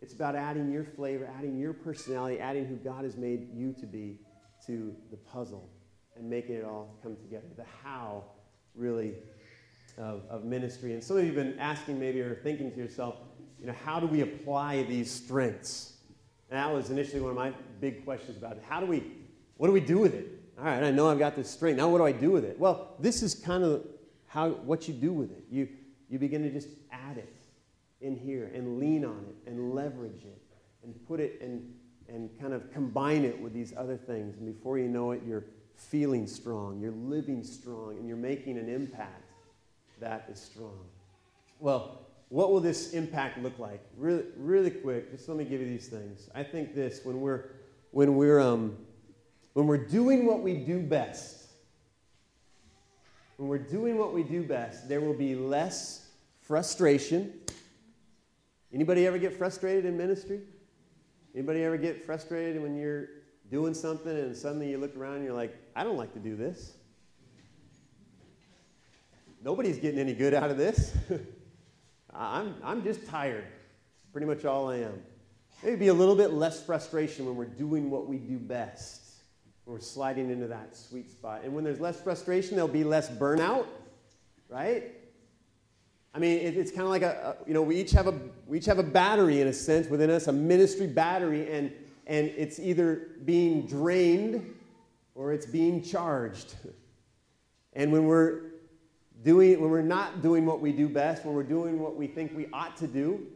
It's 0.00 0.14
about 0.14 0.34
adding 0.34 0.72
your 0.72 0.84
flavor, 0.84 1.30
adding 1.36 1.58
your 1.58 1.74
personality, 1.74 2.40
adding 2.40 2.64
who 2.64 2.76
God 2.76 3.04
has 3.04 3.16
made 3.16 3.52
you 3.52 3.74
to 3.74 3.86
be 3.86 4.18
to 4.66 4.96
the 5.10 5.16
puzzle 5.18 5.68
and 6.16 6.28
making 6.28 6.56
it 6.56 6.64
all 6.64 6.96
come 7.02 7.16
together. 7.16 7.46
The 7.56 7.64
how, 7.82 8.24
really, 8.74 9.14
of, 9.98 10.22
of 10.30 10.44
ministry. 10.44 10.94
And 10.94 11.02
some 11.02 11.16
of 11.16 11.24
you 11.24 11.32
have 11.32 11.44
been 11.44 11.58
asking 11.58 11.98
maybe 11.98 12.20
or 12.20 12.36
thinking 12.36 12.70
to 12.72 12.76
yourself, 12.76 13.16
you 13.60 13.66
know, 13.66 13.74
how 13.84 14.00
do 14.00 14.06
we 14.06 14.22
apply 14.22 14.82
these 14.84 15.10
strengths? 15.10 15.94
And 16.50 16.58
that 16.58 16.72
was 16.72 16.90
initially 16.90 17.20
one 17.20 17.30
of 17.30 17.36
my 17.36 17.52
big 17.80 18.04
questions 18.04 18.36
about 18.36 18.52
it. 18.52 18.64
How 18.68 18.80
do 18.80 18.86
we, 18.86 19.04
what 19.56 19.66
do 19.66 19.72
we 19.72 19.80
do 19.80 19.98
with 19.98 20.14
it? 20.14 20.26
All 20.58 20.64
right, 20.64 20.82
I 20.82 20.90
know 20.90 21.08
I've 21.08 21.18
got 21.18 21.36
this 21.36 21.50
strength. 21.50 21.76
Now 21.76 21.88
what 21.88 21.98
do 21.98 22.04
I 22.04 22.12
do 22.12 22.30
with 22.30 22.44
it? 22.44 22.58
Well, 22.58 22.94
this 22.98 23.22
is 23.22 23.34
kind 23.34 23.64
of 23.64 23.86
how, 24.26 24.50
what 24.50 24.88
you 24.88 24.94
do 24.94 25.12
with 25.12 25.30
it. 25.30 25.44
You, 25.50 25.68
you 26.08 26.18
begin 26.18 26.42
to 26.42 26.50
just 26.50 26.68
add 26.90 27.18
it 27.18 27.34
in 28.00 28.16
here 28.16 28.50
and 28.54 28.78
lean 28.78 29.04
on 29.04 29.24
it 29.28 29.50
and 29.50 29.74
leverage 29.74 30.24
it 30.24 30.42
and 30.82 30.94
put 31.06 31.20
it 31.20 31.40
and, 31.40 31.72
and 32.08 32.30
kind 32.40 32.52
of 32.52 32.72
combine 32.72 33.24
it 33.24 33.40
with 33.40 33.52
these 33.52 33.74
other 33.76 33.96
things. 33.96 34.36
And 34.38 34.46
before 34.54 34.78
you 34.78 34.88
know 34.88 35.12
it, 35.12 35.22
you're 35.26 35.44
feeling 35.80 36.26
strong, 36.26 36.80
you're 36.80 36.92
living 36.92 37.42
strong, 37.42 37.96
and 37.98 38.06
you're 38.06 38.16
making 38.16 38.58
an 38.58 38.68
impact 38.68 39.24
that 39.98 40.28
is 40.30 40.40
strong. 40.40 40.78
Well, 41.58 42.06
what 42.28 42.52
will 42.52 42.60
this 42.60 42.92
impact 42.92 43.38
look 43.38 43.58
like? 43.58 43.80
Really, 43.96 44.24
really 44.36 44.70
quick, 44.70 45.10
just 45.10 45.28
let 45.28 45.36
me 45.36 45.44
give 45.44 45.60
you 45.60 45.66
these 45.66 45.88
things. 45.88 46.28
I 46.34 46.42
think 46.42 46.74
this 46.74 47.00
when 47.04 47.20
we're 47.20 47.50
when 47.90 48.14
we're 48.14 48.40
um, 48.40 48.76
when 49.54 49.66
we're 49.66 49.84
doing 49.84 50.26
what 50.26 50.42
we 50.42 50.54
do 50.54 50.80
best, 50.80 51.46
when 53.36 53.48
we're 53.48 53.58
doing 53.58 53.98
what 53.98 54.12
we 54.14 54.22
do 54.22 54.42
best, 54.42 54.88
there 54.88 55.00
will 55.00 55.14
be 55.14 55.34
less 55.34 56.08
frustration. 56.42 57.32
Anybody 58.72 59.06
ever 59.06 59.18
get 59.18 59.36
frustrated 59.36 59.84
in 59.86 59.96
ministry? 59.96 60.40
Anybody 61.34 61.64
ever 61.64 61.76
get 61.76 62.04
frustrated 62.04 62.62
when 62.62 62.76
you're 62.76 63.08
doing 63.50 63.74
something 63.74 64.16
and 64.16 64.36
suddenly 64.36 64.70
you 64.70 64.78
look 64.78 64.96
around 64.96 65.16
and 65.16 65.24
you're 65.24 65.34
like, 65.34 65.56
I 65.74 65.84
don't 65.84 65.96
like 65.96 66.12
to 66.14 66.18
do 66.18 66.36
this. 66.36 66.74
Nobody's 69.42 69.78
getting 69.78 69.98
any 69.98 70.12
good 70.12 70.34
out 70.34 70.50
of 70.50 70.56
this. 70.56 70.94
I'm, 72.14 72.54
I'm 72.62 72.84
just 72.84 73.06
tired. 73.06 73.46
Pretty 74.12 74.26
much 74.26 74.44
all 74.44 74.68
I 74.68 74.78
am. 74.78 75.02
Maybe 75.62 75.88
a 75.88 75.94
little 75.94 76.16
bit 76.16 76.32
less 76.32 76.62
frustration 76.62 77.26
when 77.26 77.36
we're 77.36 77.44
doing 77.44 77.90
what 77.90 78.06
we 78.06 78.18
do 78.18 78.38
best. 78.38 79.02
We're 79.66 79.80
sliding 79.80 80.30
into 80.30 80.46
that 80.48 80.76
sweet 80.76 81.10
spot. 81.10 81.42
And 81.44 81.54
when 81.54 81.64
there's 81.64 81.80
less 81.80 82.00
frustration, 82.00 82.56
there'll 82.56 82.68
be 82.68 82.84
less 82.84 83.08
burnout, 83.08 83.66
right? 84.48 84.84
I 86.12 86.18
mean, 86.18 86.38
it, 86.38 86.56
it's 86.56 86.70
kind 86.70 86.82
of 86.82 86.88
like 86.88 87.02
a, 87.02 87.36
a, 87.40 87.48
you 87.48 87.54
know, 87.54 87.62
we 87.62 87.76
each 87.76 87.92
have 87.92 88.08
a 88.08 88.14
we 88.46 88.58
each 88.58 88.66
have 88.66 88.80
a 88.80 88.84
battery 88.84 89.40
in 89.40 89.46
a 89.46 89.52
sense 89.52 89.86
within 89.86 90.10
us, 90.10 90.26
a 90.26 90.32
ministry 90.32 90.88
battery, 90.88 91.48
and 91.52 91.72
and 92.10 92.26
it's 92.36 92.58
either 92.58 93.06
being 93.24 93.66
drained 93.66 94.54
or 95.14 95.32
it's 95.32 95.46
being 95.46 95.80
charged. 95.80 96.56
And 97.72 97.92
when 97.92 98.06
we're 98.06 98.40
doing 99.22 99.60
when 99.60 99.70
we're 99.70 99.80
not 99.80 100.20
doing 100.20 100.44
what 100.44 100.60
we 100.60 100.72
do 100.72 100.88
best, 100.88 101.24
when 101.24 101.34
we're 101.34 101.44
doing 101.44 101.78
what 101.78 101.94
we 101.94 102.08
think 102.08 102.36
we 102.36 102.48
ought 102.52 102.76
to 102.78 102.88
do, 102.88 103.28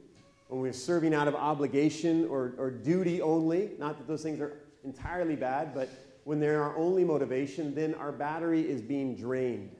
when 0.48 0.60
we're 0.60 0.72
serving 0.72 1.14
out 1.14 1.28
of 1.28 1.36
obligation 1.36 2.26
or, 2.26 2.54
or 2.58 2.68
duty 2.68 3.22
only, 3.22 3.70
not 3.78 3.96
that 3.96 4.08
those 4.08 4.24
things 4.24 4.40
are 4.40 4.60
entirely 4.82 5.36
bad, 5.36 5.72
but 5.72 5.88
when 6.24 6.40
they're 6.40 6.60
our 6.60 6.76
only 6.76 7.04
motivation, 7.04 7.76
then 7.76 7.94
our 7.94 8.10
battery 8.10 8.68
is 8.68 8.82
being 8.82 9.14
drained. 9.14 9.70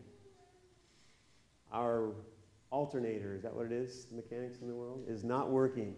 Our 1.73 2.13
alternator, 2.71 3.35
is 3.35 3.43
that 3.43 3.53
what 3.53 3.67
it 3.67 3.73
is? 3.73 4.05
The 4.05 4.15
mechanics 4.15 4.61
in 4.61 4.69
the 4.69 4.75
world? 4.75 5.05
Is 5.09 5.25
not 5.25 5.51
working. 5.51 5.97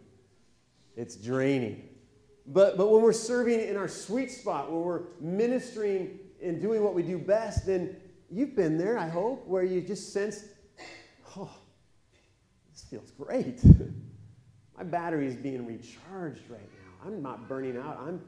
It's 0.96 1.16
draining. 1.16 1.90
But, 2.48 2.76
but 2.76 2.90
when 2.90 3.02
we're 3.02 3.12
serving 3.12 3.60
in 3.60 3.76
our 3.76 3.88
sweet 3.88 4.30
spot, 4.30 4.70
when 4.70 4.82
we're 4.82 5.02
ministering 5.20 6.18
and 6.42 6.60
doing 6.60 6.82
what 6.82 6.94
we 6.94 7.02
do 7.02 7.18
best, 7.18 7.66
then 7.66 7.96
you've 8.30 8.54
been 8.54 8.78
there, 8.78 8.98
I 8.98 9.08
hope, 9.08 9.46
where 9.46 9.64
you 9.64 9.80
just 9.80 10.12
sense, 10.12 10.44
oh, 11.36 11.50
this 12.72 12.84
feels 12.84 13.10
great. 13.10 13.60
My 14.76 14.84
battery 14.84 15.26
is 15.26 15.34
being 15.34 15.66
recharged 15.66 16.42
right 16.48 16.60
now. 16.60 17.06
I'm 17.06 17.22
not 17.22 17.48
burning 17.48 17.76
out. 17.78 17.98
I'm, 18.00 18.20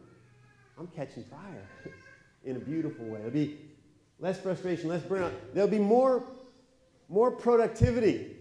I'm 0.78 0.88
catching 0.88 1.24
fire 1.24 1.68
in 2.44 2.56
a 2.56 2.60
beautiful 2.60 3.04
way. 3.04 3.18
There'll 3.18 3.30
be 3.30 3.58
less 4.18 4.40
frustration, 4.40 4.88
less 4.88 5.02
burnout. 5.02 5.32
There'll 5.54 5.70
be 5.70 5.78
more, 5.78 6.24
more 7.08 7.30
productivity. 7.30 8.34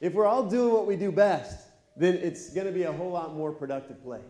If 0.00 0.12
we're 0.12 0.26
all 0.26 0.48
doing 0.48 0.72
what 0.72 0.86
we 0.86 0.96
do 0.96 1.10
best, 1.10 1.63
then 1.96 2.14
it's 2.14 2.50
going 2.50 2.66
to 2.66 2.72
be 2.72 2.82
a 2.84 2.92
whole 2.92 3.10
lot 3.10 3.34
more 3.34 3.52
productive 3.52 4.02
place. 4.02 4.22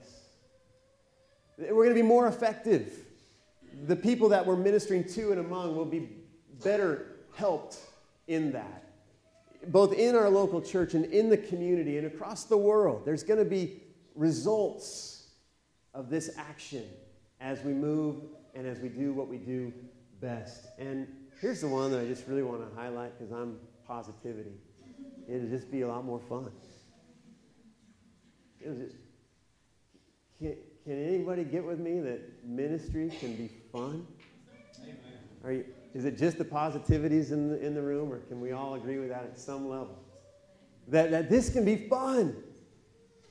We're 1.59 1.85
going 1.85 1.88
to 1.90 1.94
be 1.94 2.03
more 2.03 2.27
effective. 2.27 2.92
The 3.87 3.96
people 3.96 4.29
that 4.31 4.44
we're 4.44 4.56
ministering 4.56 5.04
to 5.08 5.31
and 5.31 5.40
among 5.40 5.77
will 5.77 5.85
be 5.85 6.08
better 6.62 7.06
helped 7.35 7.79
in 8.29 8.52
that. 8.52 8.83
Both 9.69 9.94
in 9.94 10.15
our 10.15 10.29
local 10.29 10.60
church 10.60 10.94
and 10.94 11.06
in 11.06 11.31
the 11.31 11.38
community 11.38 11.96
and 11.96 12.06
across 12.06 12.44
the 12.44 12.56
world, 12.56 13.04
there's 13.06 13.23
going 13.23 13.38
to 13.38 13.48
be 13.48 13.83
results 14.15 15.29
of 15.94 16.10
this 16.10 16.31
action 16.37 16.85
as 17.40 17.62
we 17.62 17.73
move 17.73 18.17
and 18.54 18.67
as 18.67 18.79
we 18.81 18.88
do 18.88 19.12
what 19.12 19.29
we 19.29 19.38
do 19.38 19.73
best. 20.21 20.67
And 20.79 21.08
here's 21.40 21.60
the 21.60 21.69
one 21.69 21.90
that 21.92 22.00
I 22.00 22.06
just 22.06 22.27
really 22.27 22.42
want 22.42 22.69
to 22.69 22.81
highlight 22.81 23.19
because 23.19 23.33
I'm 23.33 23.58
positivity. 23.87 24.52
It'll 25.29 25.48
just 25.48 25.71
be 25.71 25.83
a 25.83 25.88
lot 25.88 26.04
more 26.04 26.21
fun. 26.29 26.50
Just, 28.65 28.96
can, 30.38 30.56
can 30.85 31.06
anybody 31.06 31.44
get 31.44 31.65
with 31.65 31.79
me 31.79 32.00
that 32.00 32.44
ministry 32.44 33.10
can 33.21 33.37
be 33.37 33.50
fun? 33.71 34.06
Amen. 34.83 34.96
Are 35.44 35.52
you, 35.52 35.65
Is 35.94 36.04
it 36.04 36.17
just 36.17 36.38
the 36.38 36.44
positivities 36.44 37.31
in 37.31 37.50
the, 37.50 37.65
in 37.65 37.75
the 37.75 37.83
room, 37.83 38.12
or 38.12 38.21
can 38.21 38.40
we 38.40 38.52
all 38.52 38.75
agree 38.75 38.98
with 38.98 39.10
that 39.10 39.25
at 39.25 39.38
some 39.38 39.69
level? 39.69 39.98
That, 40.88 41.10
that 41.10 41.31
this 41.31 41.50
can 41.50 41.65
be 41.65 41.88
fun. 41.88 42.37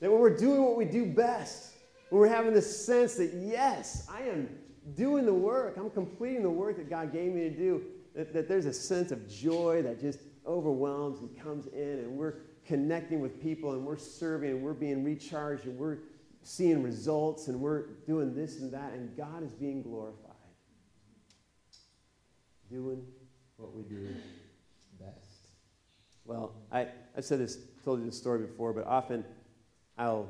That 0.00 0.10
when 0.10 0.20
we're 0.20 0.36
doing 0.36 0.62
what 0.62 0.76
we 0.76 0.84
do 0.84 1.06
best, 1.06 1.72
when 2.10 2.20
we're 2.20 2.28
having 2.28 2.52
this 2.52 2.84
sense 2.84 3.14
that, 3.14 3.32
yes, 3.34 4.06
I 4.10 4.22
am 4.22 4.48
doing 4.94 5.26
the 5.26 5.34
work, 5.34 5.76
I'm 5.76 5.90
completing 5.90 6.42
the 6.42 6.50
work 6.50 6.76
that 6.76 6.90
God 6.90 7.12
gave 7.12 7.32
me 7.32 7.40
to 7.42 7.50
do, 7.50 7.82
that, 8.14 8.32
that 8.32 8.48
there's 8.48 8.66
a 8.66 8.72
sense 8.72 9.10
of 9.10 9.28
joy 9.28 9.82
that 9.82 10.00
just 10.00 10.20
overwhelms 10.46 11.20
and 11.20 11.42
comes 11.42 11.66
in, 11.68 11.98
and 12.00 12.16
we're 12.16 12.34
connecting 12.66 13.20
with 13.20 13.42
people, 13.42 13.72
and 13.72 13.84
we're 13.84 13.96
serving, 13.96 14.50
and 14.50 14.62
we're 14.62 14.72
being 14.72 15.04
recharged, 15.04 15.66
and 15.66 15.78
we're 15.78 15.98
seeing 16.42 16.82
results, 16.82 17.48
and 17.48 17.60
we're 17.60 17.86
doing 18.06 18.34
this 18.34 18.60
and 18.60 18.72
that, 18.72 18.92
and 18.92 19.16
God 19.16 19.42
is 19.42 19.52
being 19.52 19.82
glorified. 19.82 20.30
Doing 22.70 23.04
what 23.56 23.74
we 23.74 23.82
do 23.82 24.08
best. 24.98 25.48
Well, 26.24 26.52
I, 26.72 26.88
I've 27.16 27.24
said 27.24 27.38
this, 27.38 27.58
told 27.84 28.00
you 28.00 28.06
this 28.06 28.18
story 28.18 28.40
before, 28.40 28.72
but 28.72 28.86
often 28.86 29.24
I'll 29.98 30.28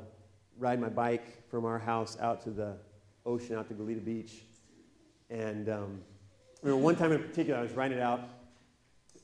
ride 0.57 0.79
my 0.79 0.89
bike 0.89 1.49
from 1.49 1.65
our 1.65 1.79
house 1.79 2.17
out 2.19 2.41
to 2.43 2.51
the 2.51 2.77
ocean, 3.25 3.57
out 3.57 3.67
to 3.69 3.73
Goleta 3.73 4.03
Beach. 4.03 4.43
And 5.29 5.69
um, 5.69 6.01
I 6.63 6.67
remember 6.67 6.83
one 6.83 6.95
time 6.95 7.11
in 7.11 7.21
particular, 7.21 7.59
I 7.59 7.63
was 7.63 7.71
riding 7.71 7.97
it 7.97 8.01
out, 8.01 8.21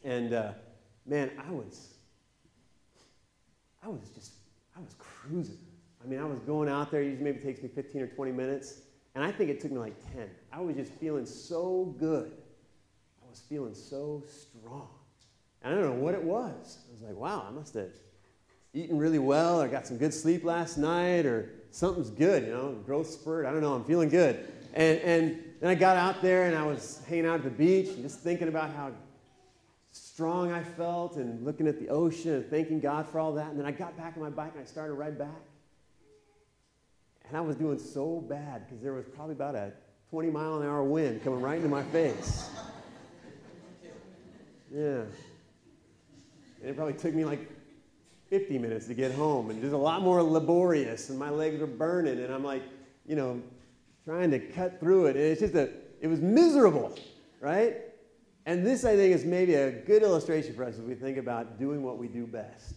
and 0.03 0.33
uh, 0.33 0.51
man, 1.05 1.31
I 1.47 1.51
was, 1.51 1.93
I 3.83 3.89
was 3.89 4.09
just, 4.15 4.33
I 4.75 4.79
was 4.79 4.95
cruising. 4.97 5.57
I 6.03 6.07
mean, 6.07 6.19
I 6.19 6.25
was 6.25 6.39
going 6.39 6.69
out 6.69 6.91
there. 6.91 7.01
Usually, 7.01 7.23
maybe 7.23 7.39
takes 7.39 7.61
me 7.61 7.69
15 7.69 8.01
or 8.01 8.07
20 8.07 8.31
minutes, 8.31 8.81
and 9.15 9.23
I 9.23 9.31
think 9.31 9.49
it 9.49 9.59
took 9.59 9.71
me 9.71 9.77
like 9.77 9.95
10. 10.13 10.29
I 10.51 10.61
was 10.61 10.75
just 10.75 10.91
feeling 10.93 11.25
so 11.25 11.95
good. 11.99 12.31
I 13.23 13.29
was 13.29 13.39
feeling 13.39 13.75
so 13.75 14.23
strong. 14.27 14.87
And 15.63 15.73
I 15.73 15.77
don't 15.77 15.95
know 15.95 16.03
what 16.03 16.15
it 16.15 16.23
was. 16.23 16.79
I 16.89 16.91
was 16.91 17.01
like, 17.01 17.15
wow, 17.15 17.45
I 17.47 17.51
must 17.51 17.75
have 17.75 17.91
eaten 18.73 18.97
really 18.97 19.19
well, 19.19 19.61
or 19.61 19.67
got 19.67 19.85
some 19.85 19.97
good 19.97 20.13
sleep 20.13 20.43
last 20.43 20.77
night, 20.77 21.25
or 21.25 21.49
something's 21.71 22.09
good, 22.09 22.43
you 22.43 22.53
know, 22.53 22.71
growth 22.85 23.09
spurt. 23.09 23.45
I 23.45 23.51
don't 23.51 23.61
know. 23.61 23.73
I'm 23.73 23.83
feeling 23.83 24.09
good. 24.09 24.51
And, 24.73 24.99
and 24.99 25.43
then 25.59 25.69
I 25.69 25.75
got 25.75 25.97
out 25.97 26.21
there 26.21 26.45
and 26.45 26.55
I 26.55 26.63
was 26.63 27.01
hanging 27.07 27.25
out 27.25 27.35
at 27.35 27.43
the 27.43 27.49
beach 27.49 27.89
and 27.89 28.01
just 28.01 28.19
thinking 28.21 28.47
about 28.47 28.73
how 28.73 28.91
strong 30.21 30.51
I 30.51 30.61
felt 30.61 31.15
and 31.15 31.43
looking 31.43 31.67
at 31.67 31.79
the 31.79 31.89
ocean 31.89 32.33
and 32.33 32.45
thanking 32.45 32.79
God 32.79 33.07
for 33.09 33.19
all 33.19 33.33
that. 33.33 33.49
And 33.49 33.57
then 33.57 33.65
I 33.65 33.71
got 33.71 33.97
back 33.97 34.13
on 34.15 34.21
my 34.21 34.29
bike 34.29 34.51
and 34.53 34.61
I 34.61 34.65
started 34.65 34.93
ride 34.93 35.17
back. 35.17 35.41
And 37.27 37.35
I 37.35 37.41
was 37.41 37.55
doing 37.55 37.79
so 37.79 38.23
bad 38.29 38.67
because 38.67 38.83
there 38.83 38.93
was 38.93 39.05
probably 39.15 39.33
about 39.33 39.55
a 39.55 39.71
20 40.11 40.29
mile 40.29 40.61
an 40.61 40.67
hour 40.67 40.83
wind 40.83 41.23
coming 41.23 41.41
right 41.41 41.57
into 41.57 41.69
my 41.69 41.81
face. 41.85 42.51
Yeah. 44.71 45.05
And 46.61 46.69
it 46.69 46.75
probably 46.75 46.93
took 46.93 47.15
me 47.15 47.25
like 47.25 47.49
50 48.29 48.59
minutes 48.59 48.85
to 48.89 48.93
get 48.93 49.11
home. 49.11 49.49
And 49.49 49.57
it 49.57 49.63
was 49.63 49.73
a 49.73 49.77
lot 49.77 50.03
more 50.03 50.21
laborious, 50.21 51.09
and 51.09 51.17
my 51.17 51.31
legs 51.31 51.59
were 51.59 51.65
burning. 51.65 52.19
And 52.19 52.31
I'm 52.31 52.43
like, 52.43 52.61
you 53.07 53.15
know, 53.15 53.41
trying 54.05 54.29
to 54.29 54.39
cut 54.39 54.79
through 54.79 55.07
it. 55.07 55.15
And 55.15 55.25
it's 55.25 55.41
just 55.41 55.55
a, 55.55 55.71
it 55.99 56.05
was 56.05 56.19
miserable, 56.21 56.95
right? 57.39 57.90
And 58.45 58.65
this, 58.65 58.85
I 58.85 58.95
think, 58.95 59.13
is 59.13 59.23
maybe 59.23 59.53
a 59.53 59.71
good 59.71 60.01
illustration 60.01 60.55
for 60.55 60.63
us 60.63 60.75
as 60.75 60.81
we 60.81 60.95
think 60.95 61.17
about 61.17 61.59
doing 61.59 61.83
what 61.83 61.97
we 61.97 62.07
do 62.07 62.25
best. 62.25 62.73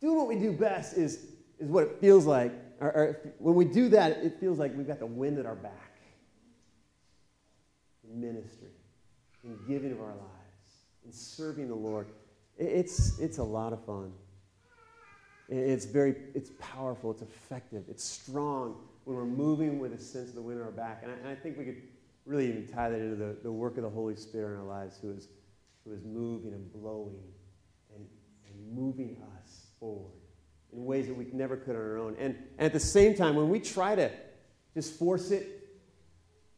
Doing 0.00 0.16
what 0.16 0.28
we 0.28 0.36
do 0.36 0.52
best 0.52 0.96
is, 0.96 1.26
is 1.58 1.68
what 1.68 1.84
it 1.84 2.00
feels 2.00 2.24
like. 2.24 2.52
Or, 2.80 2.88
or 2.88 3.32
when 3.38 3.54
we 3.54 3.66
do 3.66 3.88
that, 3.90 4.18
it 4.18 4.40
feels 4.40 4.58
like 4.58 4.74
we've 4.74 4.86
got 4.86 4.98
the 4.98 5.06
wind 5.06 5.38
at 5.38 5.44
our 5.44 5.56
back 5.56 6.00
in 8.08 8.20
ministry, 8.20 8.70
in 9.44 9.58
giving 9.68 9.92
of 9.92 10.00
our 10.00 10.08
lives, 10.08 10.84
in 11.04 11.12
serving 11.12 11.68
the 11.68 11.74
Lord. 11.74 12.06
It's, 12.58 13.18
it's 13.18 13.38
a 13.38 13.44
lot 13.44 13.72
of 13.72 13.84
fun. 13.84 14.12
It's 15.50 15.84
very, 15.84 16.14
it's 16.34 16.50
powerful, 16.60 17.10
it's 17.10 17.22
effective, 17.22 17.82
it's 17.88 18.04
strong 18.04 18.76
when 19.04 19.16
we're 19.16 19.24
moving 19.24 19.80
with 19.80 19.92
a 19.92 19.98
sense 19.98 20.28
of 20.28 20.36
the 20.36 20.42
wind 20.42 20.60
in 20.60 20.64
our 20.64 20.70
back. 20.70 21.00
And 21.02 21.10
I, 21.10 21.14
and 21.16 21.28
I 21.28 21.34
think 21.34 21.58
we 21.58 21.64
could 21.64 21.82
really 22.30 22.48
even 22.48 22.66
tie 22.68 22.88
that 22.88 23.00
into 23.00 23.16
the, 23.16 23.36
the 23.42 23.50
work 23.50 23.76
of 23.76 23.82
the 23.82 23.90
Holy 23.90 24.14
Spirit 24.14 24.54
in 24.54 24.60
our 24.60 24.66
lives 24.66 24.98
who 25.02 25.10
is, 25.10 25.28
who 25.84 25.92
is 25.92 26.04
moving 26.04 26.52
and 26.52 26.72
blowing 26.72 27.18
and, 27.94 28.06
and 28.46 28.72
moving 28.72 29.16
us 29.36 29.66
forward 29.80 30.12
in 30.72 30.84
ways 30.84 31.08
that 31.08 31.14
we 31.14 31.26
never 31.32 31.56
could 31.56 31.74
on 31.74 31.82
our 31.82 31.98
own. 31.98 32.14
And, 32.20 32.36
and 32.56 32.66
at 32.66 32.72
the 32.72 32.78
same 32.78 33.16
time, 33.16 33.34
when 33.34 33.48
we 33.48 33.58
try 33.58 33.96
to 33.96 34.12
just 34.74 34.96
force 34.96 35.32
it, 35.32 35.48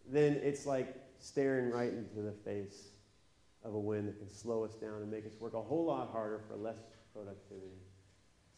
then 0.06 0.38
it's 0.42 0.66
like 0.66 0.94
staring 1.18 1.70
right 1.70 1.90
into 1.90 2.20
the 2.20 2.34
face 2.44 2.88
of 3.64 3.72
a 3.72 3.80
wind 3.80 4.08
that 4.08 4.18
can 4.18 4.28
slow 4.28 4.64
us 4.64 4.74
down 4.74 5.00
and 5.00 5.10
make 5.10 5.24
us 5.24 5.32
work 5.40 5.54
a 5.54 5.62
whole 5.62 5.86
lot 5.86 6.10
harder 6.12 6.42
for 6.48 6.56
less 6.56 6.76
productivity. 7.14 7.80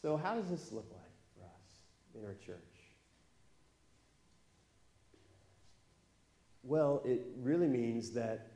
So, 0.03 0.17
how 0.17 0.35
does 0.35 0.51
this 0.51 0.73
look 0.73 0.91
like 0.91 1.13
for 1.37 1.45
us 1.45 2.19
in 2.19 2.25
our 2.25 2.35
church? 2.45 2.74
Well, 6.67 7.03
it 7.05 7.27
really 7.43 7.67
means 7.67 8.11
that 8.13 8.49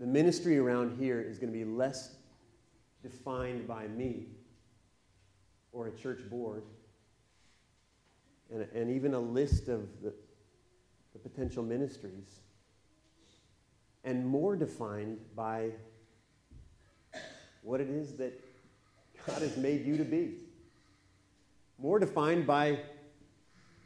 the 0.00 0.06
ministry 0.06 0.58
around 0.58 0.98
here 0.98 1.20
is 1.20 1.38
going 1.38 1.52
to 1.52 1.58
be 1.58 1.64
less 1.64 2.14
defined 3.02 3.68
by 3.68 3.86
me 3.86 4.28
or 5.72 5.88
a 5.88 5.92
church 5.92 6.20
board 6.30 6.62
and, 8.50 8.66
and 8.74 8.90
even 8.90 9.12
a 9.12 9.20
list 9.20 9.68
of 9.68 9.88
the, 10.02 10.14
the 11.12 11.18
potential 11.18 11.62
ministries 11.62 12.40
and 14.04 14.26
more 14.26 14.56
defined 14.56 15.18
by 15.36 15.70
what 17.62 17.80
it 17.80 17.90
is 17.90 18.16
that 18.16 18.40
God 19.26 19.42
has 19.42 19.56
made 19.58 19.84
you 19.84 19.98
to 19.98 20.04
be. 20.04 20.34
More 21.78 21.98
defined 21.98 22.46
by 22.46 22.78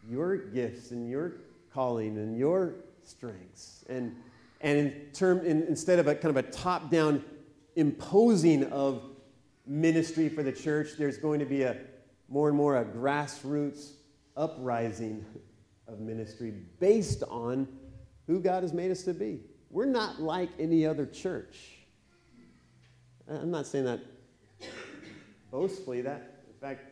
your 0.09 0.37
gifts 0.37 0.93
and 0.93 1.09
your 1.09 1.33
calling 1.79 2.19
and 2.19 2.37
your 2.37 2.75
strengths. 3.05 3.85
And, 3.89 4.17
and 4.61 4.79
in 4.79 4.93
term, 5.13 5.47
in, 5.47 5.63
instead 5.69 6.01
of 6.01 6.09
a 6.09 6.15
kind 6.17 6.37
of 6.37 6.45
a 6.45 6.51
top 6.51 6.91
down 6.91 7.25
imposing 7.77 8.65
of 8.65 9.01
ministry 9.65 10.29
for 10.29 10.43
the 10.43 10.51
church, 10.51 10.89
there's 10.99 11.19
going 11.19 11.39
to 11.39 11.47
be 11.47 11.63
a 11.63 11.77
more 12.29 12.49
and 12.49 12.57
more 12.57 12.79
a 12.79 12.85
grassroots 12.85 13.93
uprising 14.37 15.25
of 15.87 16.01
ministry 16.01 16.53
based 16.81 17.23
on 17.29 17.69
who 18.27 18.41
God 18.41 18.65
has 18.65 18.73
made 18.73 18.91
us 18.91 19.05
to 19.05 19.15
be. 19.15 19.39
We're 19.71 19.87
not 19.87 20.21
like 20.21 20.49
any 20.59 20.85
other 20.85 21.07
church. 21.07 21.77
I'm 23.29 23.53
not 23.53 23.69
saying 23.69 23.85
that 23.85 24.01
boastfully. 25.53 26.01
That, 26.01 26.43
in 26.49 26.61
fact, 26.61 26.88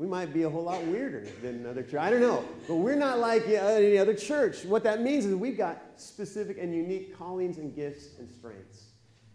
we 0.00 0.06
might 0.06 0.32
be 0.32 0.44
a 0.44 0.48
whole 0.48 0.62
lot 0.62 0.82
weirder 0.86 1.26
than 1.42 1.56
another 1.56 1.82
church. 1.82 2.00
I 2.00 2.08
don't 2.08 2.22
know. 2.22 2.42
But 2.66 2.76
we're 2.76 2.96
not 2.96 3.18
like 3.18 3.42
uh, 3.42 3.50
any 3.52 3.98
other 3.98 4.14
church. 4.14 4.64
What 4.64 4.82
that 4.84 5.02
means 5.02 5.26
is 5.26 5.34
we've 5.34 5.58
got 5.58 5.82
specific 5.96 6.56
and 6.58 6.74
unique 6.74 7.18
callings 7.18 7.58
and 7.58 7.76
gifts 7.76 8.18
and 8.18 8.26
strengths. 8.30 8.92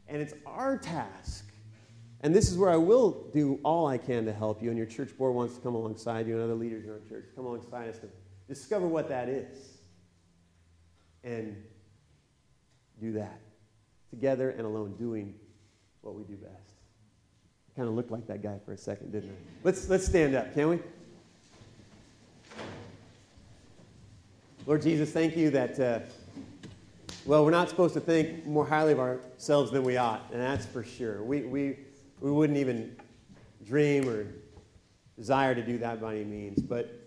And 0.07 0.23
it's 0.23 0.33
our 0.43 0.75
task. 0.75 1.45
And 2.21 2.33
this 2.33 2.49
is 2.49 2.57
where 2.57 2.71
I 2.71 2.77
will 2.77 3.29
do 3.31 3.59
all 3.63 3.85
I 3.85 3.99
can 3.99 4.25
to 4.25 4.33
help 4.33 4.63
you. 4.63 4.69
And 4.69 4.77
your 4.77 4.87
church 4.87 5.15
board 5.15 5.35
wants 5.35 5.53
to 5.53 5.61
come 5.61 5.75
alongside 5.75 6.25
you 6.27 6.33
and 6.33 6.43
other 6.43 6.55
leaders 6.55 6.85
in 6.85 6.89
our 6.89 7.01
church 7.07 7.25
come 7.35 7.45
alongside 7.45 7.89
us 7.89 7.99
to 7.99 8.07
discover 8.47 8.87
what 8.87 9.07
that 9.09 9.29
is. 9.29 9.77
And 11.23 11.63
do 12.99 13.11
that 13.11 13.39
together 14.09 14.49
and 14.49 14.61
alone, 14.61 14.95
doing 14.97 15.35
what 16.01 16.15
we 16.15 16.23
do 16.23 16.37
best. 16.37 16.73
Kind 17.75 17.89
of 17.89 17.95
looked 17.95 18.11
like 18.11 18.25
that 18.27 18.41
guy 18.41 18.57
for 18.65 18.71
a 18.71 18.77
second, 18.77 19.11
didn't 19.11 19.31
I? 19.31 19.35
Let's, 19.63 19.89
let's 19.89 20.05
stand 20.05 20.33
up, 20.33 20.53
can 20.53 20.69
we? 20.69 20.79
Lord 24.65 24.81
Jesus, 24.81 25.11
thank 25.11 25.35
you 25.35 25.49
that, 25.51 25.79
uh, 25.79 25.99
well, 27.25 27.43
we're 27.43 27.51
not 27.51 27.69
supposed 27.69 27.93
to 27.95 27.99
think 27.99 28.45
more 28.45 28.65
highly 28.65 28.93
of 28.93 28.99
ourselves 28.99 29.71
than 29.71 29.83
we 29.83 29.97
ought, 29.97 30.23
and 30.31 30.41
that's 30.41 30.65
for 30.65 30.83
sure. 30.83 31.21
We, 31.21 31.41
we, 31.41 31.77
we 32.21 32.31
wouldn't 32.31 32.57
even 32.57 32.95
dream 33.65 34.07
or 34.07 34.25
desire 35.17 35.53
to 35.53 35.61
do 35.61 35.77
that 35.79 36.01
by 36.01 36.15
any 36.15 36.23
means, 36.23 36.61
but 36.61 36.97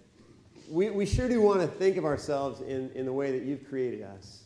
we, 0.69 0.91
we 0.91 1.07
sure 1.07 1.29
do 1.29 1.41
want 1.41 1.61
to 1.63 1.67
think 1.67 1.97
of 1.97 2.05
ourselves 2.05 2.61
in, 2.61 2.91
in 2.95 3.07
the 3.07 3.13
way 3.13 3.33
that 3.33 3.45
you've 3.45 3.67
created 3.69 4.03
us 4.03 4.43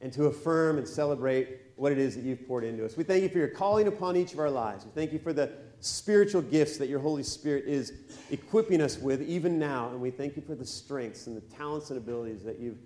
and 0.00 0.12
to 0.12 0.26
affirm 0.26 0.78
and 0.78 0.86
celebrate 0.86 1.61
what 1.82 1.90
it 1.90 1.98
is 1.98 2.14
that 2.14 2.22
you've 2.22 2.46
poured 2.46 2.62
into 2.62 2.84
us. 2.84 2.96
We 2.96 3.02
thank 3.02 3.24
you 3.24 3.28
for 3.28 3.38
your 3.38 3.48
calling 3.48 3.88
upon 3.88 4.16
each 4.16 4.32
of 4.32 4.38
our 4.38 4.48
lives. 4.48 4.84
We 4.84 4.92
thank 4.92 5.12
you 5.12 5.18
for 5.18 5.32
the 5.32 5.50
spiritual 5.80 6.40
gifts 6.40 6.76
that 6.76 6.88
your 6.88 7.00
Holy 7.00 7.24
Spirit 7.24 7.64
is 7.66 7.92
equipping 8.30 8.80
us 8.80 9.00
with 9.00 9.20
even 9.20 9.58
now. 9.58 9.88
And 9.88 10.00
we 10.00 10.12
thank 10.12 10.36
you 10.36 10.42
for 10.42 10.54
the 10.54 10.64
strengths 10.64 11.26
and 11.26 11.36
the 11.36 11.40
talents 11.40 11.90
and 11.90 11.98
abilities 11.98 12.44
that 12.44 12.60
you've, 12.60 12.78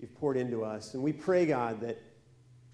you've 0.00 0.12
poured 0.16 0.36
into 0.36 0.64
us. 0.64 0.94
And 0.94 1.04
we 1.04 1.12
pray, 1.12 1.46
God, 1.46 1.80
that 1.82 2.02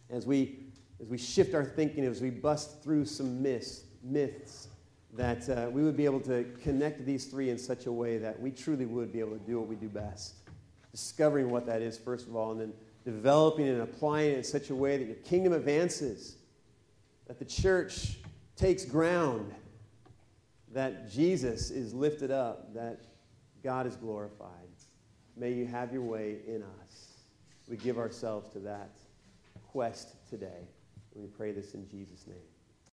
as 0.09 0.25
we, 0.25 0.71
as 1.03 1.09
we 1.09 1.19
shift 1.19 1.53
our 1.53 1.67
thinking, 1.67 2.03
as 2.03 2.23
we 2.23 2.31
bust 2.31 2.83
through 2.83 3.05
some 3.05 3.43
myths, 3.43 3.83
myths 4.03 4.69
that 5.19 5.47
uh, 5.51 5.69
we 5.71 5.83
would 5.83 5.99
be 5.99 6.07
able 6.07 6.21
to 6.21 6.47
connect 6.63 7.05
these 7.05 7.27
three 7.27 7.51
in 7.51 7.59
such 7.59 7.85
a 7.85 7.93
way 7.93 8.17
that 8.17 8.41
we 8.41 8.51
truly 8.51 8.87
would 8.87 9.13
be 9.13 9.21
able 9.21 9.37
to 9.37 9.45
do 9.45 9.59
what 9.59 9.69
we 9.69 9.77
do 9.77 9.91
best. 9.91 10.37
Discovering 10.93 11.51
what 11.51 11.67
that 11.67 11.83
is, 11.83 11.99
first 11.99 12.27
of 12.27 12.35
all, 12.35 12.53
and 12.53 12.61
then 12.63 12.73
developing 13.09 13.67
and 13.67 13.81
applying 13.81 14.33
it 14.33 14.37
in 14.37 14.45
such 14.45 14.69
a 14.69 14.75
way 14.75 14.99
that 14.99 15.07
your 15.07 15.17
kingdom 15.17 15.55
advances, 15.55 16.37
that 17.27 17.39
the 17.39 17.45
church 17.45 18.19
takes 18.55 18.85
ground, 18.85 19.51
that 20.75 21.11
Jesus 21.11 21.71
is 21.71 21.95
lifted 21.95 22.31
up, 22.31 22.75
that 22.75 23.01
God 23.65 23.87
is 23.87 23.97
glorified. 23.97 24.51
May 25.39 25.53
you 25.53 25.65
have 25.65 25.91
your 25.91 26.03
way 26.03 26.37
in 26.47 26.63
us. 26.63 27.23
We 27.67 27.79
give 27.79 27.97
ourselves 27.97 28.51
to 28.51 28.59
that 28.59 28.91
quest 29.73 30.17
today. 30.29 30.69
We 31.15 31.29
pray 31.29 31.53
this 31.53 31.73
in 31.73 31.89
Jesus' 31.89 32.27
name. 32.27 32.37